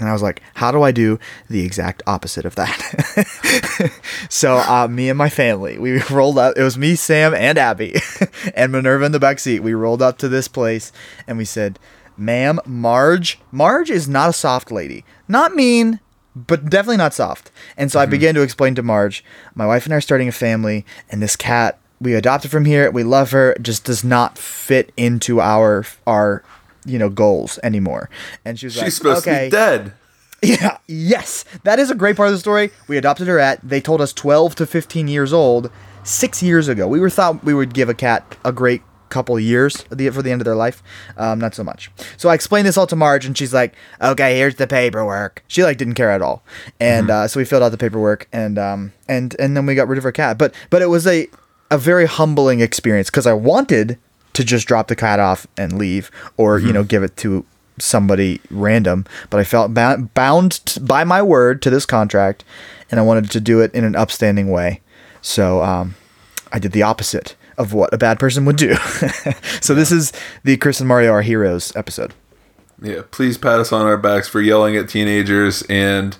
And 0.00 0.08
I 0.08 0.12
was 0.12 0.22
like, 0.22 0.40
how 0.54 0.72
do 0.72 0.82
I 0.82 0.92
do 0.92 1.18
the 1.50 1.60
exact 1.60 2.02
opposite 2.06 2.46
of 2.46 2.54
that? 2.54 3.92
so 4.30 4.56
uh, 4.56 4.88
me 4.88 5.10
and 5.10 5.18
my 5.18 5.28
family, 5.28 5.78
we 5.78 6.00
rolled 6.10 6.38
up. 6.38 6.56
It 6.56 6.62
was 6.62 6.78
me, 6.78 6.94
Sam, 6.94 7.34
and 7.34 7.58
Abby, 7.58 8.00
and 8.54 8.72
Minerva 8.72 9.04
in 9.04 9.12
the 9.12 9.20
back 9.20 9.38
seat. 9.38 9.60
We 9.60 9.74
rolled 9.74 10.00
up 10.00 10.16
to 10.18 10.28
this 10.28 10.48
place 10.48 10.90
and 11.26 11.36
we 11.36 11.44
said, 11.44 11.78
"Ma'am, 12.16 12.60
Marge, 12.64 13.38
Marge 13.52 13.90
is 13.90 14.08
not 14.08 14.30
a 14.30 14.32
soft 14.32 14.72
lady. 14.72 15.04
Not 15.28 15.54
mean, 15.54 16.00
but 16.34 16.70
definitely 16.70 16.96
not 16.96 17.12
soft." 17.12 17.50
And 17.76 17.92
so 17.92 18.00
I 18.00 18.06
began 18.06 18.34
to 18.36 18.42
explain 18.42 18.74
to 18.76 18.82
Marge, 18.82 19.22
my 19.54 19.66
wife 19.66 19.84
and 19.84 19.92
I 19.92 19.98
are 19.98 20.00
starting 20.00 20.28
a 20.28 20.32
family, 20.32 20.86
and 21.10 21.22
this 21.22 21.36
cat 21.36 21.78
we 22.00 22.14
adopted 22.14 22.50
from 22.50 22.64
here. 22.64 22.90
We 22.90 23.04
love 23.04 23.32
her. 23.32 23.54
Just 23.60 23.84
does 23.84 24.02
not 24.02 24.38
fit 24.38 24.92
into 24.96 25.42
our 25.42 25.84
our 26.06 26.42
you 26.84 26.98
know 26.98 27.08
goals 27.08 27.58
anymore. 27.62 28.10
And 28.44 28.58
she 28.58 28.66
was 28.66 28.76
like, 28.76 28.92
supposed 28.92 29.26
okay. 29.26 29.44
to 29.44 29.46
be 29.46 29.50
dead. 29.50 29.92
Yeah, 30.42 30.78
yes. 30.86 31.44
That 31.64 31.78
is 31.78 31.90
a 31.90 31.94
great 31.94 32.16
part 32.16 32.28
of 32.28 32.32
the 32.32 32.38
story. 32.38 32.70
We 32.88 32.96
adopted 32.96 33.26
her 33.26 33.38
at, 33.38 33.60
they 33.62 33.78
told 33.78 34.00
us 34.00 34.14
12 34.14 34.54
to 34.54 34.66
15 34.66 35.06
years 35.06 35.34
old, 35.34 35.70
six 36.02 36.42
years 36.42 36.66
ago. 36.66 36.88
We 36.88 36.98
were 36.98 37.10
thought 37.10 37.44
we 37.44 37.52
would 37.52 37.74
give 37.74 37.90
a 37.90 37.94
cat 37.94 38.38
a 38.42 38.50
great 38.50 38.80
couple 39.10 39.36
of 39.36 39.42
years 39.42 39.82
for 39.82 39.94
the 39.96 40.30
end 40.30 40.40
of 40.40 40.44
their 40.44 40.54
life. 40.54 40.82
Um, 41.18 41.38
not 41.38 41.54
so 41.54 41.62
much. 41.62 41.90
So 42.16 42.28
I 42.30 42.34
explained 42.34 42.66
this 42.66 42.78
all 42.78 42.86
to 42.86 42.96
Marge, 42.96 43.26
and 43.26 43.36
she's 43.36 43.52
like, 43.52 43.74
okay, 44.00 44.38
here's 44.38 44.54
the 44.54 44.66
paperwork. 44.66 45.44
She 45.48 45.62
like 45.62 45.76
didn't 45.76 45.94
care 45.94 46.10
at 46.10 46.22
all. 46.22 46.42
And 46.78 47.10
uh, 47.10 47.28
so 47.28 47.40
we 47.40 47.44
filled 47.44 47.62
out 47.62 47.70
the 47.70 47.78
paperwork, 47.78 48.28
and 48.32 48.58
um, 48.58 48.92
and 49.08 49.36
and 49.38 49.56
then 49.56 49.66
we 49.66 49.74
got 49.74 49.88
rid 49.88 49.98
of 49.98 50.04
her 50.04 50.12
cat. 50.12 50.38
But 50.38 50.54
but 50.70 50.80
it 50.80 50.86
was 50.86 51.06
a, 51.06 51.28
a 51.70 51.76
very 51.76 52.06
humbling 52.06 52.60
experience 52.60 53.10
because 53.10 53.26
I 53.26 53.34
wanted 53.34 53.98
to 54.32 54.44
just 54.44 54.66
drop 54.68 54.88
the 54.88 54.96
cat 54.96 55.18
off 55.20 55.46
and 55.56 55.78
leave 55.78 56.10
or 56.36 56.58
you 56.58 56.72
know 56.72 56.84
give 56.84 57.02
it 57.02 57.16
to 57.18 57.44
somebody 57.78 58.40
random. 58.50 59.06
But 59.30 59.40
i 59.40 59.44
felt 59.44 59.72
bound, 59.72 60.12
bound 60.14 60.64
t- 60.66 60.80
by 60.80 61.02
my 61.04 61.22
word 61.22 61.62
to 61.62 61.70
this 61.70 61.86
contract 61.86 62.44
and 62.90 63.00
i 63.00 63.02
wanted 63.02 63.30
to 63.30 63.40
do 63.40 63.60
it 63.60 63.72
in 63.74 63.84
an 63.84 63.96
upstanding 63.96 64.50
way. 64.50 64.80
So 65.22 65.62
um, 65.62 65.94
i 66.52 66.58
did 66.58 66.72
the 66.72 66.82
opposite 66.82 67.36
of 67.58 67.72
what 67.74 67.92
a 67.92 67.98
bad 67.98 68.18
person 68.18 68.44
would 68.46 68.56
do. 68.56 68.74
So 69.60 69.74
this 69.74 69.92
is 69.92 70.12
the 70.44 70.56
chris 70.56 70.80
and 70.80 70.88
mario 70.88 71.10
are 71.12 71.22
heroes 71.22 71.74
episode. 71.76 72.14
Yeah, 72.82 73.02
please 73.10 73.36
pat 73.36 73.60
us 73.60 73.72
on 73.72 73.84
our 73.86 73.98
backs 73.98 74.26
for 74.28 74.40
yelling 74.40 74.74
at 74.76 74.88
teenagers 74.88 75.62
and 75.68 76.16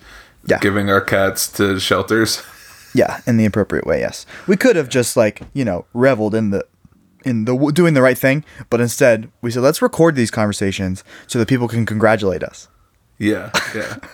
Yeah. 0.47 0.59
giving 0.61 0.91
our 0.91 1.01
cats 1.01 1.49
to 1.53 1.79
shelters. 1.81 2.43
yeah 2.95 3.21
in 3.27 3.37
the 3.37 3.45
appropriate 3.47 3.87
way 3.87 4.01
yes. 4.01 4.27
We 4.47 4.57
could 4.57 4.77
have 4.77 4.89
just 4.89 5.17
like 5.17 5.43
you 5.55 5.65
know 5.65 5.85
reveled 5.95 6.35
in 6.35 6.51
the 6.51 6.65
in 7.25 7.45
the 7.45 7.55
doing 7.75 7.95
the 7.95 8.03
right 8.03 8.19
thing 8.19 8.45
but 8.71 8.81
instead 8.81 9.31
we 9.43 9.51
said 9.51 9.63
let's 9.63 9.81
record 9.83 10.15
these 10.17 10.31
conversations 10.31 11.05
so 11.27 11.39
that 11.39 11.47
people 11.49 11.69
can 11.69 11.85
congratulate 11.87 12.43
us 12.43 12.69
Yeah, 13.19 13.51
yeah. 13.75 13.97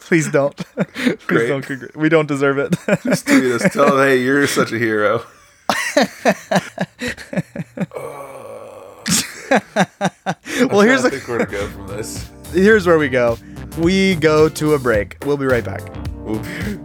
Please 0.00 0.30
don't. 0.30 0.56
Please 0.94 1.16
Great. 1.26 1.48
don't. 1.48 1.62
Congr- 1.64 1.94
we 1.96 2.08
don't 2.08 2.26
deserve 2.26 2.56
it. 2.58 2.74
Just 3.02 3.26
tweet 3.26 3.44
us. 3.44 3.62
Tell 3.74 3.90
them, 3.94 3.98
hey, 4.08 4.16
you're 4.22 4.46
such 4.46 4.72
a 4.72 4.78
hero. 4.78 5.22
Oh. 7.94 9.04
well, 10.70 10.80
here's 10.80 11.04
a, 11.04 11.10
where 11.10 11.38
to 11.38 11.46
go 11.46 11.66
from 11.68 11.86
this. 11.88 12.28
here's 12.52 12.86
where 12.86 12.98
we 12.98 13.08
go. 13.08 13.38
We 13.78 14.16
go 14.16 14.48
to 14.48 14.74
a 14.74 14.78
break. 14.78 15.16
We'll 15.24 15.36
be 15.36 15.46
right 15.46 15.64
back. 15.64 15.82
We'll 16.18 16.38
be 16.40 16.75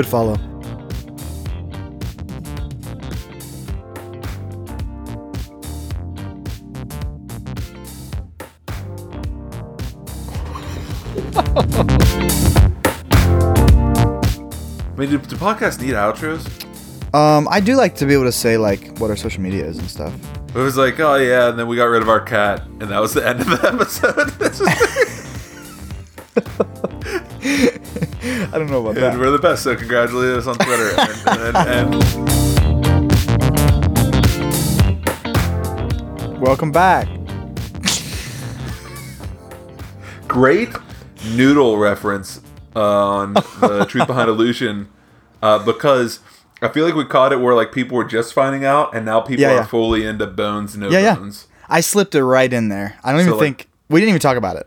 good 0.00 0.08
follow. 0.08 0.34
I 14.92 14.96
mean, 14.96 15.10
do, 15.10 15.18
do 15.18 15.36
podcasts 15.36 15.80
need 15.80 15.94
outros? 15.94 16.46
Um, 17.14 17.46
I 17.50 17.60
do 17.60 17.74
like 17.74 17.94
to 17.96 18.06
be 18.06 18.14
able 18.14 18.24
to 18.24 18.32
say 18.32 18.56
like 18.56 18.96
what 18.98 19.10
our 19.10 19.16
social 19.16 19.42
media 19.42 19.66
is 19.66 19.76
and 19.78 19.88
stuff. 19.90 20.14
It 20.48 20.58
was 20.58 20.78
like, 20.78 20.98
oh 20.98 21.16
yeah, 21.16 21.50
and 21.50 21.58
then 21.58 21.66
we 21.68 21.76
got 21.76 21.84
rid 21.86 22.00
of 22.00 22.08
our 22.08 22.20
cat, 22.20 22.62
and 22.66 22.82
that 22.82 23.00
was 23.00 23.12
the 23.12 23.26
end 23.26 23.40
of 23.42 23.48
the 23.48 23.68
episode. 23.72 25.06
I 28.52 28.58
don't 28.58 28.68
know 28.68 28.84
about 28.86 28.98
and 29.02 29.20
we're 29.20 29.30
the 29.30 29.38
best, 29.38 29.62
so 29.62 29.76
congratulate 29.76 30.36
us 30.36 30.46
on 30.48 30.56
Twitter. 30.56 30.90
and, 30.98 31.56
and, 31.56 31.94
and 36.24 36.40
Welcome 36.40 36.72
back. 36.72 37.06
great 40.26 40.68
noodle 41.34 41.76
reference 41.78 42.40
on 42.74 43.34
the 43.34 43.84
Truth 43.88 44.06
Behind 44.06 44.28
Illusion, 44.28 44.88
uh, 45.42 45.64
because 45.64 46.20
I 46.62 46.68
feel 46.68 46.84
like 46.84 46.94
we 46.94 47.04
caught 47.04 47.32
it 47.32 47.40
where 47.40 47.54
like 47.54 47.70
people 47.72 47.96
were 47.96 48.04
just 48.04 48.32
finding 48.32 48.64
out, 48.64 48.94
and 48.94 49.04
now 49.04 49.20
people 49.20 49.42
Yeah, 49.42 49.50
are 49.52 49.56
yeah. 49.56 49.66
fully 49.66 50.04
into 50.06 50.26
bones, 50.26 50.76
no 50.76 50.88
Yeah, 50.90 51.00
yeah. 51.00 51.14
bones. 51.16 51.46
I 51.68 51.80
slipped 51.80 52.14
it 52.16 52.24
right 52.24 52.52
in 52.52 52.68
there. 52.68 52.98
I 53.04 53.12
don't 53.12 53.20
even 53.20 53.32
like- 53.32 53.40
think 53.40 53.68
we 53.88 54.00
didn't 54.00 54.10
even 54.10 54.20
talk 54.20 54.36
about 54.36 54.56
it. 54.56 54.66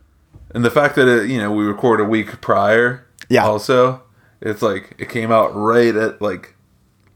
And 0.56 0.64
the 0.64 0.72
fact 0.72 0.96
that 0.96 1.08
it, 1.08 1.30
you 1.30 1.38
know 1.40 1.52
we 1.52 1.66
record 1.66 2.00
a 2.00 2.06
week 2.06 2.40
prior, 2.40 3.06
Yeah. 3.34 3.46
Also, 3.48 4.02
it's 4.42 4.62
like 4.62 4.94
it 4.98 5.10
came 5.10 5.32
out 5.32 5.56
right 5.56 5.96
at 5.96 6.22
like, 6.22 6.56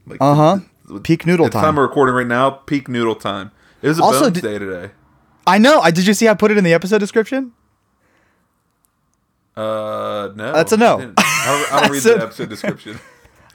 like 0.05 0.17
Uh 0.21 0.35
huh. 0.35 0.99
Peak 1.03 1.25
noodle 1.27 1.49
time. 1.49 1.61
time 1.63 1.75
we're 1.75 1.83
recording 1.83 2.15
right 2.15 2.25
now, 2.27 2.49
peak 2.49 2.87
noodle 2.87 3.15
time. 3.15 3.51
It 3.81 3.89
was 3.89 3.99
a 3.99 4.03
Also, 4.03 4.21
bones 4.21 4.33
did- 4.35 4.43
day 4.43 4.57
today. 4.59 4.91
I 5.45 5.57
know. 5.59 5.79
I 5.79 5.91
did 5.91 6.07
you 6.07 6.13
see 6.13 6.27
I 6.27 6.33
put 6.33 6.51
it 6.51 6.57
in 6.57 6.63
the 6.63 6.73
episode 6.73 6.97
description? 6.99 7.53
Uh, 9.55 10.29
no. 10.35 10.53
That's 10.53 10.71
a 10.71 10.77
no. 10.77 10.97
I, 10.97 11.01
I 11.17 11.45
don't, 11.69 11.73
I 11.73 11.81
don't 11.81 11.91
read 11.91 12.03
the 12.03 12.23
episode 12.23 12.49
description. 12.49 12.99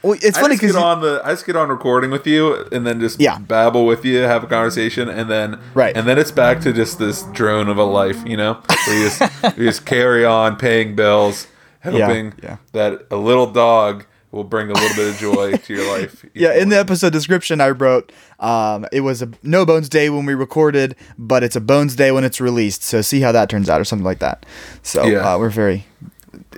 Well, 0.05 0.19
it's 0.21 0.37
funny 0.37 0.57
because 0.57 0.75
on 0.75 1.01
the 1.01 1.23
I 1.25 1.29
just 1.31 1.47
get 1.47 1.55
on 1.55 1.69
recording 1.69 2.11
with 2.11 2.27
you 2.27 2.57
and 2.73 2.85
then 2.85 2.99
just 2.99 3.21
Yeah. 3.21 3.39
babble 3.39 3.87
with 3.87 4.05
you, 4.05 4.19
have 4.23 4.43
a 4.43 4.49
conversation, 4.49 5.09
and 5.09 5.31
then 5.31 5.61
Right. 5.75 5.97
and 5.97 6.09
then 6.09 6.19
it's 6.19 6.33
back 6.33 6.61
to 6.63 6.73
just 6.73 6.99
this 6.99 7.23
drone 7.31 7.69
of 7.69 7.79
a 7.79 7.85
life, 7.85 8.21
you 8.27 8.37
know, 8.37 8.61
you 8.89 9.09
just, 9.09 9.21
you 9.57 9.65
just 9.65 9.87
carry 9.87 10.25
on 10.25 10.57
paying 10.57 10.97
bills, 10.97 11.47
hoping 11.83 12.35
yeah. 12.43 12.57
that 12.73 13.07
a 13.11 13.17
little 13.17 13.51
dog 13.51 14.07
will 14.31 14.45
bring 14.45 14.71
a 14.71 14.73
little 14.73 14.97
bit 14.97 15.09
of 15.13 15.19
joy 15.19 15.53
to 15.57 15.75
your 15.75 15.87
life. 15.99 16.25
yeah, 16.35 16.55
in 16.55 16.69
the 16.71 16.79
episode 16.79 17.13
description 17.13 17.61
I 17.61 17.69
wrote, 17.71 18.11
um, 18.41 18.87
it 18.93 19.01
was 19.01 19.21
a 19.23 19.31
no 19.43 19.67
bones 19.67 19.89
day 19.89 20.09
when 20.11 20.25
we 20.25 20.35
recorded, 20.35 20.97
but 21.19 21.43
it's 21.43 21.55
a 21.57 21.61
bones 21.61 21.97
day 21.97 22.13
when 22.13 22.25
it's 22.25 22.41
released. 22.41 22.83
So 22.83 23.03
see 23.03 23.21
how 23.21 23.33
that 23.33 23.51
turns 23.51 23.69
out, 23.69 23.81
or 23.81 23.85
something 23.85 24.05
like 24.05 24.21
that. 24.21 24.47
So 24.83 25.05
Yeah. 25.05 25.35
uh, 25.35 25.39
we're 25.39 25.51
very, 25.51 25.87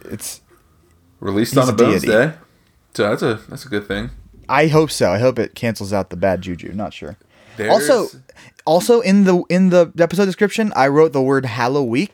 it's. 0.05 0.41
released 1.21 1.57
on 1.57 1.69
a 1.69 1.73
a 1.73 1.75
Bones 1.75 2.03
deity. 2.03 2.07
Day, 2.31 2.35
so 2.95 3.09
that's 3.09 3.23
a 3.23 3.35
that's 3.49 3.65
a 3.65 3.69
good 3.69 3.89
thing. 3.89 4.11
I 4.49 4.67
hope 4.69 4.91
so. 4.91 5.11
I 5.11 5.19
hope 5.19 5.39
it 5.39 5.55
cancels 5.55 5.93
out 5.93 6.11
the 6.11 6.17
bad 6.17 6.43
juju. 6.43 6.73
Not 6.75 6.93
sure. 6.93 7.17
There's, 7.57 7.71
Also, 7.73 8.09
also 8.67 9.01
in 9.01 9.25
the 9.25 9.43
in 9.49 9.71
the 9.71 9.91
episode 9.99 10.27
description, 10.27 10.73
I 10.77 10.89
wrote 10.89 11.13
the 11.13 11.23
word 11.23 11.47
Halloween, 11.47 12.09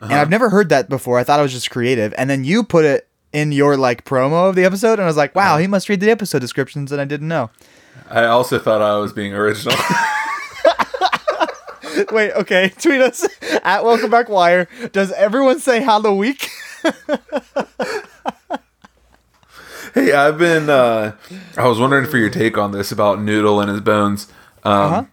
and 0.00 0.12
Uh-huh. 0.12 0.20
I've 0.20 0.30
never 0.30 0.50
heard 0.50 0.68
that 0.70 0.88
before. 0.88 1.18
I 1.18 1.24
thought 1.24 1.38
it 1.38 1.42
was 1.42 1.52
just 1.52 1.70
creative, 1.70 2.12
and 2.18 2.28
then 2.30 2.44
you 2.44 2.62
put 2.64 2.84
it 2.84 3.08
in 3.32 3.52
your 3.52 3.76
like 3.76 4.04
promo 4.04 4.48
of 4.48 4.54
the 4.54 4.64
episode, 4.64 4.94
and 4.94 5.02
I 5.02 5.06
was 5.06 5.16
like, 5.16 5.30
Uh-huh. 5.36 5.54
wow, 5.54 5.58
he 5.58 5.66
must 5.66 5.88
read 5.88 6.00
the 6.00 6.10
episode 6.10 6.40
descriptions, 6.40 6.92
and 6.92 7.00
I 7.00 7.04
didn't 7.04 7.28
know. 7.28 7.50
I 8.10 8.24
also 8.24 8.58
thought 8.58 8.82
I 8.82 8.96
was 8.98 9.12
being 9.12 9.32
original. 9.34 9.76
Wait, 12.12 12.32
okay, 12.32 12.68
tweet 12.80 13.00
us 13.00 13.26
at 13.64 13.82
Welcome 13.84 14.10
Back 14.10 14.28
Wire. 14.28 14.68
Does 14.92 15.12
everyone 15.12 15.58
say 15.60 15.82
Hello 15.82 16.14
Week? 16.14 16.48
Hey, 19.94 20.12
I've 20.12 20.36
been. 20.36 20.68
Uh, 20.68 21.16
I 21.56 21.66
was 21.66 21.78
wondering 21.80 22.04
for 22.06 22.18
your 22.18 22.28
take 22.28 22.58
on 22.58 22.72
this 22.72 22.92
about 22.92 23.20
Noodle 23.22 23.60
and 23.62 23.70
his 23.70 23.80
bones, 23.80 24.30
um, 24.62 24.72
Uh-huh. 24.72 25.04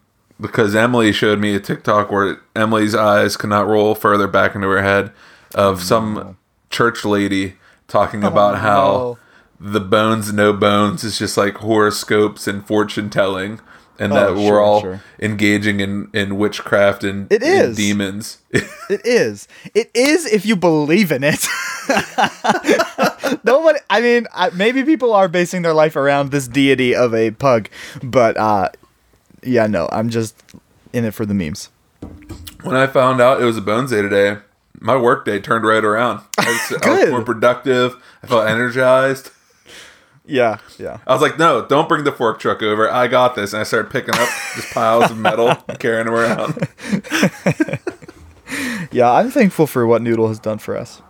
Because 0.44 0.76
Emily 0.76 1.12
showed 1.12 1.40
me 1.40 1.56
a 1.56 1.60
TikTok 1.60 2.12
where 2.12 2.38
Emily's 2.56 2.94
eyes 2.94 3.36
could 3.38 3.50
not 3.50 3.66
roll 3.66 3.96
further 3.96 4.28
back 4.28 4.54
into 4.54 4.68
her 4.68 4.84
head 4.84 5.12
of 5.56 5.82
some 5.82 6.38
church 6.70 7.04
lady 7.06 7.56
talking 7.88 8.24
about 8.24 8.60
how 8.60 8.84
Oh, 8.92 9.18
no. 9.60 9.72
the 9.72 9.80
bones, 9.80 10.32
no 10.34 10.52
bones, 10.54 11.04
is 11.04 11.18
just 11.18 11.38
like 11.38 11.56
horoscopes 11.58 12.48
and 12.48 12.66
fortune 12.68 13.10
telling, 13.10 13.60
and 14.00 14.12
that 14.12 14.30
Oh, 14.30 14.34
we're 14.46 14.62
all 14.62 14.82
sure. 14.82 15.02
engaging 15.20 15.80
in 15.80 16.10
in 16.14 16.38
witchcraft 16.38 17.04
and, 17.04 17.32
it 17.32 17.42
is. 17.44 17.68
and 17.70 17.76
demons. 17.78 18.38
It 18.90 19.02
is. 19.06 19.48
It 19.74 19.90
is 19.96 20.26
if 20.26 20.46
you 20.46 20.56
believe 20.56 21.12
in 21.12 21.24
it. 21.24 21.48
Nobody. 23.44 23.80
I 23.90 24.02
mean, 24.02 24.28
I, 24.34 24.50
maybe 24.50 24.84
people 24.84 25.14
are 25.14 25.28
basing 25.28 25.62
their 25.62 25.74
life 25.74 25.96
around 25.96 26.32
this 26.32 26.48
deity 26.48 26.94
of 26.96 27.14
a 27.14 27.32
pug, 27.32 27.70
but 28.04 28.38
uh, 28.38 28.70
yeah, 29.46 29.68
no, 29.68 29.88
I'm 29.92 30.10
just 30.10 30.42
in 30.92 31.06
it 31.06 31.14
for 31.14 31.26
the 31.26 31.34
memes. 31.34 31.70
When 32.64 32.76
I 32.76 32.88
found 32.88 33.22
out 33.22 33.42
it 33.42 33.46
was 33.46 33.58
a 33.58 33.62
Bones 33.62 33.92
Day 33.92 34.02
today, 34.02 34.38
my 34.80 34.96
work 34.98 35.26
day 35.26 35.40
turned 35.40 35.66
right 35.66 35.84
around. 35.84 36.22
I 36.38 36.46
was, 36.72 36.82
I 36.84 37.02
was 37.02 37.10
more 37.12 37.24
productive. 37.24 37.96
I 38.22 38.28
felt 38.28 38.48
energized. 38.48 39.32
Yeah, 40.26 40.60
yeah. 40.80 41.00
I 41.06 41.12
was 41.14 41.22
like, 41.22 41.38
no, 41.38 41.66
don't 41.66 41.90
bring 41.90 42.06
the 42.06 42.12
fork 42.12 42.40
truck 42.40 42.62
over. 42.64 42.90
I 42.90 43.08
got 43.08 43.36
this. 43.36 43.52
And 43.54 43.60
I 43.60 43.64
started 43.64 43.92
picking 43.92 44.16
up 44.16 44.30
just 44.56 44.74
piles 44.74 45.12
of 45.12 45.18
metal 45.18 45.54
carrying 45.80 46.06
them 46.06 46.16
around. 46.16 46.68
Yeah, 48.92 49.12
I'm 49.12 49.32
thankful 49.32 49.66
for 49.66 49.88
what 49.88 50.04
Noodle 50.04 50.28
has 50.28 50.38
done 50.40 50.60
for 50.60 50.78
us. 50.78 51.02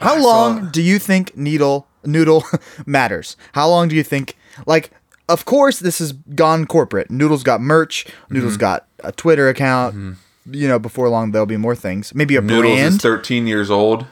How 0.00 0.16
I 0.16 0.18
long 0.18 0.64
saw- 0.64 0.70
do 0.70 0.82
you 0.82 0.98
think 0.98 1.36
Needle 1.36 1.86
Noodle 2.04 2.42
matters? 2.86 3.36
How 3.52 3.68
long 3.68 3.86
do 3.88 3.94
you 3.94 4.02
think 4.02 4.36
like 4.66 4.90
of 5.28 5.44
course 5.44 5.78
this 5.80 5.98
has 5.98 6.12
gone 6.12 6.66
corporate. 6.66 7.10
Noodle's 7.10 7.42
got 7.42 7.60
merch, 7.60 8.06
Noodle's 8.30 8.54
Mm-hmm. 8.54 8.60
got 8.60 8.86
a 9.04 9.12
Twitter 9.12 9.48
account. 9.48 10.16
You 10.48 10.68
know, 10.68 10.78
before 10.78 11.08
long 11.08 11.32
there'll 11.32 11.46
be 11.46 11.56
more 11.56 11.74
things. 11.74 12.14
Maybe 12.14 12.36
a 12.36 12.42
brand. 12.42 12.62
Noodles 12.62 12.94
is 12.94 13.00
13 13.02 13.46
years 13.48 13.70
old 13.70 14.06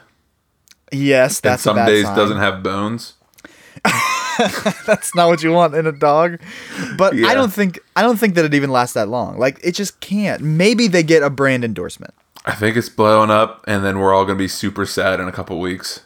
yes, 0.91 1.39
and 1.39 1.51
that's 1.51 1.63
some 1.63 1.77
a 1.77 1.81
bad 1.81 1.85
days 1.87 2.05
sign. 2.05 2.15
doesn't 2.17 2.37
have 2.37 2.61
bones. 2.63 3.13
That's 4.85 5.15
not 5.15 5.27
what 5.29 5.43
you 5.43 5.51
want 5.51 5.75
in 5.75 5.85
a 5.87 5.91
dog. 5.91 6.39
But 6.97 7.15
Yeah. 7.15 7.27
I 7.27 7.33
don't 7.35 7.53
think 7.53 7.79
I 7.95 8.01
don't 8.01 8.17
think 8.17 8.35
that 8.35 8.45
it 8.45 8.53
even 8.53 8.69
lasts 8.69 8.93
that 8.95 9.07
long. 9.07 9.37
Like 9.37 9.59
it 9.63 9.71
just 9.73 9.99
can't. 10.01 10.41
Maybe 10.41 10.87
they 10.87 11.03
get 11.03 11.23
a 11.23 11.29
brand 11.29 11.63
endorsement. 11.63 12.13
I 12.45 12.53
think 12.53 12.75
it's 12.77 12.89
blowing 12.89 13.31
up, 13.31 13.63
and 13.67 13.83
then 13.83 13.99
we're 13.99 14.13
all 14.13 14.25
going 14.25 14.37
to 14.37 14.41
be 14.43 14.47
super 14.47 14.85
sad 14.85 15.19
in 15.19 15.27
a 15.27 15.31
couple 15.31 15.59
weeks. 15.59 16.01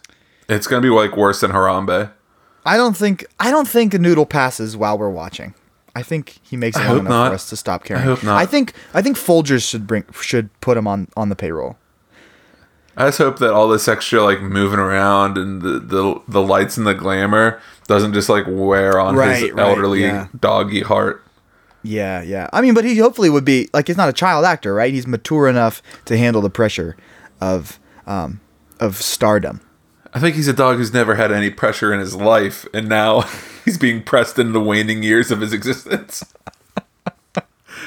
It's 0.48 0.68
going 0.68 0.82
to 0.82 0.86
be 0.86 0.94
like 0.94 1.18
worse 1.18 1.42
than 1.42 1.52
Harambe. 1.52 2.12
I 2.66 2.78
don't 2.78 2.96
think 2.96 3.26
I 3.40 3.52
don't 3.52 3.68
think 3.68 3.94
a 3.94 4.00
noodle 4.00 4.26
passes 4.26 4.76
while 4.78 4.98
we're 4.98 5.10
watching. 5.10 5.54
I 5.96 6.04
think 6.04 6.38
he 6.44 6.56
makes 6.56 6.78
it 6.78 6.82
long 6.86 7.00
enough 7.00 7.10
not. 7.10 7.28
for 7.30 7.36
us 7.36 7.50
to 7.50 7.58
stop 7.58 7.84
caring. 7.84 8.04
I 8.04 8.06
hope 8.06 8.24
not. 8.24 8.38
I 8.38 8.46
think 8.46 8.74
I 8.94 9.02
think 9.02 9.18
Folgers 9.18 9.68
should 9.68 9.88
bring 9.88 10.06
should 10.22 10.50
put 10.62 10.78
him 10.78 10.88
on 10.88 11.08
on 11.18 11.30
the 11.30 11.36
payroll. 11.36 11.78
I 12.96 13.06
just 13.08 13.18
hope 13.18 13.40
that 13.40 13.54
all 13.54 13.68
this 13.70 13.88
extra 13.88 14.22
like 14.22 14.42
moving 14.42 14.80
around 14.80 15.38
and 15.38 15.62
the 15.62 15.80
the, 15.80 16.22
the 16.28 16.42
lights 16.42 16.78
and 16.78 16.86
the 16.86 16.94
glamour 16.94 17.62
doesn't 17.88 18.14
just 18.14 18.30
like 18.30 18.46
wear 18.48 19.00
on 19.00 19.16
Right, 19.16 19.42
his 19.42 19.52
right, 19.52 19.60
elderly 19.60 20.02
yeah. 20.02 20.28
doggy 20.40 20.82
heart. 20.82 21.24
Yeah, 21.82 22.22
yeah. 22.22 22.50
I 22.52 22.60
mean, 22.60 22.74
but 22.74 22.84
he 22.84 22.98
hopefully 22.98 23.30
would 23.30 23.46
be 23.46 23.70
like 23.74 23.88
he's 23.88 23.96
not 23.98 24.10
a 24.10 24.14
child 24.14 24.44
actor, 24.44 24.74
right? 24.74 24.94
He's 24.94 25.08
mature 25.08 25.48
enough 25.48 25.82
to 26.06 26.18
handle 26.18 26.42
the 26.42 26.50
pressure 26.50 26.98
of 27.40 27.80
um 28.06 28.42
of 28.80 28.98
stardom. 28.98 29.62
I 30.14 30.20
think 30.20 30.36
he's 30.36 30.48
a 30.48 30.54
dog 30.54 30.78
who's 30.78 30.94
never 30.94 31.16
had 31.16 31.32
any 31.32 31.50
pressure 31.52 31.94
in 31.94 32.00
his 32.00 32.16
life, 32.16 32.66
and 32.74 32.90
now 32.90 33.22
he's 33.66 33.78
being 33.78 34.02
pressed 34.04 34.40
into 34.40 34.52
the 34.54 34.60
waning 34.62 35.04
years 35.04 35.30
of 35.32 35.42
his 35.42 35.54
existence. 35.54 36.24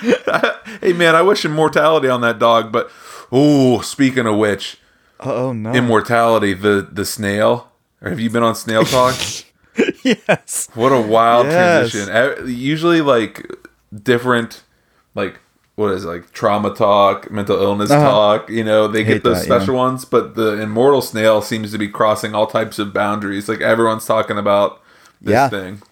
hey 0.80 0.92
man, 0.92 1.14
I 1.14 1.22
wish 1.22 1.44
immortality 1.44 2.08
on 2.08 2.20
that 2.22 2.38
dog, 2.38 2.72
but 2.72 2.90
oh, 3.30 3.80
speaking 3.80 4.26
of 4.26 4.36
which, 4.36 4.78
Oh 5.20 5.52
no. 5.52 5.72
immortality, 5.72 6.54
the 6.54 6.86
the 6.90 7.04
snail. 7.04 7.70
Or 8.00 8.10
have 8.10 8.18
you 8.18 8.30
been 8.30 8.42
on 8.42 8.56
Snail 8.56 8.84
Talk? 8.84 9.14
yes. 10.02 10.68
What 10.74 10.90
a 10.90 11.00
wild 11.00 11.46
Yes. 11.46 11.92
transition. 11.92 12.48
Usually, 12.48 13.00
like 13.00 13.48
different, 13.94 14.64
like 15.14 15.38
what 15.82 15.92
is 15.92 16.04
it, 16.04 16.08
like 16.08 16.32
trauma 16.32 16.74
talk, 16.74 17.30
mental 17.30 17.60
illness 17.60 17.90
Uh-huh. 17.90 18.10
talk. 18.10 18.48
You 18.50 18.64
know, 18.64 18.88
they 18.88 19.04
get 19.04 19.22
those 19.22 19.40
that, 19.42 19.48
yeah. 19.48 19.58
special 19.58 19.74
ones, 19.76 20.04
but 20.04 20.34
the 20.34 20.60
immortal 20.60 21.02
snail 21.02 21.42
seems 21.42 21.72
to 21.72 21.78
be 21.78 21.88
crossing 21.88 22.34
all 22.34 22.46
types 22.46 22.78
of 22.78 22.94
boundaries. 22.94 23.48
Like 23.48 23.60
everyone's 23.60 24.06
talking 24.06 24.38
about 24.38 24.80
this 25.20 25.32
Yeah. 25.32 25.48
thing. 25.48 25.82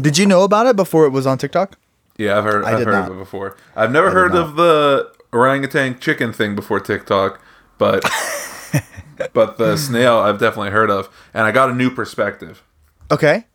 Did 0.00 0.16
you 0.16 0.24
know 0.26 0.42
about 0.42 0.66
it 0.66 0.76
before 0.76 1.04
it 1.04 1.10
was 1.10 1.26
on 1.26 1.36
TikTok? 1.36 1.76
Yeah, 2.16 2.38
I've 2.38 2.44
heard. 2.44 2.64
I 2.64 2.72
I've 2.72 2.78
heard 2.84 2.92
not. 2.92 3.10
of 3.10 3.16
it 3.16 3.18
before. 3.20 3.56
I've 3.76 3.90
never 3.92 4.08
did 4.08 4.14
heard 4.14 4.34
of 4.34 4.56
the 4.56 5.10
orangutan 5.32 5.98
chicken 5.98 6.32
thing 6.32 6.54
before 6.54 6.80
TikTok, 6.80 7.40
but 7.78 8.04
but 9.32 9.58
the 9.58 9.76
snail 9.76 10.18
I've 10.18 10.38
definitely 10.38 10.70
heard 10.70 10.90
of, 10.90 11.08
and 11.34 11.44
I 11.46 11.52
got 11.52 11.70
a 11.70 11.74
new 11.74 11.90
perspective. 11.90 12.62
Okay. 13.10 13.46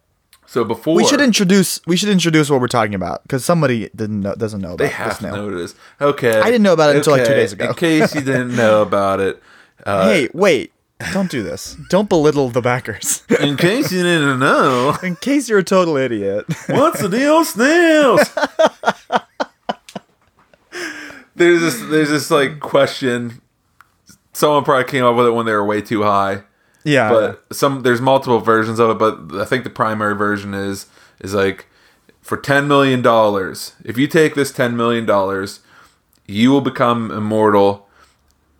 So 0.50 0.64
before 0.64 0.95
We 0.95 1.06
should 1.06 1.20
introduce 1.22 1.82
we 1.86 1.98
should 1.98 2.08
introduce 2.10 2.50
what 2.50 2.62
we're 2.62 2.68
talking 2.70 2.95
about 2.95 3.22
because 3.24 3.43
somebody 3.43 3.89
didn't 3.95 4.22
know 4.22 4.34
doesn't 4.34 4.62
know 4.62 4.70
about 4.70 4.78
They 4.78 4.86
this 4.86 4.93
have 4.93 5.20
to 5.20 5.30
know 5.32 5.52
this. 5.56 5.76
Okay. 6.00 6.39
I 6.39 6.45
didn't 6.45 6.64
know 6.64 6.74
about 6.74 6.91
it 6.91 6.98
until, 6.98 7.14
like, 7.14 7.26
two 7.26 7.34
days 7.34 7.52
ago. 7.54 7.68
In 7.68 7.74
case 7.76 8.16
you 8.16 8.22
didn't 8.22 8.56
know 8.56 8.82
about 8.89 9.20
it. 9.20 9.43
Uh, 9.86 10.08
hey, 10.08 10.30
wait! 10.34 10.72
Don't 11.14 11.30
do 11.30 11.43
this. 11.43 11.78
Don't 11.89 12.10
belittle 12.10 12.50
the 12.50 12.62
backers. 12.62 13.24
in 13.41 13.56
case 13.58 13.91
you 13.91 14.02
didn't 14.02 14.39
know, 14.39 14.98
In 15.04 15.16
case 15.18 15.48
you're 15.50 15.60
a 15.60 15.64
total 15.64 15.95
idiot. 15.98 16.45
what's 16.68 17.02
the 17.02 17.10
deal, 17.10 17.43
snails? 17.45 18.22
there's 21.36 21.62
this, 21.62 21.80
there's 21.89 22.10
this 22.10 22.32
like 22.32 22.60
question. 22.60 23.41
Someone 24.34 24.64
probably 24.64 24.89
came 24.89 25.04
up 25.04 25.16
with 25.16 25.28
it 25.28 25.32
when 25.32 25.45
they 25.45 25.52
were 25.54 25.66
way 25.66 25.82
too 25.82 26.04
high. 26.04 26.43
Yeah. 26.88 27.10
but 27.10 27.46
some 27.52 27.82
there's 27.84 28.02
multiple 28.02 28.40
versions 28.40 28.80
of 28.80 28.90
it 28.90 28.98
but 28.98 29.40
i 29.42 29.46
think 29.46 29.64
the 29.64 29.70
primary 29.70 30.16
version 30.16 30.54
is 30.54 30.86
is 31.22 31.34
like 31.34 31.66
for 32.22 32.38
10 32.38 32.68
million 32.68 33.02
dollars 33.02 33.74
if 33.84 33.98
you 33.98 34.08
take 34.08 34.36
this 34.36 34.52
10 34.52 34.76
million 34.78 35.06
dollars 35.06 35.60
you 36.26 36.50
will 36.52 36.62
become 36.62 37.12
immortal 37.12 37.88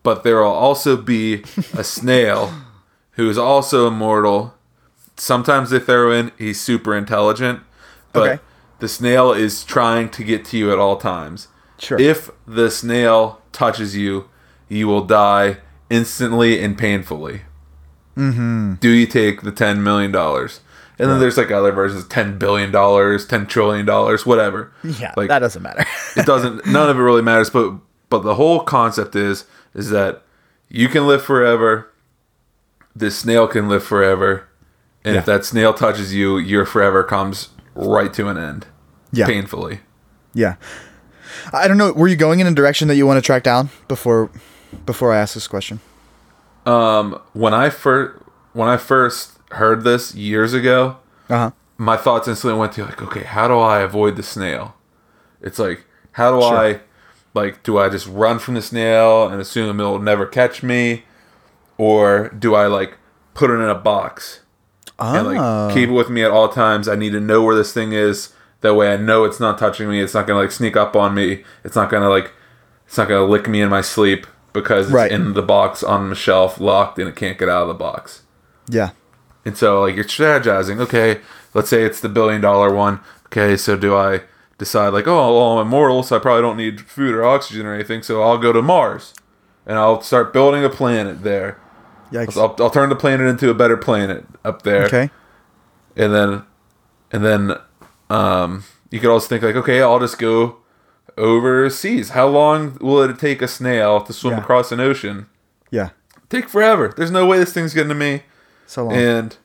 but 0.04 0.24
there 0.24 0.38
will 0.42 0.52
also 0.68 0.96
be 0.98 1.44
a 1.74 1.84
snail 1.84 2.54
who 3.14 3.30
is 3.30 3.38
also 3.38 3.88
immortal 3.88 4.54
sometimes 5.18 5.70
they 5.70 5.80
throw 5.80 6.12
in 6.12 6.32
he's 6.38 6.60
super 6.62 6.96
intelligent 6.96 7.60
but 8.14 8.30
Okay. 8.30 8.44
the 8.80 8.88
snail 8.88 9.32
is 9.34 9.64
trying 9.64 10.10
to 10.10 10.24
get 10.24 10.46
to 10.46 10.58
you 10.58 10.72
at 10.72 10.80
all 10.80 10.98
times 10.98 11.48
Sure. 11.80 12.00
if 12.00 12.32
the 12.48 12.72
snail 12.72 13.42
touches 13.52 13.96
you 13.96 14.30
you 14.70 14.88
will 14.88 15.04
die 15.06 15.58
instantly 15.90 16.62
and 16.64 16.78
painfully 16.78 17.42
Mm-hmm. 18.18 18.74
do 18.76 18.89
you 18.89 19.05
take 19.07 19.41
the 19.43 19.51
ten 19.51 19.84
million 19.84 20.11
dollars? 20.11 20.59
And 20.99 21.09
then 21.11 21.20
there's 21.20 21.38
like 21.38 21.51
other 21.51 21.72
versions, 21.72 22.07
ten 22.07 22.39
billion 22.39 22.72
dollars, 22.72 23.28
ten 23.28 23.45
trillion 23.45 23.86
dollars, 23.86 24.26
whatever. 24.26 24.72
yeah, 24.84 25.13
like 25.15 25.28
that 25.30 25.39
doesn't 25.39 25.61
matter. 25.61 25.86
it 26.15 26.26
doesn't. 26.26 26.65
None 26.68 26.89
of 26.89 26.97
it 26.97 27.01
really 27.01 27.22
matters. 27.22 27.49
But 27.51 27.76
But 28.09 28.24
the 28.24 28.34
whole 28.36 28.61
concept 28.61 29.15
is 29.15 29.45
is 29.76 29.91
that 29.91 30.24
you 30.70 30.89
can 30.89 31.05
live 31.05 31.24
forever. 31.24 31.93
This 32.95 33.20
snail 33.20 33.47
can 33.47 33.70
live 33.70 33.84
forever, 33.84 34.47
and 35.05 35.15
if 35.15 35.26
that 35.26 35.45
snail 35.45 35.72
touches 35.72 36.15
you, 36.15 36.39
your 36.39 36.65
forever 36.65 37.03
comes 37.03 37.49
right 37.76 38.11
to 38.15 38.28
an 38.28 38.39
end, 38.39 38.65
Yeah. 39.11 39.28
painfully. 39.28 39.82
Yeah. 40.34 40.55
I 41.53 41.68
don't 41.68 41.78
know. 41.78 41.93
Were 41.93 42.07
you 42.07 42.15
going 42.15 42.39
in 42.39 42.47
a 42.47 42.51
direction 42.55 42.88
that 42.88 42.95
you 42.95 43.05
want 43.05 43.18
to 43.18 43.22
track 43.22 43.43
down 43.43 43.70
before 43.88 44.32
before 44.88 45.13
I 45.13 45.18
ask 45.20 45.36
this 45.36 45.47
question? 45.47 45.80
Um, 46.68 47.22
when 47.34 47.53
I 47.53 47.70
first 47.70 48.20
when 48.53 48.68
I 48.70 48.78
first 48.78 49.38
heard 49.51 49.84
this 49.84 50.13
years 50.15 50.53
ago, 50.53 50.97
Uh 51.30 51.38
huh. 51.38 51.51
my 51.78 51.95
thoughts 51.97 52.28
instantly 52.28 52.59
went 52.59 52.74
to 52.74 52.84
like, 52.86 53.01
okay, 53.01 53.24
how 53.24 53.47
do 53.47 53.57
I 53.59 53.80
avoid 53.82 54.15
the 54.15 54.24
snail? 54.24 54.76
It's 55.41 55.59
like, 55.59 55.86
how 56.13 56.32
do 56.36 56.41
Sure. 56.41 56.57
I, 56.57 56.80
like, 57.34 57.61
do 57.63 57.78
I 57.78 57.88
just 57.89 58.07
run 58.07 58.39
from 58.39 58.55
the 58.55 58.61
snail 58.61 59.28
and 59.28 59.39
assume 59.39 59.80
it'll 59.80 59.99
never 59.99 60.26
catch 60.26 60.63
me, 60.63 61.03
or 61.78 62.30
do 62.30 62.55
I 62.55 62.65
like 62.68 62.97
put 63.36 63.49
it 63.51 63.55
in 63.55 63.70
a 63.70 63.76
box 63.76 64.39
and 64.99 65.28
Oh. 65.28 65.32
like 65.32 65.74
keep 65.76 65.89
it 65.89 65.93
with 65.93 66.09
me 66.09 66.24
at 66.24 66.32
all 66.32 66.49
times? 66.49 66.88
I 66.88 66.95
need 66.95 67.11
to 67.11 67.20
know 67.22 67.43
where 67.43 67.55
this 67.55 67.72
thing 67.72 67.91
is. 67.93 68.34
That 68.61 68.74
way, 68.74 68.91
I 68.91 68.97
know 68.97 69.24
it's 69.24 69.39
not 69.39 69.59
touching 69.59 69.88
me. 69.88 70.01
It's 70.01 70.15
not 70.15 70.26
gonna 70.26 70.39
like 70.39 70.51
sneak 70.51 70.76
up 70.76 70.95
on 70.95 71.13
me. 71.13 71.43
It's 71.63 71.76
not 71.76 71.91
gonna 71.91 72.09
like, 72.09 72.34
it's 72.88 72.97
not 72.97 73.07
gonna 73.07 73.26
lick 73.26 73.47
me 73.47 73.61
in 73.61 73.70
my 73.70 73.82
sleep 73.82 74.26
because 74.62 74.88
it's 74.88 74.93
Right. 74.93 75.12
in 75.12 75.34
the 75.34 75.41
box 75.41 75.84
on 75.84 76.10
the 76.10 76.16
shelf, 76.16 76.60
locked, 76.60 76.99
and 76.99 77.08
it 77.08 77.16
can't 77.16 77.38
get 77.38 77.49
out 77.49 77.64
of 77.64 77.68
the 77.68 77.74
box. 77.74 78.22
Yeah. 78.68 78.89
And 79.45 79.58
so, 79.58 79.82
like, 79.82 79.95
you're 79.95 80.03
strategizing. 80.05 80.80
Okay, 80.80 81.22
let's 81.53 81.70
say 81.70 81.84
it's 81.84 81.99
the 82.01 82.10
billion 82.10 82.41
dollar 82.41 82.74
one. 82.74 82.99
Okay, 83.28 83.55
so 83.58 83.76
do 83.78 83.95
I 83.95 84.22
decide, 84.58 84.89
like, 84.89 85.08
oh, 85.08 85.34
well, 85.38 85.60
I'm 85.60 85.68
immortal, 85.68 86.03
so 86.03 86.16
I 86.16 86.20
probably 86.20 86.41
don't 86.41 86.58
need 86.58 86.82
food 86.82 87.14
or 87.16 87.24
oxygen 87.26 87.66
or 87.66 87.74
anything, 87.74 88.01
so 88.01 88.24
I'll 88.24 88.38
go 88.38 88.51
to 88.51 88.62
Mars 88.62 89.14
and 89.66 89.78
I'll 89.78 90.01
start 90.01 90.34
building 90.34 90.64
a 90.66 90.70
planet 90.70 91.24
there. 91.24 91.58
Yikes. 92.12 92.38
I'll, 92.38 92.55
I'll 92.64 92.70
turn 92.70 92.89
the 92.89 92.95
planet 92.95 93.28
into 93.28 93.49
a 93.49 93.53
better 93.53 93.78
planet 93.78 94.26
up 94.43 94.64
there. 94.64 94.86
Okay. 94.86 95.10
And 95.95 96.14
then, 96.14 96.43
and 97.12 97.24
then, 97.24 97.58
um, 98.10 98.64
you 98.89 98.99
could 98.99 99.10
also 99.12 99.28
think, 99.28 99.43
like, 99.43 99.55
okay, 99.58 99.82
I'll 99.82 99.99
just 99.99 100.18
go 100.18 100.58
overseas. 101.18 102.09
How 102.09 102.28
long 102.28 102.78
will 102.82 103.01
it 103.01 103.18
take 103.20 103.41
a 103.41 103.47
snail 103.47 104.01
to 104.01 104.13
swim 104.13 104.34
Yeah. 104.34 104.39
across 104.41 104.72
an 104.72 104.80
ocean? 104.80 105.28
Yeah. 105.72 105.89
Take 106.30 106.49
forever. 106.49 106.93
There's 106.95 107.11
no 107.11 107.26
way 107.26 107.39
this 107.39 107.53
thing's 107.53 107.74
getting 107.74 107.89
to 107.89 107.95
me 107.95 108.24
So 108.65 108.86
long. 108.86 108.93
and 108.95 109.38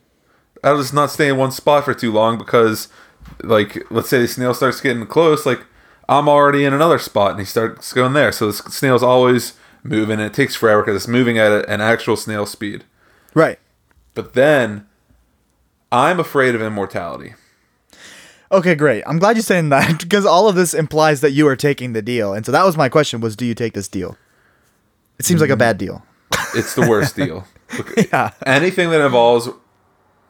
I'll 0.63 0.77
just 0.77 0.93
not 0.93 1.11
stay 1.11 1.29
in 1.29 1.37
one 1.37 1.51
spot 1.51 1.85
for 1.85 1.93
too 1.93 2.11
long 2.11 2.37
because, 2.37 2.87
like, 3.41 3.85
let's 3.91 4.09
say 4.09 4.19
the 4.21 4.27
snail 4.27 4.53
starts 4.53 4.79
getting 4.81 5.05
close, 5.07 5.45
like, 5.45 5.61
I'm 6.09 6.27
already 6.29 6.65
in 6.65 6.73
another 6.73 6.99
spot 6.99 7.31
and 7.31 7.39
he 7.39 7.45
starts 7.45 7.91
going 7.93 8.13
there. 8.13 8.31
So 8.31 8.47
the 8.47 8.53
snail's 8.53 9.03
always 9.03 9.53
moving 9.83 10.19
and 10.19 10.27
it 10.27 10.33
takes 10.33 10.55
forever 10.55 10.81
because 10.81 10.95
it's 10.95 11.07
moving 11.07 11.37
at 11.37 11.67
an 11.69 11.81
actual 11.81 12.15
snail 12.15 12.45
speed. 12.45 12.83
right. 13.33 13.59
But 14.15 14.33
then 14.33 14.85
I'm 15.91 16.19
afraid 16.19 16.53
of 16.55 16.61
immortality. 16.61 17.33
Okay, 18.53 18.75
great. 18.75 19.03
I'm 19.07 19.17
glad 19.17 19.35
you're 19.35 19.43
saying 19.43 19.69
that 19.69 19.99
because 19.99 20.25
all 20.27 20.47
of 20.47 20.55
this 20.55 20.75
implies 20.75 21.21
that 21.21 21.31
you 21.31 21.47
are 21.47 21.55
taking 21.55 21.93
the 21.93 22.03
deal. 22.03 22.33
And 22.33 22.45
so 22.45 22.51
that 22.51 22.63
was 22.63 22.77
my 22.77 22.87
question 22.87 23.19
was 23.19 23.35
do 23.35 23.45
you 23.45 23.55
take 23.55 23.73
this 23.73 23.87
deal? 23.87 24.15
It 25.17 25.25
seems 25.25 25.41
like 25.41 25.49
a 25.49 25.53
mm-hmm. 25.53 25.59
bad 25.59 25.77
deal. 25.77 26.05
It's 26.55 26.75
the 26.75 26.87
worst 26.87 27.15
deal. 27.15 27.47
Look, 27.75 28.11
Yeah. 28.11 28.31
Anything 28.45 28.91
that 28.91 29.01
involves 29.03 29.49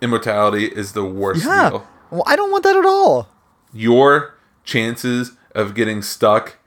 immortality 0.01 0.65
is 0.65 0.93
the 0.93 1.03
worst 1.03 1.45
Yeah. 1.45 1.69
deal. 1.69 1.87
Well, 2.11 2.23
I 2.25 2.37
don't 2.37 2.49
want 2.49 2.63
that 2.63 2.77
at 2.77 2.85
all. 2.85 3.27
Your 3.73 4.35
chances 4.63 5.33
of 5.53 5.73
getting 5.75 6.01
stuck 6.01 6.57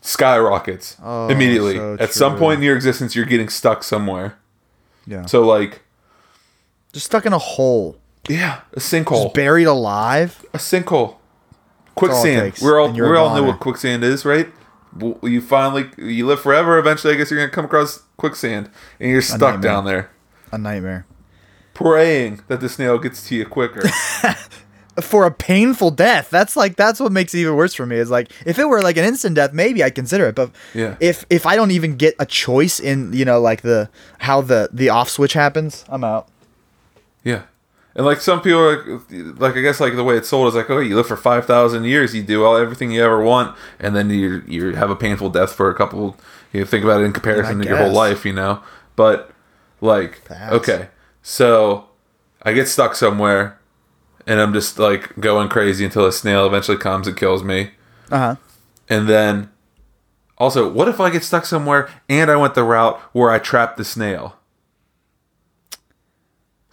skyrockets 0.00 0.96
Oh, 1.02 1.28
immediately. 1.28 1.76
so 1.76 1.96
At 2.00 2.14
some 2.14 2.38
point 2.38 2.58
in 2.58 2.64
your 2.64 2.76
existence, 2.76 3.14
you're 3.14 3.26
getting 3.26 3.50
stuck 3.50 3.82
somewhere. 3.82 4.38
Yeah. 5.06 5.26
So, 5.26 5.42
like, 5.42 5.82
Just 6.92 7.06
stuck 7.06 7.26
in 7.26 7.34
a 7.34 7.38
hole. 7.38 7.98
Yeah, 8.28 8.60
a 8.72 8.80
sinkhole, 8.80 9.32
Buried 9.34 9.66
alive. 9.66 10.44
a 10.54 10.58
sinkhole, 10.58 11.16
quicksand. 11.94 12.54
We're 12.62 12.80
all 12.80 12.90
we 12.92 13.00
all 13.16 13.34
know 13.34 13.42
what 13.44 13.60
quicksand 13.60 14.04
is, 14.04 14.24
right? 14.24 14.48
You 15.22 15.40
finally 15.40 15.90
you 15.98 16.26
live 16.26 16.40
forever. 16.40 16.78
Eventually, 16.78 17.14
I 17.14 17.16
guess 17.16 17.30
you're 17.30 17.40
gonna 17.40 17.50
come 17.50 17.64
across 17.64 18.02
quicksand, 18.16 18.70
and 19.00 19.10
you're 19.10 19.22
stuck 19.22 19.60
down 19.60 19.84
there, 19.84 20.10
A 20.52 20.58
nightmare. 20.58 21.04
praying 21.74 22.40
that 22.48 22.60
the 22.60 22.68
snail 22.68 22.98
gets 22.98 23.26
to 23.28 23.34
you 23.34 23.46
quicker. 23.46 23.82
For 25.02 25.26
a 25.26 25.30
painful 25.32 25.90
death. 25.90 26.30
That's 26.30 26.54
like 26.56 26.76
that's 26.76 27.00
what 27.00 27.10
makes 27.10 27.34
it 27.34 27.38
even 27.38 27.56
worse 27.56 27.74
for 27.74 27.84
me. 27.84 27.96
Is 27.96 28.12
like 28.12 28.30
if 28.46 28.60
it 28.60 28.68
were 28.68 28.80
like 28.80 28.96
an 28.96 29.04
instant 29.04 29.34
death, 29.34 29.52
maybe 29.52 29.82
I'd 29.82 29.96
consider 29.96 30.28
it. 30.28 30.36
But 30.36 30.52
Yeah. 30.72 30.94
if 31.00 31.26
if 31.30 31.46
I 31.46 31.56
don't 31.56 31.72
even 31.72 31.96
get 31.96 32.14
a 32.20 32.24
choice 32.26 32.78
in, 32.78 33.12
you 33.12 33.24
know, 33.24 33.40
like 33.40 33.62
the 33.62 33.90
how 34.18 34.40
the 34.40 34.68
the 34.72 34.90
off 34.90 35.08
switch 35.10 35.32
happens, 35.32 35.84
I'm 35.88 36.04
out. 36.04 36.28
Yeah. 37.24 37.42
And 37.96 38.04
like 38.04 38.20
some 38.20 38.40
people, 38.40 38.58
are, 38.60 39.00
like 39.36 39.56
I 39.56 39.60
guess 39.60 39.78
like 39.78 39.94
the 39.94 40.02
way 40.02 40.16
it's 40.16 40.28
sold 40.28 40.48
is 40.48 40.54
like, 40.54 40.68
oh, 40.68 40.80
you 40.80 40.96
live 40.96 41.06
for 41.06 41.16
five 41.16 41.46
thousand 41.46 41.84
years, 41.84 42.14
you 42.14 42.22
do 42.22 42.44
all 42.44 42.56
everything 42.56 42.90
you 42.90 43.02
ever 43.04 43.22
want, 43.22 43.56
and 43.78 43.94
then 43.94 44.10
you 44.10 44.42
you 44.48 44.74
have 44.74 44.90
a 44.90 44.96
painful 44.96 45.30
death 45.30 45.52
for 45.52 45.70
a 45.70 45.74
couple. 45.74 46.16
You 46.52 46.64
think 46.64 46.84
about 46.84 47.00
it 47.00 47.04
in 47.04 47.12
comparison 47.12 47.58
to 47.60 47.68
your 47.68 47.76
whole 47.76 47.92
life, 47.92 48.24
you 48.24 48.32
know. 48.32 48.60
But 48.96 49.30
like, 49.80 50.24
Pass. 50.24 50.52
okay, 50.52 50.88
so 51.22 51.88
I 52.42 52.52
get 52.52 52.66
stuck 52.68 52.94
somewhere, 52.96 53.58
and 54.26 54.40
I'm 54.40 54.52
just 54.52 54.78
like 54.78 55.18
going 55.20 55.48
crazy 55.48 55.84
until 55.84 56.04
a 56.06 56.12
snail 56.12 56.46
eventually 56.46 56.78
comes 56.78 57.06
and 57.06 57.16
kills 57.16 57.42
me, 57.44 57.70
Uh 58.10 58.18
huh. 58.18 58.36
and 58.88 59.08
then 59.08 59.50
also, 60.36 60.68
what 60.68 60.88
if 60.88 60.98
I 60.98 61.10
get 61.10 61.22
stuck 61.22 61.44
somewhere 61.46 61.88
and 62.08 62.28
I 62.28 62.34
went 62.34 62.54
the 62.54 62.64
route 62.64 62.98
where 63.12 63.30
I 63.30 63.38
trapped 63.38 63.76
the 63.76 63.84
snail? 63.84 64.36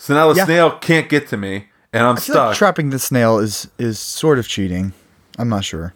So 0.04 0.16
now 0.16 0.30
the 0.34 0.38
Yeah. 0.40 0.46
snail 0.46 0.72
can't 0.72 1.08
get 1.08 1.28
to 1.28 1.38
me, 1.38 1.68
and 1.94 2.04
I'm 2.04 2.16
feel 2.18 2.34
like 2.36 2.42
stuck. 2.46 2.56
trapping 2.56 2.90
the 2.90 2.98
snail 2.98 3.38
is 3.38 3.68
is 3.78 4.00
sort 4.00 4.40
of 4.40 4.48
cheating. 4.48 4.94
I'm 5.38 5.48
not 5.48 5.64
sure. 5.64 5.94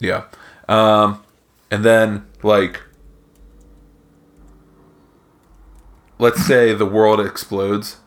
yeah, 0.00 0.24
um, 0.68 1.22
and 1.70 1.84
then 1.84 2.26
like, 2.42 2.80
let's 6.18 6.44
say 6.44 6.74
the 6.74 6.86
world 6.86 7.20
explodes, 7.20 7.98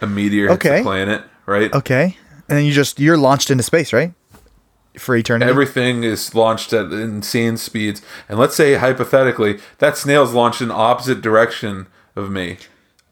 a 0.00 0.06
meteor 0.06 0.48
hits 0.48 0.64
Okay. 0.64 0.78
the 0.78 0.82
planet, 0.82 1.22
right? 1.44 1.72
Okay. 1.74 2.16
And 2.48 2.58
then 2.58 2.64
you 2.64 2.72
just 2.72 2.98
you're 2.98 3.18
launched 3.18 3.50
into 3.50 3.62
space, 3.62 3.92
right? 3.92 4.14
For 4.98 5.14
eternity. 5.16 5.50
Everything 5.50 6.02
is 6.02 6.34
launched 6.34 6.72
at 6.72 6.86
insane 6.92 7.58
speeds, 7.58 8.00
and 8.26 8.38
let's 8.38 8.56
say 8.56 8.74
hypothetically 8.76 9.60
that 9.78 9.98
snail's 9.98 10.32
launched 10.32 10.62
in 10.62 10.70
opposite 10.70 11.20
direction 11.20 11.88
of 12.16 12.30
me 12.30 12.56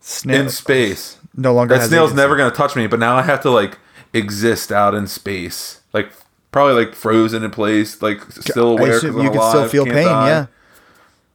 snail 0.01 0.41
in 0.43 0.49
space. 0.49 1.19
No 1.37 1.53
longer 1.55 1.75
That 1.75 1.81
has 1.83 1.89
snail's 1.91 2.13
never 2.15 2.37
gonna 2.37 2.51
touch 2.55 2.77
me, 2.77 2.87
but 2.87 2.99
now 2.99 3.17
I 3.17 3.23
have 3.23 3.41
to 3.43 3.51
like 3.51 3.79
exist 4.13 4.73
out 4.73 4.95
in 4.95 5.07
space, 5.07 5.81
like 5.93 6.11
probably 6.53 6.85
like 6.85 6.95
frozen 6.95 7.43
in 7.45 7.51
place, 7.51 8.03
like 8.03 8.23
still 8.33 8.71
I 8.79 8.81
aware. 8.81 9.01
you 9.05 9.21
I'm 9.23 9.33
can 9.33 9.51
still 9.51 9.69
feel 9.69 9.85
pain, 9.85 10.07
die. 10.07 10.29
yeah. 10.29 10.47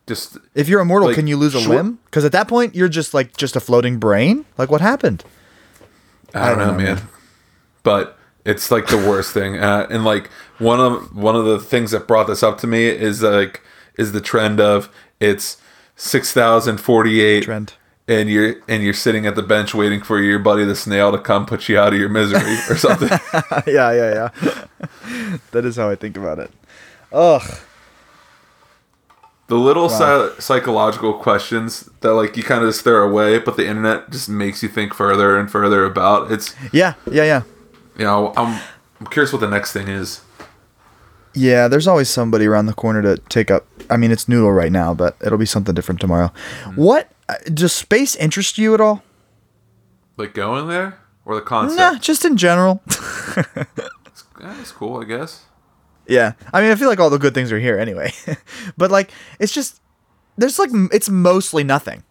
Just 0.07 0.37
If 0.53 0.69
you're 0.69 0.81
immortal, 0.81 1.07
Like, 1.07 1.15
can 1.15 1.25
you 1.25 1.35
lose 1.37 1.55
a 1.55 1.61
short- 1.61 1.77
limb? 1.77 1.99
Because 2.05 2.25
at 2.25 2.31
that 2.33 2.47
point, 2.47 2.75
you're 2.75 2.89
just 2.89 3.13
like 3.13 3.35
just 3.37 3.55
a 3.55 3.59
floating 3.59 3.97
brain. 3.97 4.45
Like 4.57 4.69
what 4.69 4.81
happened? 4.81 5.23
I 6.33 6.49
don't, 6.49 6.59
know, 6.59 6.73
man. 6.73 7.01
But 7.81 8.17
it's 8.43 8.69
like 8.69 8.87
the 8.87 8.97
worst 8.97 9.31
thing, 9.33 9.57
uh, 9.57 9.87
and 9.89 10.03
like 10.03 10.29
one 10.59 10.79
of 10.79 11.15
one 11.15 11.35
of 11.35 11.45
the 11.45 11.59
things 11.59 11.91
that 11.91 12.07
brought 12.07 12.27
this 12.27 12.43
up 12.43 12.57
to 12.59 12.67
me 12.67 12.85
is 12.85 13.23
like 13.23 13.61
is 13.97 14.11
the 14.11 14.21
trend 14.21 14.59
of 14.59 14.89
it's 15.19 15.57
six 15.95 16.31
thousand 16.33 16.77
forty 16.79 17.21
eight 17.21 17.45
Trend. 17.45 17.73
And 18.07 18.29
you're 18.29 18.55
and 18.67 18.83
you're 18.83 18.93
sitting 18.93 19.25
at 19.25 19.35
the 19.35 19.41
bench 19.41 19.73
waiting 19.73 20.01
for 20.01 20.21
your 20.21 20.39
buddy 20.39 20.63
the 20.63 20.75
snail 20.75 21.11
to 21.11 21.17
come 21.17 21.45
put 21.45 21.67
you 21.67 21.79
out 21.79 21.93
of 21.93 21.99
your 21.99 22.09
misery 22.09 22.57
or 22.69 22.77
something. 22.77 23.09
yeah, 23.67 23.91
yeah, 23.91 24.29
yeah. 24.41 25.37
that 25.51 25.65
is 25.65 25.75
how 25.75 25.89
I 25.89 25.95
think 25.95 26.17
about 26.17 26.39
it. 26.39 26.51
Ugh. 27.11 27.41
The 29.47 29.55
little 29.55 29.89
psy- 29.89 30.39
psychological 30.39 31.13
questions 31.13 31.87
that 32.01 32.13
like 32.13 32.35
you 32.35 32.43
kind 32.43 32.63
of 32.63 32.69
just 32.69 32.83
throw 32.83 33.07
away, 33.07 33.37
but 33.37 33.57
the 33.57 33.67
internet 33.67 34.09
just 34.09 34.27
makes 34.27 34.63
you 34.63 34.69
think 34.69 34.93
further 34.93 35.37
and 35.37 35.49
further 35.51 35.85
about. 35.85 36.31
It's 36.31 36.55
Yeah, 36.71 36.95
yeah, 37.11 37.23
yeah. 37.23 37.43
you 37.97 38.05
know 38.05 38.33
I'm 38.35 38.59
I'm 38.99 39.07
curious 39.07 39.31
what 39.31 39.41
the 39.41 39.49
next 39.49 39.71
thing 39.71 39.87
is. 39.87 40.21
Yeah, 41.35 41.67
there's 41.67 41.85
always 41.87 42.09
somebody 42.09 42.45
around 42.45 42.67
the 42.67 42.73
corner 42.73 43.01
to 43.01 43.17
take 43.29 43.51
up. 43.51 43.67
I 43.89 43.97
mean, 43.97 44.09
it's 44.09 44.27
Noodle 44.27 44.53
right 44.53 44.71
now, 44.71 44.93
but 44.93 45.17
it'll 45.23 45.37
be 45.37 45.45
something 45.45 45.75
different 45.75 45.99
tomorrow. 45.99 46.31
What 46.75 47.05
uh, 47.05 47.14
Uh, 47.27 47.35
does 47.53 47.73
space 47.73 48.15
interest 48.15 48.57
you 48.57 48.73
at 48.73 48.81
all? 48.81 49.03
Like 50.17 50.33
going 50.33 50.67
there 50.67 50.99
or 51.25 51.35
the 51.35 51.41
concept. 51.41 51.79
Nah, 51.79 51.97
just 51.99 52.23
in 52.25 52.37
general. 52.37 52.81
Yeah, 54.39 54.53
That's 54.57 54.71
cool, 54.71 55.01
I 55.01 55.05
guess. 55.05 55.45
yeah, 56.07 56.33
I 56.53 56.61
mean, 56.61 56.69
I 56.71 56.75
feel 56.75 56.89
like 56.89 56.99
all 56.99 57.09
the 57.09 57.17
good 57.17 57.33
things 57.33 57.51
are 57.51 57.59
here 57.59 57.79
anyway. 57.79 58.11
but 58.77 58.91
like, 58.91 59.11
it's 59.39 59.51
just 59.53 59.81
there's 60.37 60.59
like 60.59 60.69
it's 60.91 61.09
mostly 61.09 61.63
nothing. 61.63 62.03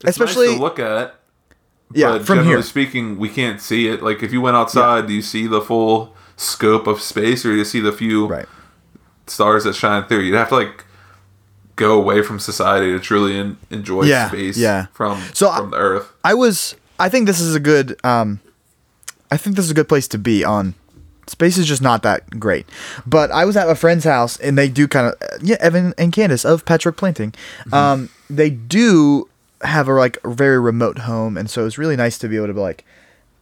It's 0.00 0.10
Especially- 0.18 0.48
nice 0.48 0.56
to 0.56 0.62
look 0.62 0.78
at. 0.78 1.14
Yeah, 1.94 2.14
from 2.18 2.24
generally 2.38 2.48
here. 2.48 2.62
speaking, 2.62 3.16
we 3.18 3.28
can't 3.28 3.60
see 3.60 3.86
it. 3.86 4.02
Like 4.02 4.22
if 4.22 4.32
you 4.32 4.40
went 4.40 4.56
outside, 4.56 5.06
do 5.06 5.12
you 5.12 5.22
see 5.22 5.46
the 5.46 5.60
full 5.60 6.16
scope 6.36 6.86
of 6.88 7.00
space, 7.00 7.44
or 7.46 7.50
do 7.52 7.56
you 7.58 7.64
see 7.64 7.80
the 7.80 7.92
few 7.92 8.26
Right. 8.26 8.46
stars 9.28 9.64
that 9.64 9.74
shine 9.74 10.04
through? 10.08 10.20
You'd 10.20 10.34
have 10.36 10.48
to 10.48 10.56
like 10.56 10.84
go 11.76 11.92
away 11.98 12.22
from 12.22 12.38
society 12.40 12.90
to 12.92 12.98
truly 12.98 13.36
en- 13.38 13.56
enjoy 13.70 14.04
Yeah, 14.04 14.28
space 14.28 14.56
yeah. 14.56 14.86
from 14.92 15.22
So 15.32 15.48
I- 15.48 15.60
the 15.60 15.76
Earth. 15.76 16.08
I 16.24 16.34
was. 16.34 16.74
I 16.98 17.08
think 17.10 17.26
this 17.26 17.40
is 17.40 17.54
a 17.54 17.60
good. 17.60 17.96
Um, 18.04 18.40
I 19.30 19.36
think 19.36 19.56
this 19.56 19.64
is 19.64 19.70
a 19.70 19.74
good 19.74 19.88
place 19.88 20.08
to 20.08 20.18
be 20.18 20.44
on. 20.44 20.74
Space 21.26 21.58
is 21.58 21.66
just 21.66 21.82
not 21.82 22.02
that 22.04 22.38
great. 22.38 22.66
But 23.06 23.30
I 23.32 23.44
was 23.44 23.56
at 23.56 23.68
a 23.68 23.74
friend's 23.74 24.04
house, 24.04 24.38
and 24.38 24.56
they 24.56 24.68
do 24.68 24.86
kind 24.88 25.08
of 25.08 25.14
yeah. 25.42 25.56
Evan 25.60 25.92
and 25.98 26.12
Candace 26.12 26.44
of 26.44 26.64
Patchwork 26.64 26.96
Planting, 26.96 27.34
um, 27.72 28.08
they 28.30 28.48
do 28.50 29.28
have 29.62 29.88
a 29.88 29.92
like 29.92 30.18
very 30.24 30.58
remote 30.58 30.98
home, 31.00 31.36
and 31.36 31.50
so 31.50 31.62
it 31.62 31.64
was 31.64 31.78
really 31.78 31.96
nice 31.96 32.16
to 32.18 32.28
be 32.28 32.36
able 32.36 32.46
to 32.46 32.60
like 32.60 32.84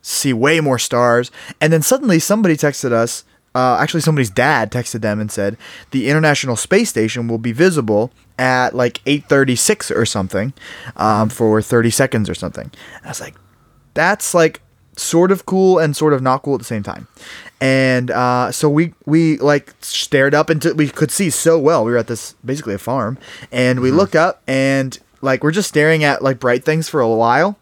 see 0.03 0.33
way 0.33 0.61
more 0.61 0.79
stars. 0.79 1.31
And 1.61 1.73
then 1.73 1.83
suddenly 1.83 2.19
somebody 2.19 2.57
texted 2.57 2.93
us. 2.93 3.23
Uh, 3.55 3.77
actually, 3.79 4.01
somebody's 4.01 4.31
dad 4.31 4.73
texted 4.73 5.01
them 5.03 5.21
and 5.21 5.31
said 5.31 5.57
the 5.93 6.09
International 6.09 6.57
Space 6.57 6.89
Station 6.89 7.29
will 7.29 7.39
be 7.39 7.53
visible 7.53 8.11
at 8.39 8.75
like 8.75 9.03
8:36 9.05 9.95
or 9.95 10.07
something 10.07 10.53
um, 10.97 11.29
for 11.29 11.61
30 11.63 11.91
seconds 11.91 12.29
or 12.29 12.35
something. 12.35 12.71
And 12.97 13.07
I 13.07 13.09
was 13.09 13.21
like, 13.21 13.37
that's 13.95 14.35
like 14.35 14.61
sort 14.97 15.33
of 15.33 15.47
cool 15.47 15.79
and 15.79 15.97
sort 15.97 16.13
of 16.13 16.23
not 16.23 16.43
cool 16.43 16.55
at 16.55 16.61
the 16.61 16.65
same 16.65 16.83
time. 16.83 17.09
And 17.61 18.11
uh, 18.11 18.53
so 18.53 18.69
we 18.69 18.95
we 19.07 19.39
like 19.39 19.73
stared 19.81 20.35
up 20.35 20.51
into 20.51 20.75
we 20.75 20.89
could 20.89 21.11
see 21.11 21.31
so 21.31 21.59
well. 21.59 21.85
We 21.85 21.93
were 21.93 21.99
at 21.99 22.09
this 22.09 22.35
basically 22.45 22.75
a 22.75 22.79
farm, 22.79 23.19
and 23.51 23.81
we 23.81 23.91
look 23.91 24.15
up 24.15 24.43
and 24.47 24.99
like 25.23 25.43
we're 25.43 25.53
just 25.53 25.69
staring 25.69 26.05
at 26.05 26.23
like 26.23 26.39
bright 26.39 26.65
things 26.65 26.89
for 26.89 27.01
a 27.01 27.09
while. 27.09 27.59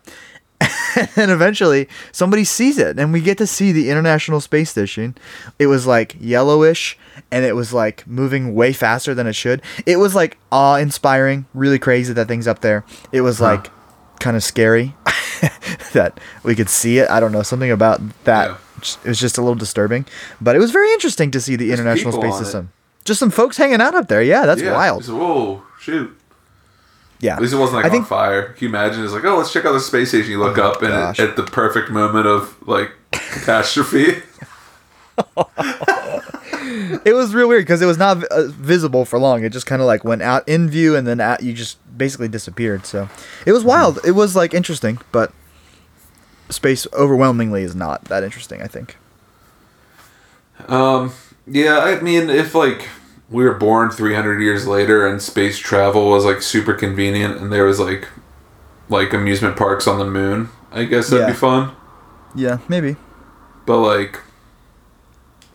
and 1.17 1.31
eventually 1.31 1.89
somebody 2.13 2.45
sees 2.45 2.79
it 2.79 2.97
and 2.97 3.13
we 3.13 3.21
get 3.21 3.37
to 3.37 3.49
see 3.49 3.73
the 3.73 3.91
international 3.91 4.41
space 4.41 4.71
station 4.71 5.13
it 5.59 5.67
was 5.67 5.89
like 5.89 6.15
yellowish 6.21 6.97
and 7.33 7.45
it 7.45 7.57
was 7.57 7.73
like 7.73 8.07
moving 8.07 8.55
way 8.55 8.73
faster 8.73 9.15
than 9.15 9.27
it 9.27 9.33
should 9.33 9.61
it 9.87 9.97
was 9.97 10.15
like 10.15 10.39
awe 10.53 10.77
inspiring 10.77 11.47
really 11.55 11.79
crazy 11.79 12.13
that 12.13 12.29
thing's 12.29 12.47
up 12.47 12.61
there 12.61 12.85
it 13.11 13.23
was 13.23 13.41
like 13.41 13.71
kind 14.21 14.37
of 14.37 14.45
scary 14.45 14.95
that 15.93 16.21
we 16.45 16.55
could 16.55 16.69
see 16.69 16.99
it 16.99 17.11
i 17.11 17.19
don't 17.19 17.33
know 17.33 17.43
something 17.43 17.71
about 17.73 18.01
that 18.25 18.51
Yeah. 18.51 18.57
it 19.05 19.09
was 19.09 19.19
just 19.19 19.37
a 19.39 19.41
little 19.41 19.57
disturbing 19.57 20.07
but 20.41 20.55
it 20.55 20.61
was 20.61 20.71
very 20.71 20.93
interesting 20.93 21.31
to 21.33 21.41
see 21.41 21.57
the 21.57 21.73
international 21.73 22.13
space 22.13 22.35
on 22.35 22.43
it. 22.43 22.45
system 22.45 22.73
just 23.05 23.19
some 23.19 23.31
folks 23.31 23.57
hanging 23.57 23.81
out 23.81 23.95
up 23.97 24.07
there 24.09 24.23
yeah 24.23 24.47
that's 24.47 24.63
yeah. 24.63 24.73
wild 24.73 25.05
whoa, 25.09 25.63
shoot. 25.81 26.17
yeah 27.19 27.35
At 27.35 27.43
least 27.43 27.55
it 27.55 27.57
wasn't 27.57 27.77
like 27.77 27.87
I 27.87 27.89
on 27.89 27.93
think- 27.95 28.07
fire. 28.07 28.53
Can 28.53 28.63
you 28.63 28.69
imagine? 28.69 29.03
It's 29.05 29.13
like, 29.13 29.25
oh, 29.25 29.39
let's 29.39 29.53
check 29.53 29.65
out 29.65 29.73
the 29.73 29.81
space 29.81 30.11
station. 30.11 30.31
You 30.31 30.39
look 30.39 30.59
oh, 30.59 30.71
up 30.71 30.83
and 30.83 30.93
it, 30.93 31.21
at 31.21 31.35
the 31.37 31.43
perfect 31.43 31.91
moment 31.91 32.27
of 32.29 32.57
like 32.67 32.93
catastrophe. 33.13 34.23
It 37.05 37.15
was 37.15 37.35
real 37.35 37.49
weird 37.49 37.65
because 37.65 37.83
it 37.83 37.87
was 37.87 37.99
not 37.99 38.23
uh, 38.25 38.47
visible 38.49 39.05
for 39.05 39.19
long. 39.19 39.45
It 39.45 39.51
just 39.53 39.67
kind 39.67 39.81
of 39.83 39.87
like 39.87 40.05
went 40.05 40.23
out 40.23 40.47
in 40.49 40.69
view 40.69 40.95
and 40.97 41.07
then 41.07 41.21
out, 41.21 41.43
you 41.43 41.53
just 41.53 41.79
basically 41.99 42.29
disappeared. 42.29 42.87
So 42.87 43.09
it 43.47 43.53
was 43.53 43.65
wild. 43.65 43.99
It 44.05 44.13
was 44.13 44.37
like 44.37 44.55
interesting, 44.55 44.99
but 45.11 45.33
space 46.51 46.87
overwhelmingly 46.93 47.63
is 47.63 47.75
not 47.75 48.05
that 48.07 48.23
interesting. 48.23 48.63
I 48.63 48.67
think. 48.69 48.97
Um, 50.69 51.13
yeah, 51.47 51.79
I 51.79 52.01
mean, 52.01 52.31
if 52.31 52.55
like 52.55 52.89
we 53.31 53.45
were 53.45 53.55
born 53.55 53.91
300 53.91 54.41
years 54.41 54.67
later 54.67 55.07
and 55.07 55.21
space 55.23 55.59
travel 55.59 56.11
was 56.11 56.25
like 56.25 56.43
super 56.43 56.75
convenient 56.75 57.41
and 57.41 57.53
there 57.53 57.65
was 57.65 57.81
like 57.81 58.09
like 58.89 59.13
amusement 59.13 59.57
parks 59.57 59.87
on 59.87 59.99
the 59.99 60.05
moon, 60.05 60.51
I 60.71 60.85
guess 60.85 61.09
that'd 61.09 61.27
Yeah. 61.27 61.33
be 61.33 61.37
fun. 61.39 61.75
Yeah, 62.35 62.59
maybe. 62.69 62.97
But 63.67 63.79
like, 63.79 64.21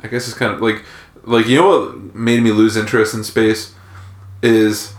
I 0.03 0.07
guess 0.07 0.27
it's 0.27 0.37
kind 0.37 0.53
of 0.53 0.61
like 0.61 0.83
like 1.27 1.45
you 1.47 1.55
know 1.57 1.67
what 1.69 2.15
made 2.15 2.41
me 2.41 2.51
lose 2.51 2.75
interest 2.77 3.13
in 3.13 3.23
space 3.23 3.73
is 4.41 4.93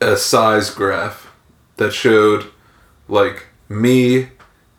a 0.00 0.16
size 0.16 0.70
graph 0.70 1.32
that 1.76 1.92
showed 1.92 2.46
like 3.08 3.46
me 3.68 4.28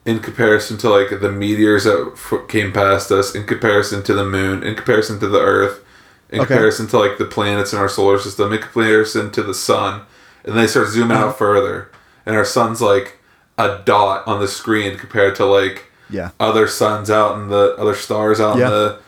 in 0.05 0.19
comparison 0.19 0.78
to 0.78 0.89
like 0.89 1.09
the 1.19 1.32
meteors 1.32 1.84
that 1.84 2.11
f- 2.13 2.47
came 2.47 2.71
past 2.71 3.11
us 3.11 3.36
in 3.36 3.45
comparison 3.45 4.01
to 4.03 4.13
the 4.13 4.23
moon 4.25 4.63
in 4.63 4.75
comparison 4.75 5.19
to 5.19 5.28
the 5.28 5.39
earth 5.39 5.84
in 6.30 6.39
Okay. 6.39 6.47
comparison 6.47 6.88
to 6.88 6.99
like 6.99 7.17
the 7.17 7.25
planets 7.25 7.73
in 7.73 7.80
our 7.80 7.89
solar 7.89 8.19
system 8.19 8.53
in 8.53 8.59
comparison 8.61 9.32
to 9.32 9.43
the 9.43 9.53
sun 9.53 10.01
and 10.45 10.57
they 10.57 10.67
start 10.67 10.88
zooming 10.88 11.17
Uh-huh. 11.17 11.28
out 11.28 11.38
further 11.38 11.91
and 12.25 12.36
our 12.36 12.45
sun's 12.45 12.82
like 12.82 13.17
a 13.57 13.82
dot 13.86 14.25
on 14.28 14.39
the 14.39 14.47
screen 14.47 14.97
compared 14.97 15.36
to 15.36 15.45
like 15.45 15.86
Yeah. 16.09 16.30
other 16.39 16.67
suns 16.67 17.09
out 17.09 17.38
in 17.38 17.49
the 17.49 17.75
other 17.78 17.95
stars 17.95 18.39
out 18.39 18.57
Yeah. 18.57 18.65
in 18.65 18.71
the 18.71 18.99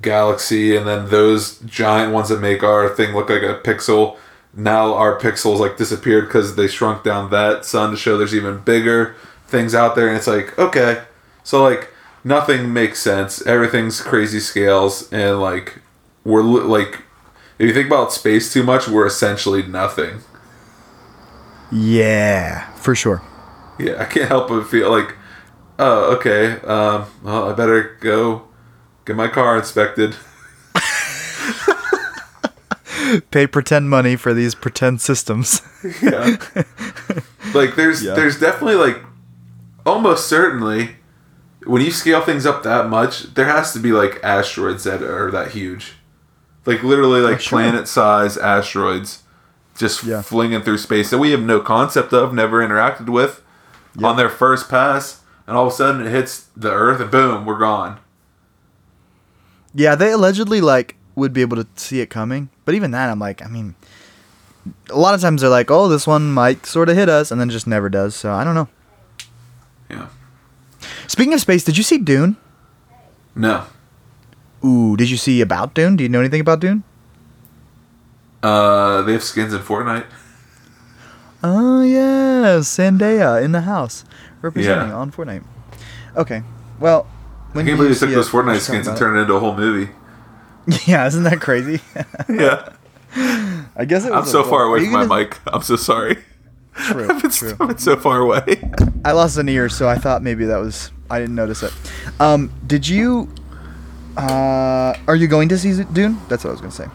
galaxy 0.00 0.76
and 0.76 0.86
then 0.86 1.08
those 1.08 1.58
giant 1.60 2.12
ones 2.12 2.28
that 2.28 2.40
make 2.40 2.62
our 2.62 2.88
thing 2.88 3.14
look 3.14 3.28
like 3.28 3.42
a 3.42 3.60
pixel 3.62 4.16
now 4.54 4.94
our 4.94 5.18
pixels 5.18 5.58
like 5.58 5.76
disappeared 5.76 6.26
because 6.26 6.56
they 6.56 6.66
shrunk 6.68 7.02
down 7.02 7.30
that 7.30 7.64
sun 7.64 7.90
to 7.90 7.96
show 7.96 8.16
there's 8.16 8.34
even 8.34 8.58
bigger 8.60 9.14
things 9.46 9.74
out 9.74 9.94
there 9.96 10.08
and 10.08 10.16
it's 10.16 10.26
like 10.26 10.56
okay 10.58 11.02
so 11.42 11.62
like 11.62 11.92
nothing 12.24 12.72
makes 12.72 13.00
sense 13.00 13.44
everything's 13.46 14.00
crazy 14.00 14.40
scales 14.40 15.10
and 15.12 15.40
like 15.40 15.80
we're 16.24 16.42
li- 16.42 16.62
like 16.62 17.02
if 17.58 17.66
you 17.66 17.74
think 17.74 17.86
about 17.86 18.12
space 18.12 18.52
too 18.52 18.62
much 18.62 18.88
we're 18.88 19.06
essentially 19.06 19.62
nothing 19.62 20.20
Yeah, 21.70 22.72
for 22.74 22.94
sure. 22.94 23.22
Yeah, 23.78 24.00
I 24.00 24.04
can't 24.04 24.28
help 24.28 24.48
but 24.48 24.64
feel 24.64 24.90
like, 24.90 25.14
oh, 25.78 26.16
okay. 26.16 26.54
Um, 26.62 27.06
well, 27.22 27.50
I 27.50 27.52
better 27.52 27.96
go 28.00 28.48
get 29.10 29.16
my 29.16 29.26
car 29.28 29.58
inspected. 29.58 30.14
Pay 33.32 33.48
pretend 33.48 33.90
money 33.90 34.14
for 34.14 34.32
these 34.32 34.54
pretend 34.54 35.00
systems. 35.00 35.62
Yeah. 36.00 36.36
like, 37.54 37.74
there's 37.74 38.04
Yeah. 38.04 38.14
there's 38.14 38.38
definitely 38.38 38.76
like, 38.76 39.02
almost 39.84 40.28
certainly, 40.28 40.96
when 41.66 41.82
you 41.82 41.90
scale 41.90 42.20
things 42.20 42.46
up 42.46 42.62
that 42.62 42.88
much, 42.88 43.34
there 43.34 43.46
has 43.46 43.72
to 43.72 43.80
be 43.80 43.90
like 43.90 44.20
asteroids 44.22 44.84
that 44.84 45.02
are 45.02 45.30
that 45.32 45.50
huge, 45.52 45.94
like 46.66 46.84
literally 46.84 47.20
like 47.20 47.36
oh, 47.36 47.38
sure. 47.38 47.58
planet 47.58 47.88
size 47.88 48.36
asteroids, 48.36 49.22
just 49.76 50.04
Yeah. 50.04 50.22
flinging 50.22 50.62
through 50.62 50.78
space 50.78 51.10
that 51.10 51.18
we 51.18 51.32
have 51.32 51.42
no 51.42 51.58
concept 51.60 52.12
of, 52.12 52.32
never 52.32 52.58
interacted 52.64 53.08
with, 53.08 53.42
on 54.04 54.16
their 54.16 54.28
first 54.30 54.68
pass, 54.68 55.22
and 55.48 55.56
all 55.56 55.66
of 55.66 55.72
a 55.72 55.76
sudden 55.76 56.06
it 56.06 56.10
hits 56.10 56.46
the 56.56 56.70
Earth 56.70 57.00
and 57.00 57.10
boom, 57.10 57.44
we're 57.44 57.58
gone. 57.58 57.98
Yeah, 59.74 59.94
they 59.94 60.12
allegedly 60.12 60.60
like 60.60 60.96
would 61.14 61.32
be 61.32 61.40
able 61.42 61.56
to 61.56 61.66
see 61.76 62.00
it 62.00 62.10
coming, 62.10 62.48
but 62.64 62.74
even 62.74 62.90
that, 62.92 63.10
I'm 63.10 63.18
like, 63.18 63.42
I 63.44 63.48
mean, 63.48 63.74
a 64.90 64.98
lot 64.98 65.14
of 65.14 65.20
times 65.20 65.40
they're 65.40 65.50
like, 65.50 65.70
oh, 65.70 65.88
this 65.88 66.06
one 66.06 66.30
might 66.32 66.66
sort 66.66 66.88
of 66.88 66.96
hit 66.96 67.08
us, 67.08 67.30
and 67.30 67.40
then 67.40 67.50
just 67.50 67.66
never 67.66 67.88
does. 67.88 68.14
So 68.14 68.32
I 68.32 68.44
don't 68.44 68.54
know. 68.54 68.68
Yeah. 69.90 70.08
Speaking 71.06 71.34
of 71.34 71.40
space, 71.40 71.64
did 71.64 71.76
you 71.76 71.82
see 71.82 71.98
Dune? 71.98 72.36
No. 73.34 73.64
Ooh, 74.64 74.96
did 74.96 75.10
you 75.10 75.16
see 75.16 75.40
about 75.40 75.74
Dune? 75.74 75.96
Do 75.96 76.02
you 76.04 76.08
know 76.08 76.20
anything 76.20 76.40
about 76.40 76.60
Dune? 76.60 76.84
Uh, 78.42 79.02
they 79.02 79.12
have 79.12 79.22
skins 79.22 79.52
in 79.52 79.60
Fortnite. 79.60 80.06
Oh 81.42 81.82
yeah, 81.82 82.58
Zendaya 82.60 83.42
in 83.42 83.52
the 83.52 83.62
house 83.62 84.04
representing 84.42 84.88
Yeah. 84.88 84.94
on 84.96 85.10
Fortnite. 85.10 85.42
Okay, 86.16 86.42
well, 86.78 87.06
I 87.54 87.62
can't 87.64 87.78
do 87.78 87.88
you 87.88 87.94
took 87.94 88.10
those? 88.10 88.28
Fortnite 88.28 88.60
skins 88.60 88.86
and 88.86 88.96
turned 88.96 89.16
it 89.18 89.22
into 89.22 89.34
a 89.34 89.40
whole 89.40 89.56
movie. 89.56 89.92
Yeah, 90.86 91.06
isn't 91.06 91.24
that 91.24 91.40
crazy? 91.40 91.80
Yeah. 92.28 92.68
I 93.76 93.84
guess 93.86 94.04
it 94.04 94.12
was. 94.12 94.24
I'm 94.26 94.26
so 94.26 94.44
far 94.44 94.64
away 94.64 94.80
from 94.84 94.92
my 94.92 95.06
gonna- 95.06 95.22
mic. 95.24 95.38
I'm 95.46 95.62
so 95.62 95.74
sorry. 95.76 96.18
True, 96.76 97.08
I've 97.10 97.20
been, 97.22 97.30
true. 97.30 97.56
I've 97.58 97.68
been 97.68 97.78
so 97.78 97.96
far 97.96 98.18
away. 98.20 98.62
I 99.04 99.12
lost 99.12 99.36
an 99.38 99.48
ear, 99.48 99.68
so 99.68 99.88
I 99.88 99.96
thought 99.96 100.22
maybe 100.22 100.44
that 100.44 100.58
was. 100.58 100.92
I 101.10 101.18
didn't 101.18 101.34
notice 101.34 101.62
it. 101.64 101.72
Um, 102.20 102.52
did 102.66 102.86
you? 102.86 103.28
Uh, 104.16 104.94
are 105.08 105.16
you 105.16 105.26
going 105.26 105.48
to 105.48 105.58
see 105.58 105.82
Dune? 105.92 106.18
That's 106.28 106.44
what 106.44 106.50
I 106.50 106.52
was 106.52 106.60
gonna 106.60 106.70
say. 106.72 106.86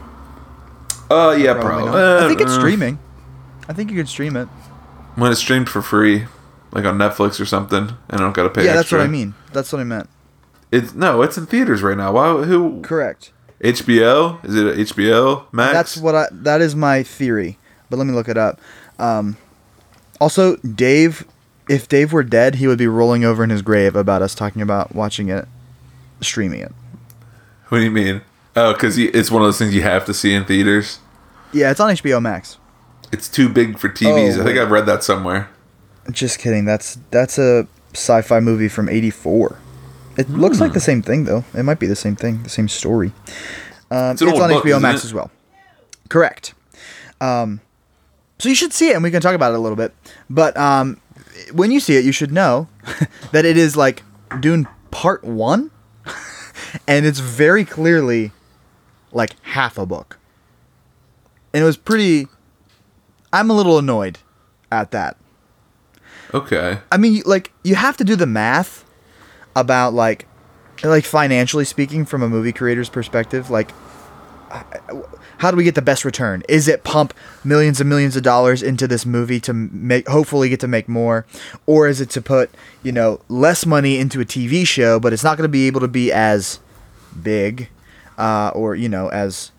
Uh, 1.10 1.32
yeah, 1.38 1.53
Probably 1.53 1.70
probably. 1.70 1.91
not. 1.91 2.24
I 2.24 2.28
think 2.30 2.41
it's 2.41 2.51
Uh, 2.51 2.60
streaming. 2.60 2.99
I 3.68 3.74
think 3.74 3.89
you 3.91 3.97
could 3.97 4.08
stream 4.10 4.36
it. 4.38 4.47
When 5.16 5.32
it's 5.32 5.41
streamed 5.41 5.70
for 5.70 5.82
free, 5.82 6.26
like 6.72 6.86
on 6.86 6.97
Netflix 6.97 7.39
or 7.41 7.45
something, 7.45 7.89
and 7.89 7.97
I 8.12 8.18
don't 8.18 8.34
gotta 8.34 8.49
pay. 8.49 8.64
yeah, 8.66 8.74
that's 8.74 8.91
what 8.91 9.01
I 9.01 9.08
mean. 9.08 9.34
That's 9.53 9.72
what 9.74 9.80
I 9.82 9.84
meant. 9.86 10.10
It's 10.76 10.93
no, 10.93 11.21
it's 11.21 11.38
in 11.38 11.45
theaters 11.45 11.82
right 11.82 11.97
now. 11.97 12.11
Why? 12.11 12.43
Who? 12.43 12.82
Correct. 12.82 13.32
HBO? 13.61 14.43
Is 14.43 14.55
it 14.55 14.95
HBO 14.95 15.45
Max? 15.53 15.73
That's 15.73 15.97
what 15.97 16.15
I. 16.15 16.28
That 16.32 16.61
is 16.61 16.76
my 16.76 17.01
theory. 17.01 17.57
But 17.89 17.97
let 17.97 18.05
me 18.05 18.13
look 18.13 18.28
it 18.28 18.38
up. 18.38 18.59
Um, 18.99 19.38
also, 20.19 20.57
Dave. 20.57 21.26
If 21.67 21.88
Dave 21.88 22.13
were 22.13 22.23
dead, 22.23 22.55
he 22.55 22.67
would 22.67 22.78
be 22.78 22.88
rolling 22.88 23.23
over 23.23 23.43
in 23.43 23.49
his 23.49 23.63
grave 23.63 23.95
about 23.95 24.21
us 24.21 24.36
talking 24.36 24.61
about 24.61 24.93
watching 24.93 25.30
it, 25.30 25.47
streaming 26.21 26.59
it. 26.59 26.71
What 27.69 27.80
do 27.80 27.84
you 27.84 27.89
mean? 27.89 28.21
Oh, 28.55 28.73
because 28.73 28.97
it's 28.99 29.32
one 29.32 29.41
of 29.41 29.47
those 29.47 29.57
things 29.57 29.73
you 29.73 29.82
have 29.82 30.05
to 30.05 30.13
see 30.13 30.34
in 30.34 30.45
theaters. 30.45 30.99
Yeah, 31.51 31.71
it's 31.71 31.80
on 31.80 31.89
HBO 31.95 32.21
Max. 32.21 32.59
It's 33.11 33.28
too 33.28 33.49
big 33.49 33.80
for 33.80 33.89
TVs. 33.89 34.38
Oh, 34.38 34.41
I 34.41 34.43
think. 34.43 34.59
I've 34.59 34.69
read 34.69 34.86
that 34.86 35.03
somewhere. 35.03 35.49
Just 36.11 36.38
kidding. 36.38 36.65
That's 36.65 36.99
that's 37.09 37.39
a 37.39 37.67
sci-fi 37.93 38.39
movie 38.41 38.67
from 38.67 38.89
'84. 38.89 39.57
It 40.18 40.30
looks 40.30 40.59
like 40.59 40.74
the 40.74 40.80
same 40.80 41.01
thing 41.01 41.26
though. 41.26 41.43
It 41.53 41.63
might 41.63 41.80
be 41.80 41.88
the 41.88 41.95
same 41.95 42.16
thing, 42.16 42.43
the 42.43 42.49
same 42.49 42.68
story. 42.68 43.11
Um, 43.91 44.11
It's 44.11 44.22
it's, 44.22 44.39
on 44.39 44.49
book, 44.49 44.63
HBO 44.63 44.82
Max 44.82 45.03
it? 45.03 45.05
as 45.07 45.13
well. 45.13 45.32
Correct. 46.09 46.53
Um, 47.22 47.61
so 48.39 48.49
you 48.49 48.55
should 48.55 48.74
see 48.74 48.89
it, 48.89 48.95
and 48.95 49.03
we 49.03 49.11
can 49.11 49.22
talk 49.22 49.36
about 49.36 49.53
it 49.53 49.55
a 49.55 49.59
little 49.59 49.76
bit. 49.76 49.93
But 50.30 50.55
um, 50.57 50.99
when 51.53 51.72
you 51.72 51.80
see 51.80 51.95
it, 51.95 52.05
you 52.05 52.11
should 52.11 52.32
know 52.32 52.68
that 53.32 53.45
it 53.45 53.57
is 53.57 53.76
like 53.76 54.03
Dune 54.39 54.68
Part 54.91 55.24
One, 55.24 55.72
and 56.88 57.05
it's 57.05 57.20
very 57.20 57.66
clearly 57.66 58.32
like 59.11 59.36
half 59.43 59.78
a 59.78 59.86
book. 59.86 60.18
And 61.53 61.63
it 61.63 61.66
was 61.66 61.78
pretty. 61.78 62.28
I'm 63.32 63.49
a 63.49 63.53
little 63.53 63.78
annoyed 63.78 64.20
at 64.72 64.91
that. 64.91 65.18
Okay. 66.34 66.80
I 66.91 66.97
mean, 66.97 67.22
like 67.26 67.51
you 67.63 67.76
have 67.76 67.97
to 67.97 68.03
do 68.03 68.16
the 68.16 68.26
math 68.26 68.85
about 69.56 69.93
like 69.93 70.28
like 70.84 71.06
financially 71.06 71.66
speaking 71.66 72.06
from 72.06 72.22
a 72.22 72.30
movie 72.30 72.51
creator's 72.51 72.89
perspective, 72.89 73.49
like 73.49 73.72
how 75.38 75.51
do 75.51 75.58
we 75.58 75.64
get 75.64 75.76
the 75.76 75.82
best 75.82 76.06
return? 76.06 76.43
Is 76.47 76.68
it 76.68 76.84
pump 76.84 77.14
millions 77.43 77.80
and 77.80 77.89
millions 77.89 78.16
of 78.16 78.24
dollars 78.24 78.64
into 78.64 78.88
this 78.88 79.06
movie 79.06 79.39
to 79.41 79.53
make 79.53 80.08
hopefully 80.08 80.49
get 80.49 80.60
to 80.62 80.68
make 80.68 80.88
more 80.88 81.26
or 81.66 81.88
is 81.88 82.01
it 82.01 82.10
to 82.12 82.22
put, 82.22 82.49
you 82.84 82.91
know, 82.91 83.20
less 83.28 83.66
money 83.66 83.97
into 83.97 84.22
a 84.22 84.26
TV 84.26 84.66
show 84.66 84.99
but 84.99 85.14
it's 85.14 85.24
not 85.24 85.38
going 85.38 85.45
to 85.45 85.51
be 85.51 85.68
able 85.68 85.82
to 85.82 85.88
be 85.88 86.12
as 86.12 86.60
big 87.22 87.70
uh, 88.18 88.51
or, 88.53 88.76
you 88.76 88.89
know, 88.89 89.10
as 89.10 89.51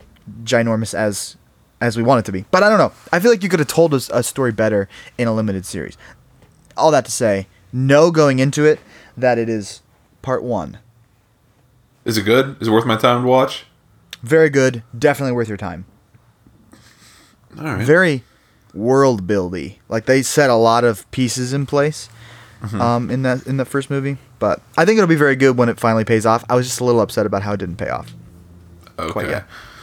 ginormous 0.42 0.94
as 0.94 1.36
as 1.80 1.96
we 1.96 2.02
want 2.02 2.20
it 2.20 2.24
to 2.24 2.32
be. 2.32 2.44
But 2.50 2.62
I 2.62 2.70
don't 2.70 2.78
know. 2.78 2.92
I 3.12 3.20
feel 3.20 3.30
like 3.30 3.42
you 3.42 3.50
could 3.50 3.58
have 3.58 3.68
told 3.68 3.92
us 3.92 4.08
a 4.12 4.22
story 4.22 4.52
better 4.52 4.88
in 5.18 5.28
a 5.28 5.34
limited 5.34 5.66
series. 5.66 5.98
All 6.74 6.90
that 6.90 7.04
to 7.04 7.10
say, 7.10 7.48
know 7.70 8.10
going 8.10 8.38
into 8.38 8.64
it 8.64 8.80
that 9.16 9.36
it 9.36 9.48
is 9.50 9.82
part 10.26 10.42
1. 10.42 10.78
Is 12.04 12.18
it 12.18 12.22
good? 12.22 12.56
Is 12.60 12.66
it 12.66 12.72
worth 12.72 12.84
my 12.84 12.96
time 12.96 13.22
to 13.22 13.28
watch? 13.28 13.64
Very 14.24 14.50
good. 14.50 14.82
Definitely 14.98 15.30
worth 15.30 15.46
your 15.46 15.56
time. 15.56 15.84
All 17.56 17.64
right. 17.64 17.86
Very 17.86 18.24
world 18.74 19.28
buildy. 19.28 19.76
Like 19.88 20.06
they 20.06 20.22
set 20.22 20.50
a 20.50 20.56
lot 20.56 20.82
of 20.82 21.08
pieces 21.12 21.52
in 21.52 21.64
place 21.64 22.08
um, 22.72 23.08
in 23.08 23.22
that 23.22 23.46
in 23.46 23.56
the 23.56 23.64
first 23.64 23.88
movie. 23.88 24.16
But 24.40 24.60
I 24.76 24.84
think 24.84 24.98
it'll 24.98 25.06
be 25.06 25.14
very 25.14 25.36
good 25.36 25.56
when 25.56 25.68
it 25.68 25.78
finally 25.78 26.04
pays 26.04 26.26
off. 26.26 26.44
I 26.50 26.56
was 26.56 26.66
just 26.66 26.80
a 26.80 26.84
little 26.84 27.00
upset 27.00 27.24
about 27.24 27.42
how 27.42 27.52
it 27.52 27.58
didn't 27.58 27.76
pay 27.76 27.88
off. 27.88 28.12
okay. 28.98 29.42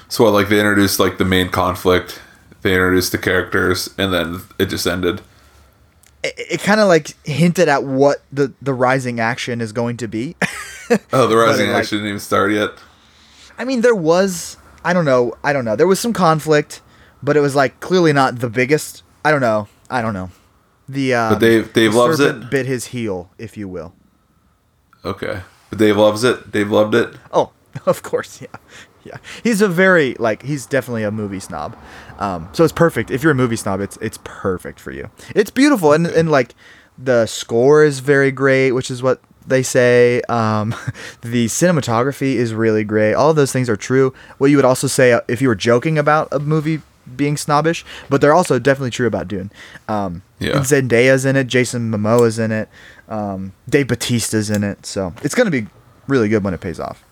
So 0.10 0.26
what, 0.26 0.34
like 0.34 0.50
they 0.50 0.60
introduced 0.60 1.00
like 1.00 1.20
the 1.20 1.26
main 1.26 1.48
conflict, 1.48 2.22
they 2.64 2.74
introduced 2.74 3.14
the 3.14 3.18
characters, 3.18 3.90
and 3.98 4.12
then 4.14 4.42
it 4.60 4.66
just 4.66 4.86
ended. 4.86 5.22
It, 6.24 6.34
it 6.38 6.60
kind 6.62 6.80
of 6.80 6.88
like 6.88 7.16
hinted 7.26 7.68
at 7.70 7.84
what 7.84 8.24
the 8.32 8.54
the 8.62 8.74
rising 8.74 9.20
action 9.20 9.62
is 9.62 9.72
going 9.72 9.98
to 9.98 10.08
be. 10.08 10.36
Oh, 11.14 11.28
the 11.28 11.38
rising 11.38 11.70
like- 11.70 11.78
action 11.78 11.98
didn't 12.00 12.10
even 12.10 12.20
start 12.20 12.52
yet. 12.52 12.72
I 13.58 13.64
mean, 13.66 13.82
there 13.82 13.96
was 13.96 14.58
I 14.84 14.92
don't 14.94 15.06
know, 15.06 15.34
I 15.44 15.54
don't 15.54 15.64
know. 15.66 15.76
There 15.78 15.88
was 15.88 16.00
some 16.00 16.12
conflict, 16.14 16.82
but 17.24 17.38
it 17.38 17.40
was 17.40 17.56
like 17.56 17.80
clearly 17.80 18.12
not 18.14 18.40
the 18.40 18.50
biggest. 18.50 19.02
I 19.24 19.32
don't 19.32 19.42
know. 19.42 19.70
I 19.90 20.02
don't 20.02 20.14
know. 20.14 20.30
The 20.90 21.14
uh, 21.14 21.30
But 21.32 21.40
Dave- 21.40 21.72
Dave 21.74 21.96
loves 21.96 22.20
it? 22.20 22.50
Bit 22.52 22.66
his 22.66 22.88
heel, 22.88 23.32
if 23.38 23.56
you 23.58 23.68
will. 23.70 23.94
Okay. 25.06 25.42
But 25.70 25.80
Dave 25.80 25.98
loves 25.98 26.24
it. 26.26 26.52
Dave 26.52 26.70
loved 26.70 26.94
it. 26.96 27.16
Oh, 27.32 27.52
of 27.86 28.04
course, 28.04 28.42
yeah, 28.42 28.48
yeah. 29.06 29.18
He's 29.44 29.62
a 29.62 29.68
very 29.68 30.16
like 30.20 30.44
he's 30.44 30.66
definitely 30.66 31.04
a 31.04 31.12
movie 31.12 31.40
snob. 31.40 31.76
Um, 32.20 32.50
so 32.54 32.64
it's 32.64 32.74
perfect 32.74 33.12
if 33.12 33.24
you're 33.24 33.32
a 33.32 33.36
movie 33.36 33.56
snob. 33.56 33.82
It's 33.82 33.98
it's 33.98 34.20
perfect 34.24 34.80
for 34.80 34.92
you. 34.92 35.10
It's 35.36 35.52
beautiful 35.52 35.94
and 35.94 36.08
and 36.08 36.30
like 36.32 36.56
the 36.98 37.26
score 37.26 37.84
is 37.84 38.00
very 38.00 38.32
great, 38.32 38.72
which 38.72 38.92
is 38.92 39.02
what 39.02 39.20
they 39.46 39.64
say. 39.64 40.22
Um, 40.30 40.70
the 41.22 41.48
cinematography 41.48 42.36
is 42.36 42.54
really 42.54 42.84
great. 42.84 43.14
All 43.14 43.30
of 43.32 43.36
those 43.36 43.52
things 43.52 43.70
are 43.70 43.76
true. 43.76 44.14
What 44.38 44.48
you 44.52 44.56
would 44.58 44.66
also 44.66 44.88
say 44.88 45.12
uh, 45.14 45.22
if 45.28 45.42
you 45.42 45.48
were 45.48 45.56
joking 45.56 45.98
about 45.98 46.30
a 46.32 46.40
movie 46.40 46.82
being 47.18 47.36
snobbish, 47.36 47.84
but 48.10 48.22
they're 48.22 48.34
also 48.34 48.60
definitely 48.60 48.92
true 48.92 49.08
about 49.08 49.28
Dune. 49.28 49.52
Um, 49.90 50.22
Yeah. 50.40 50.60
Zendaya's 50.60 51.26
in 51.26 51.36
it. 51.36 51.48
Jason 51.48 51.92
Momoa's 51.92 52.40
in 52.40 52.52
it. 52.52 52.70
Um, 53.10 53.52
Dave 53.68 53.88
Bautista's 53.88 54.50
in 54.50 54.64
it. 54.64 54.86
So 54.86 55.14
it's 55.22 55.36
gonna 55.36 55.52
be 55.52 55.68
really 56.08 56.30
good 56.30 56.44
when 56.44 56.54
it 56.54 56.62
pays 56.62 56.80
off. 56.80 57.04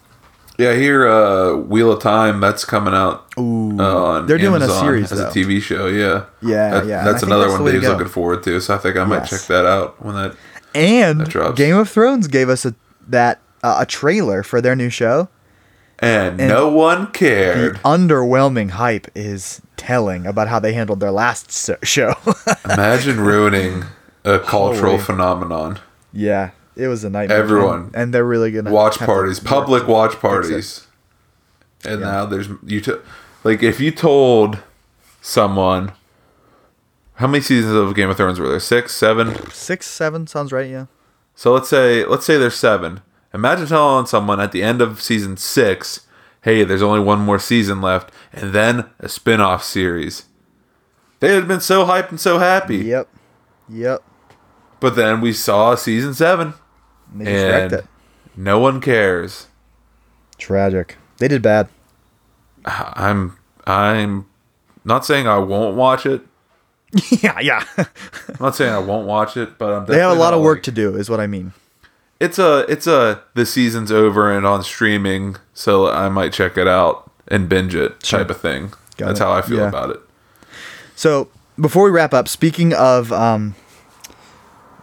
Yeah, 0.61 0.69
I 0.71 0.75
hear 0.75 1.07
uh, 1.07 1.55
Wheel 1.55 1.91
of 1.91 2.01
Time 2.01 2.39
that's 2.39 2.63
coming 2.65 2.93
out. 2.93 3.25
Ooh. 3.39 3.77
uh, 3.79 3.83
on 4.03 4.25
They're 4.27 4.37
doing 4.37 4.61
a 4.61 4.67
series, 4.69 5.11
as 5.11 5.19
though. 5.19 5.27
a 5.27 5.31
TV 5.31 5.61
show. 5.61 5.87
Yeah, 5.87 6.25
Yeah, 6.41 6.69
That- 6.71 6.85
yeah, 6.85 7.03
That's 7.03 7.23
another 7.23 7.47
that's 7.49 7.59
one 7.61 7.71
Dave's 7.71 7.87
looking 7.87 8.07
forward 8.07 8.43
to. 8.43 8.59
So 8.61 8.75
I 8.75 8.77
think 8.77 8.97
I 8.97 9.03
might 9.05 9.17
Yes. 9.21 9.29
check 9.29 9.41
that 9.47 9.65
out 9.65 10.03
when 10.03 10.15
that. 10.15 10.35
And 10.75 11.21
That 11.21 11.29
drops. 11.29 11.57
Game 11.57 11.75
of 11.77 11.89
Thrones 11.89 12.27
gave 12.27 12.47
us 12.49 12.65
a 12.65 12.75
that 13.07 13.39
uh, 13.63 13.77
a 13.79 13.85
trailer 13.85 14.43
for 14.43 14.61
their 14.61 14.75
new 14.75 14.89
show. 14.89 15.27
And, 15.99 16.39
And 16.39 16.49
no 16.49 16.67
one 16.69 17.07
cared. 17.11 17.75
The 17.75 17.79
underwhelming 17.79 18.71
hype 18.71 19.07
is 19.13 19.61
telling 19.77 20.25
about 20.25 20.47
how 20.47 20.59
they 20.59 20.73
handled 20.73 20.99
their 20.99 21.11
last 21.11 21.51
so- 21.51 21.77
show. 21.83 22.13
Imagine 22.65 23.19
ruining 23.19 23.83
a 24.25 24.39
cultural 24.39 24.93
Holy. 24.93 25.03
phenomenon. 25.03 25.79
yeah, 26.13 26.51
it 26.75 26.87
was 26.87 27.03
a 27.03 27.09
nightmare. 27.09 27.37
Everyone. 27.37 27.79
and, 27.85 27.95
and 27.95 28.13
they're 28.13 28.23
really 28.25 28.51
gonna 28.51 28.71
Watch 28.71 28.97
parties, 28.99 29.39
public 29.39 29.87
watch 29.87 30.19
parties, 30.19 30.87
and 31.83 31.99
Yeah. 32.01 32.05
now 32.11 32.25
there's 32.25 32.47
you. 32.65 32.81
T- 32.81 32.93
like 33.43 33.61
if 33.63 33.79
you 33.79 33.91
told 33.91 34.59
someone 35.21 35.91
how 37.15 37.27
many 37.27 37.41
seasons 37.41 37.73
of 37.75 37.93
Game 37.95 38.09
of 38.09 38.17
Thrones 38.17 38.39
were 38.39 38.49
there? 38.49 38.59
Six, 38.59 38.95
seven. 38.95 39.35
Six, 39.51 39.85
seven 39.87 40.25
sounds 40.27 40.51
right. 40.51 40.69
Yeah. 40.69 40.85
So 41.35 41.53
let's 41.53 41.69
say 41.69 42.05
let's 42.05 42.25
say 42.25 42.37
there's 42.37 42.55
seven. 42.55 43.01
Imagine 43.33 43.67
telling 43.67 44.05
someone 44.07 44.39
at 44.41 44.51
the 44.51 44.61
end 44.63 44.81
of 44.81 45.01
season 45.01 45.37
six, 45.37 46.01
"Hey, 46.41 46.63
there's 46.63 46.81
only 46.81 46.99
one 46.99 47.19
more 47.19 47.39
season 47.39 47.79
left, 47.81 48.11
and 48.33 48.53
then 48.53 48.85
a 48.99 49.07
spin-off 49.07 49.63
series." 49.63 50.23
They 51.19 51.33
had 51.35 51.47
been 51.47 51.61
so 51.61 51.85
hyped 51.85 52.09
and 52.09 52.19
so 52.19 52.39
happy. 52.39 52.77
Yep. 52.77 53.07
Yep. 53.69 54.01
But 54.79 54.95
then 54.95 55.21
we 55.21 55.31
saw 55.33 55.75
season 55.75 56.13
seven, 56.15 56.55
they 57.13 57.25
just 57.25 57.45
wrecked 57.45 57.73
and 57.73 57.81
it. 57.81 57.87
no 58.35 58.59
one 58.59 58.79
cares. 58.81 59.47
Tragic. 60.37 60.97
They 61.17 61.27
did 61.27 61.41
bad. 61.41 61.67
I'm 62.65 63.37
I'm 63.67 64.25
not 64.83 65.05
saying 65.05 65.27
I 65.27 65.37
won't 65.37 65.75
watch 65.75 66.05
it. 66.05 66.21
yeah, 67.23 67.39
yeah. 67.39 67.63
I'm 67.77 67.85
not 68.39 68.55
saying 68.55 68.73
I 68.73 68.79
won't 68.79 69.07
watch 69.07 69.37
it, 69.37 69.57
but 69.57 69.73
I'm 69.73 69.85
they 69.85 69.99
have 69.99 70.11
a 70.11 70.19
lot 70.19 70.33
of 70.33 70.41
work 70.41 70.57
like- 70.57 70.63
to 70.63 70.71
do, 70.71 70.95
is 70.95 71.09
what 71.09 71.19
I 71.19 71.27
mean. 71.27 71.53
It's 72.19 72.37
a 72.37 72.59
it's 72.69 72.85
a 72.85 73.23
the 73.33 73.45
season's 73.45 73.91
over 73.91 74.31
and 74.31 74.45
on 74.45 74.63
streaming, 74.63 75.37
so 75.53 75.87
I 75.89 76.09
might 76.09 76.31
check 76.33 76.55
it 76.57 76.67
out 76.67 77.09
and 77.27 77.47
binge 77.49 77.73
it 77.75 77.99
type 78.01 78.29
of 78.29 78.39
thing. 78.39 78.73
Got 78.97 79.07
That's 79.07 79.19
it. 79.19 79.23
how 79.23 79.31
I 79.31 79.41
feel 79.41 79.57
Yeah. 79.59 79.69
about 79.69 79.89
it. 79.91 79.99
So 80.95 81.29
before 81.59 81.83
we 81.83 81.89
wrap 81.89 82.13
up, 82.13 82.27
speaking 82.27 82.73
of 82.73 83.11
um, 83.11 83.55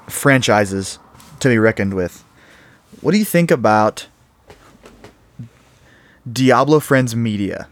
franchises 0.09 0.99
to 1.41 1.49
be 1.49 1.59
reckoned 1.59 1.95
with, 1.95 2.24
what 3.01 3.12
do 3.12 3.18
you 3.18 3.24
think 3.24 3.51
about 3.51 4.07
Diablo 6.30 6.80
Friends 6.80 7.14
Media? 7.16 7.68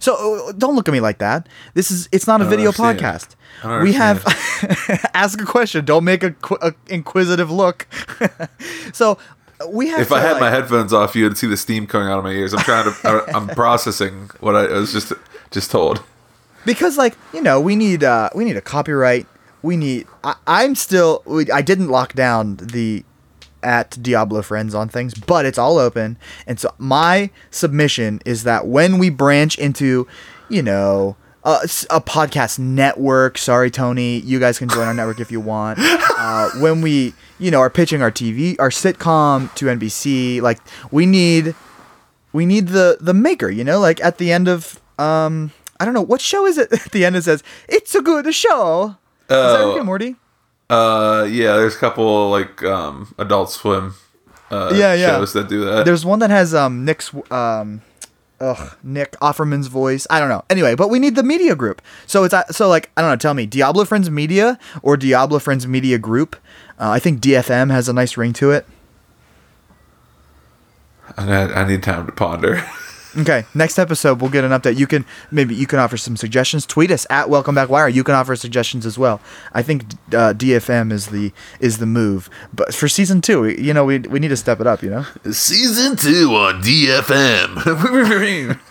So 0.00 0.48
uh, 0.48 0.52
don't 0.52 0.76
look 0.76 0.88
at 0.88 0.92
me 0.92 1.00
like 1.00 1.18
that. 1.18 1.48
This 1.74 1.90
is 1.90 2.08
it's 2.12 2.26
not 2.26 2.40
a 2.40 2.44
video 2.44 2.68
understand. 2.70 2.98
podcast. 3.64 3.82
We 3.82 3.92
have 3.94 4.22
ask 5.14 5.40
a 5.40 5.44
question. 5.44 5.84
Don't 5.84 6.04
make 6.04 6.22
a, 6.22 6.30
qu- 6.32 6.58
a 6.62 6.72
inquisitive 6.88 7.50
look. 7.50 7.88
so 8.92 9.18
we 9.68 9.88
have. 9.88 10.00
If 10.00 10.08
to, 10.08 10.14
I 10.14 10.20
had 10.20 10.32
like- 10.32 10.40
my 10.40 10.50
headphones 10.50 10.92
off, 10.92 11.16
you 11.16 11.24
would 11.24 11.36
see 11.36 11.48
the 11.48 11.56
steam 11.56 11.86
coming 11.86 12.08
out 12.08 12.18
of 12.18 12.24
my 12.24 12.30
ears. 12.30 12.54
I'm 12.54 12.60
trying 12.60 12.84
to. 12.92 13.08
I- 13.08 13.32
I'm 13.36 13.48
processing 13.48 14.30
what 14.40 14.54
I 14.54 14.66
was 14.68 14.92
just 14.92 15.12
just 15.50 15.70
told. 15.70 16.02
because 16.64 16.96
like 16.96 17.16
you 17.32 17.40
know 17.42 17.60
we 17.60 17.74
need 17.74 18.04
uh 18.04 18.28
we 18.34 18.44
need 18.44 18.56
a 18.56 18.60
copyright 18.60 19.26
we 19.62 19.76
need 19.76 20.06
I, 20.24 20.36
i'm 20.46 20.74
still 20.74 21.22
we, 21.24 21.50
i 21.50 21.62
didn't 21.62 21.88
lock 21.88 22.12
down 22.14 22.56
the 22.56 23.04
at 23.62 23.96
diablo 24.00 24.42
friends 24.42 24.74
on 24.74 24.88
things 24.88 25.14
but 25.14 25.44
it's 25.44 25.58
all 25.58 25.78
open. 25.78 26.16
And 26.46 26.58
so 26.60 26.72
my 26.78 27.30
submission 27.50 28.20
is 28.24 28.44
that 28.44 28.66
when 28.66 28.98
we 28.98 29.10
branch 29.10 29.58
into 29.58 30.06
you 30.48 30.62
know 30.62 31.16
a 31.44 32.00
podcast 32.00 32.58
network 32.58 33.38
sorry 33.38 33.70
tony 33.70 34.18
you 34.20 34.38
guys 34.38 34.58
can 34.58 34.68
join 34.68 34.86
our 34.86 34.94
network 34.94 35.20
if 35.20 35.30
you 35.30 35.40
want. 35.40 35.78
Uh, 36.20 36.50
when 36.58 36.80
we 36.80 37.14
you 37.38 37.48
know 37.48 37.60
are 37.60 37.70
pitching 37.70 38.02
our 38.02 38.10
tv 38.10 38.56
our 38.58 38.70
sitcom 38.70 39.54
to 39.54 39.66
nbc 39.66 40.42
like 40.42 40.58
we 40.90 41.06
need 41.06 41.54
we 42.32 42.44
need 42.44 42.66
the 42.68 42.98
the 43.00 43.14
maker 43.14 43.48
you 43.48 43.62
know 43.62 43.78
like 43.78 44.02
at 44.02 44.18
the 44.18 44.32
end 44.32 44.48
of 44.48 44.80
um 44.98 45.52
i 45.78 45.84
don't 45.84 45.94
know 45.94 46.02
what 46.02 46.20
show 46.20 46.44
is 46.44 46.58
it? 46.58 46.72
At 46.86 46.90
the 46.90 47.04
end 47.04 47.14
it 47.14 47.22
says 47.22 47.44
it's 47.68 47.94
a 47.94 48.02
good 48.02 48.34
show 48.34 48.96
is 49.30 49.52
that 49.52 49.60
Oh. 49.60 49.68
Rick 49.68 49.76
and 49.78 49.86
morty 49.86 50.16
Uh, 50.70 51.26
yeah, 51.30 51.56
there's 51.56 51.74
a 51.76 51.78
couple 51.78 52.28
like 52.30 52.62
um 52.62 53.14
Adult 53.18 53.50
Swim. 53.50 53.94
Uh, 54.50 54.70
Yeah, 54.74 54.92
yeah. 54.94 55.16
shows 55.18 55.32
that 55.32 55.48
do 55.48 55.64
that. 55.64 55.84
there's 55.84 56.04
one 56.04 56.18
that 56.20 56.30
has 56.30 56.54
um 56.54 56.84
nick's 56.84 57.10
um 57.30 57.80
ugh 58.40 58.76
nick 58.84 59.12
offerman's 59.20 59.66
voice 59.66 60.06
i 60.10 60.20
don't 60.20 60.28
know 60.28 60.44
anyway 60.48 60.74
but 60.76 60.88
we 60.88 60.98
need 61.00 61.16
the 61.16 61.22
media 61.24 61.56
group 61.56 61.82
so 62.06 62.22
it's 62.24 62.32
uh, 62.32 62.44
so 62.52 62.68
like 62.68 62.88
i 62.96 63.02
don't 63.02 63.10
know 63.10 63.16
tell 63.16 63.34
me 63.34 63.44
diablo 63.46 63.84
friends 63.84 64.08
media 64.10 64.56
or 64.80 64.96
diablo 64.96 65.38
friends 65.40 65.66
media 65.66 65.98
group 65.98 66.36
uh, 66.80 66.88
i 66.88 67.00
think 67.00 67.20
dfm 67.20 67.70
has 67.72 67.88
a 67.88 67.92
nice 67.92 68.16
ring 68.16 68.32
to 68.32 68.50
it 68.52 68.64
I, 71.16 71.24
I 71.24 71.64
need 71.66 71.82
time 71.82 72.06
to 72.06 72.12
ponder. 72.12 72.62
Okay, 73.18 73.44
next 73.54 73.78
episode 73.78 74.20
we'll 74.20 74.30
get 74.30 74.44
an 74.44 74.52
update. 74.52 74.76
You 74.78 74.86
can 74.86 75.04
maybe 75.30 75.54
you 75.54 75.66
can 75.66 75.78
offer 75.78 75.96
some 75.96 76.16
suggestions. 76.16 76.64
Tweet 76.64 76.90
us 76.90 77.06
at 77.10 77.28
Welcome 77.28 77.54
Back 77.54 77.68
Wire. 77.68 77.88
You 77.88 78.04
can 78.04 78.14
offer 78.14 78.36
suggestions 78.36 78.86
as 78.86 78.96
well. 78.96 79.20
I 79.52 79.62
think 79.62 79.84
uh, 80.12 80.34
DFM 80.34 80.92
is 80.92 81.08
the 81.08 81.32
is 81.58 81.78
the 81.78 81.86
move. 81.86 82.30
But 82.52 82.74
for 82.74 82.88
season 82.88 83.20
two, 83.20 83.46
you 83.48 83.74
know, 83.74 83.84
we 83.84 83.98
we 83.98 84.20
need 84.20 84.28
to 84.28 84.36
step 84.36 84.60
it 84.60 84.66
up. 84.68 84.82
You 84.82 84.90
know. 84.90 85.04
Season 85.32 85.96
two 85.96 86.30
on 86.34 86.62
DFM. 86.62 88.58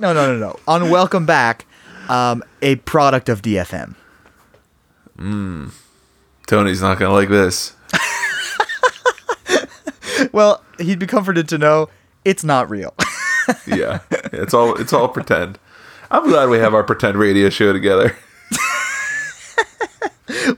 No, 0.00 0.14
no, 0.14 0.32
no, 0.32 0.38
no. 0.38 0.58
On 0.66 0.88
Welcome 0.88 1.26
Back, 1.26 1.66
um, 2.08 2.42
a 2.62 2.76
product 2.76 3.28
of 3.28 3.42
DFM. 3.42 3.96
Mmm. 5.18 5.72
Tony's 6.46 6.80
not 6.80 6.98
gonna 6.98 7.12
like 7.12 7.28
this. 7.28 7.76
Well, 10.32 10.62
he'd 10.78 10.98
be 10.98 11.06
comforted 11.06 11.48
to 11.48 11.58
know 11.58 11.88
it's 12.24 12.44
not 12.44 12.68
real. 12.70 12.94
Yeah, 13.66 14.00
it's 14.32 14.54
all 14.54 14.76
it's 14.80 14.92
all 14.92 15.08
pretend. 15.08 15.58
I'm 16.10 16.28
glad 16.28 16.48
we 16.48 16.58
have 16.58 16.74
our 16.74 16.84
pretend 16.84 17.18
radio 17.18 17.50
show 17.50 17.72
together. 17.72 18.16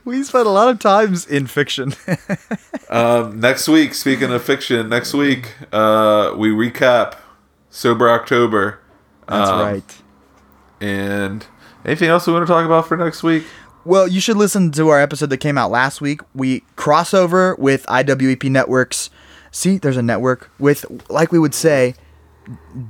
we 0.05 0.23
spent 0.23 0.47
a 0.47 0.49
lot 0.49 0.69
of 0.69 0.79
times 0.79 1.25
in 1.25 1.47
fiction. 1.47 1.93
Um, 2.89 3.39
next 3.39 3.67
week, 3.67 3.93
speaking 3.93 4.31
of 4.31 4.43
fiction, 4.43 4.89
next 4.89 5.13
week 5.13 5.53
uh, 5.71 6.33
we 6.37 6.49
recap 6.49 7.15
Sober 7.69 8.09
October. 8.09 8.79
That's 9.27 9.49
Um, 9.49 9.59
right. 9.59 9.97
And 10.81 11.45
anything 11.85 12.09
else 12.09 12.27
we 12.27 12.33
want 12.33 12.45
to 12.45 12.51
talk 12.51 12.65
about 12.65 12.87
for 12.87 12.97
next 12.97 13.23
week? 13.23 13.45
Well, 13.85 14.07
you 14.07 14.21
should 14.21 14.37
listen 14.37 14.71
to 14.73 14.89
our 14.89 15.01
episode 15.01 15.29
that 15.31 15.37
came 15.37 15.57
out 15.57 15.71
last 15.71 16.01
week. 16.01 16.21
We 16.33 16.61
crossover 16.77 17.57
with 17.57 17.85
IWEP 17.87 18.49
Networks. 18.49 19.09
See, 19.51 19.77
there's 19.77 19.97
a 19.97 20.01
network 20.01 20.49
with, 20.59 20.85
like 21.09 21.31
we 21.31 21.39
would 21.39 21.53
say, 21.53 21.95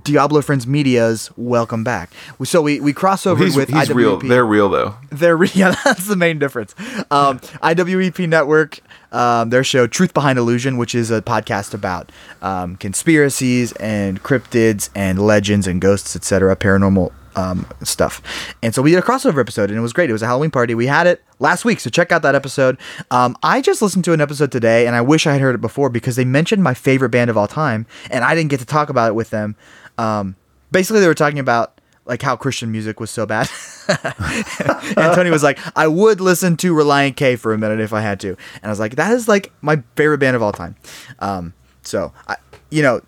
Diablo 0.04 0.41
Friends 0.41 0.66
Media's 0.66 1.32
Welcome 1.38 1.84
Back. 1.84 2.12
So 2.43 2.62
we, 2.62 2.80
we 2.80 2.93
crossover 2.93 3.39
He's, 3.43 3.56
with 3.56 3.70
he's 3.70 3.89
IWEP. 3.89 3.95
real. 3.95 4.20
They're 4.20 4.45
real 4.45 4.70
though. 4.70 4.95
They're 5.12 5.38
re- 5.38 5.51
yeah, 5.54 5.76
that's 5.84 6.08
the 6.08 6.16
main 6.16 6.39
difference. 6.39 6.76
Um, 7.12 7.39
IWEP 7.39 8.28
Network, 8.28 8.80
um, 9.12 9.49
their 9.49 9.64
show 9.64 9.88
Truth 9.88 10.14
Behind 10.14 10.39
Illusion, 10.39 10.78
which 10.78 10.95
is 10.95 11.12
a 11.12 11.22
podcast 11.22 11.74
about 11.74 12.12
um, 12.41 12.76
conspiracies 12.78 13.72
and 13.74 14.22
cryptids 14.24 14.89
and 14.95 15.20
legends 15.26 15.68
and 15.68 15.80
ghosts, 15.82 16.16
etc., 16.16 16.56
paranormal 16.56 17.12
um, 17.36 17.67
stuff. 17.84 18.21
And 18.61 18.73
so 18.73 18.81
we 18.81 18.91
did 18.91 18.99
a 18.99 19.01
crossover 19.01 19.39
episode, 19.39 19.69
and 19.69 19.77
it 19.77 19.81
was 19.81 19.93
great. 19.93 20.09
It 20.09 20.13
was 20.13 20.21
a 20.21 20.27
Halloween 20.27 20.51
party. 20.51 20.75
We 20.75 20.88
had 20.88 21.07
it 21.07 21.23
last 21.39 21.65
week, 21.65 21.79
so 21.79 21.89
check 21.89 22.11
out 22.11 22.21
that 22.21 22.36
episode. 22.36 22.77
Um, 23.11 23.38
I 23.43 23.61
just 23.61 23.81
listened 23.81 24.05
to 24.05 24.13
an 24.13 24.21
episode 24.21 24.51
today, 24.51 24.88
and 24.88 24.95
I 24.95 25.01
wish 25.01 25.27
I 25.27 25.34
had 25.34 25.41
heard 25.41 25.55
it 25.55 25.61
before 25.61 25.89
because 25.89 26.15
they 26.15 26.25
mentioned 26.25 26.63
my 26.63 26.73
favorite 26.73 27.09
band 27.09 27.29
of 27.29 27.38
all 27.38 27.47
time, 27.47 27.86
and 28.09 28.23
I 28.23 28.36
didn't 28.36 28.49
get 28.49 28.59
to 28.59 28.65
talk 28.65 28.89
about 28.89 29.09
it 29.09 29.15
with 29.15 29.29
them. 29.29 29.55
Um, 29.97 30.36
basically, 30.71 31.01
they 31.01 31.07
were 31.07 31.13
talking 31.13 31.39
about 31.39 31.79
like 32.05 32.21
how 32.21 32.36
Christian 32.36 32.71
music 32.71 32.99
was 32.99 33.09
so 33.09 33.25
bad. 33.25 33.49
and 33.88 35.15
Tony 35.15 35.29
was 35.29 35.43
like, 35.43 35.59
I 35.75 35.88
would 35.88 36.19
listen 36.19 36.57
to 36.57 36.73
Relient 36.73 37.15
K 37.15 37.36
for 37.36 37.53
a 37.53 37.57
minute 37.57 37.79
if 37.79 37.93
I 37.93 38.01
had 38.01 38.19
to. 38.21 38.29
And 38.29 38.65
I 38.65 38.69
was 38.69 38.79
like, 38.79 38.95
that 38.95 39.13
is 39.13 39.27
like 39.27 39.51
my 39.61 39.81
favorite 39.95 40.17
band 40.17 40.36
of 40.36 40.41
all 40.41 40.51
time. 40.51 40.75
Um, 41.19 41.53
so, 41.81 42.11
I, 42.27 42.36
you 42.69 42.81
know, 42.81 43.01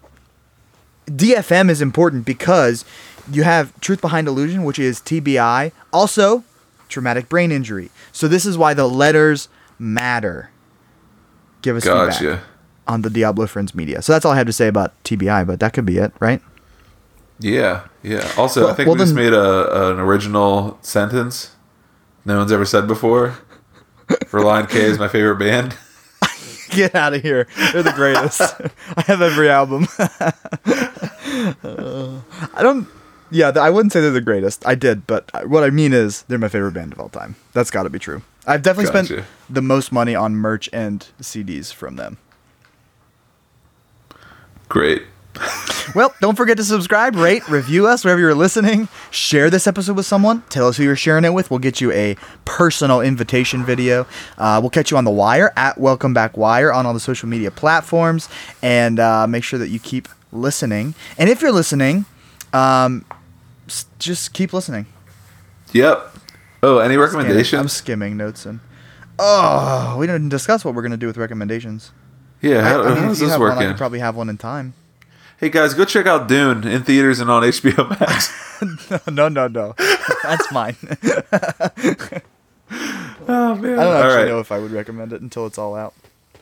DFM 1.07 1.69
is 1.69 1.81
important 1.81 2.25
because 2.25 2.85
you 3.31 3.43
have 3.43 3.77
Truth 3.79 4.01
Behind 4.01 4.27
Illusion, 4.27 4.63
which 4.63 4.79
is 4.79 4.99
TBI, 4.99 5.71
also 5.91 6.43
traumatic 6.89 7.29
brain 7.29 7.51
injury. 7.51 7.89
So 8.11 8.27
this 8.27 8.45
is 8.45 8.57
why 8.57 8.73
the 8.73 8.87
letters 8.87 9.49
matter. 9.79 10.51
Give 11.61 11.75
us 11.75 11.83
feedback 11.83 12.41
on 12.87 13.01
the 13.01 13.09
Diablo 13.09 13.47
Friends 13.47 13.73
media. 13.73 14.01
So 14.01 14.13
that's 14.13 14.25
all 14.25 14.33
I 14.33 14.37
have 14.37 14.47
to 14.47 14.53
say 14.53 14.67
about 14.67 14.93
TBI, 15.03 15.45
but 15.47 15.59
that 15.59 15.73
could 15.73 15.85
be 15.85 15.97
it, 15.97 16.13
right? 16.19 16.41
Yeah, 17.39 17.87
yeah. 18.03 18.31
Also, 18.37 18.69
I 18.69 18.73
think 18.73 18.87
well 18.87 18.95
we 18.95 18.99
just 19.01 19.15
then- 19.15 19.23
made 19.25 19.33
a 19.33 19.89
an 19.91 19.99
original 19.99 20.77
sentence 20.81 21.51
no 22.25 22.39
one's 22.39 22.51
ever 22.51 22.65
said 22.65 22.87
before. 22.87 23.37
For 24.27 24.41
Lion 24.41 24.65
K 24.67 24.81
is 24.81 24.97
my 24.99 25.07
favorite 25.07 25.35
band. 25.37 25.77
Get 26.69 26.95
out 26.95 27.13
of 27.13 27.21
here. 27.21 27.47
They're 27.71 27.83
the 27.83 27.91
greatest. 27.91 28.41
I 28.97 29.01
have 29.03 29.21
every 29.21 29.49
album. 29.49 29.87
Uh, 31.63 32.21
I 32.53 32.63
don't. 32.63 32.87
Yeah, 33.35 33.51
I 33.59 33.69
wouldn't 33.69 33.91
say 33.91 33.99
they're 33.99 34.11
the 34.11 34.21
greatest. 34.21 34.65
I 34.65 34.75
did, 34.75 35.05
but 35.05 35.29
what 35.45 35.65
I 35.65 35.69
mean 35.69 35.91
is 35.91 36.21
they're 36.29 36.37
my 36.37 36.47
favorite 36.47 36.71
band 36.71 36.93
of 36.93 37.01
all 37.01 37.09
time. 37.09 37.35
That's 37.51 37.69
got 37.69 37.83
to 37.83 37.89
be 37.89 37.99
true. 37.99 38.21
I've 38.47 38.61
definitely 38.61 39.07
spent 39.07 39.25
the 39.49 39.61
most 39.61 39.91
money 39.91 40.15
on 40.15 40.37
merch 40.37 40.69
and 40.71 41.05
CDs 41.21 41.73
from 41.73 41.97
them. 41.97 42.17
Great. 44.69 45.03
Well, 45.93 46.13
don't 46.19 46.35
forget 46.35 46.57
to 46.57 46.63
subscribe, 46.63 47.15
rate, 47.15 47.47
review 47.47 47.87
us 47.87 48.03
wherever 48.03 48.19
you're 48.19 48.35
listening. 48.35 48.89
Share 49.11 49.49
this 49.49 49.65
episode 49.65 49.95
with 49.95 50.07
someone. 50.07 50.41
Tell 50.49 50.67
us 50.67 50.75
who 50.75 50.83
you're 50.83 50.95
sharing 50.97 51.23
it 51.23 51.33
with. 51.33 51.49
We'll 51.49 51.59
get 51.59 51.79
you 51.79 51.91
a 51.91 52.17
personal 52.43 52.99
invitation 52.99 53.63
video. 53.63 54.05
Uh, 54.37 54.57
we'll 54.61 54.71
catch 54.71 54.91
you 54.91 54.97
on 54.97 55.05
the 55.05 55.11
wire 55.11 55.53
at 55.55 55.77
Welcome 55.77 56.13
Back 56.13 56.35
Wire 56.35 56.73
on 56.73 56.85
all 56.85 56.93
the 56.93 56.99
social 56.99 57.29
media 57.29 57.49
platforms. 57.49 58.27
And 58.61 58.99
uh, 58.99 59.25
make 59.27 59.45
sure 59.45 59.59
that 59.59 59.69
you 59.69 59.79
keep 59.79 60.09
listening. 60.33 60.95
And 61.17 61.29
if 61.29 61.41
you're 61.41 61.53
listening, 61.53 62.05
um, 62.51 63.05
just 63.99 64.33
keep 64.33 64.53
listening. 64.53 64.85
Yep. 65.73 66.15
Oh, 66.63 66.79
any 66.79 66.95
Scanning. 66.95 66.97
I'm 66.97 66.99
recommendations? 66.99 67.73
skimming 67.73 68.17
notes 68.17 68.45
and. 68.45 68.59
Oh, 69.17 69.95
we 69.97 70.07
didn't 70.07 70.29
discuss 70.29 70.65
what 70.65 70.75
we're 70.75 70.81
gonna 70.81 70.97
do 70.97 71.07
with 71.07 71.17
recommendations. 71.17 71.91
Yeah, 72.41 72.61
how, 72.61 72.83
I 72.83 72.89
mean, 72.89 72.97
how's 72.97 73.17
if 73.17 73.21
you 73.21 73.25
this 73.27 73.31
have 73.31 73.41
one, 73.41 73.51
I 73.51 73.55
working? 73.55 73.69
could 73.69 73.77
probably 73.77 73.99
have 73.99 74.15
one 74.15 74.29
in 74.29 74.37
time. 74.37 74.73
Hey 75.37 75.49
guys, 75.49 75.73
go 75.73 75.85
check 75.85 76.05
out 76.05 76.27
Dune 76.27 76.63
in 76.65 76.83
theaters 76.83 77.19
and 77.19 77.29
on 77.29 77.43
HBO 77.43 77.89
Max. 77.99 78.31
no, 79.07 79.27
no, 79.27 79.47
no. 79.47 79.73
That's 80.23 80.51
mine. 80.51 80.75
oh 83.27 83.55
man! 83.55 83.79
I 83.79 83.83
don't 83.83 83.95
actually 83.95 84.15
right. 84.15 84.27
know 84.27 84.39
if 84.39 84.51
I 84.51 84.59
would 84.59 84.71
recommend 84.71 85.13
it 85.13 85.21
until 85.21 85.45
it's 85.45 85.57
all 85.57 85.75
out. 85.75 85.93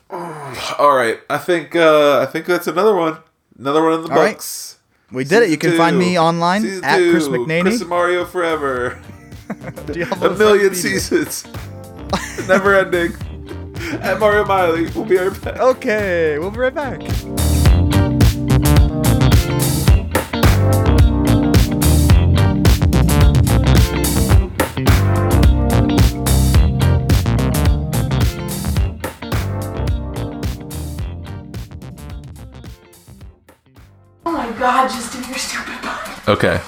All 0.10 0.96
right. 0.96 1.20
I 1.30 1.38
think 1.38 1.76
uh, 1.76 2.20
I 2.20 2.26
think 2.28 2.46
that's 2.46 2.68
another 2.68 2.96
one. 2.96 3.18
Another 3.58 3.84
one 3.84 3.94
in 3.94 4.02
the 4.04 4.12
All 4.12 4.18
right. 4.18 4.73
We 5.14 5.24
did 5.24 5.44
it. 5.44 5.50
You 5.50 5.58
can 5.58 5.70
Season 5.72 5.78
find 5.86 6.00
me 6.00 6.20
online 6.20 6.64
Season 6.64 6.84
at 6.84 6.98
Chris 6.98 7.28
two. 7.28 7.32
McNaney. 7.32 7.62
Chris 7.62 7.82
and 7.82 7.90
Mario 7.90 8.26
forever. 8.26 9.00
A 10.22 10.30
million 10.32 10.74
seasons. 10.74 11.46
Never 12.48 12.76
ending. 12.76 13.14
At 14.02 14.20
Mario 14.20 14.44
Miley. 14.46 14.90
We'll 14.90 15.06
be 15.06 15.18
right 15.18 15.42
back. 15.42 15.60
Okay, 15.60 16.40
we'll 16.40 16.52
be 16.52 16.58
right 16.60 16.74
back. 16.74 17.53
My 34.50 34.60
god, 34.60 34.90
just 34.90 35.14
do 35.14 35.20
your 35.20 35.38
stupid 35.38 35.82
part. 35.82 36.28
Okay. 36.28 36.60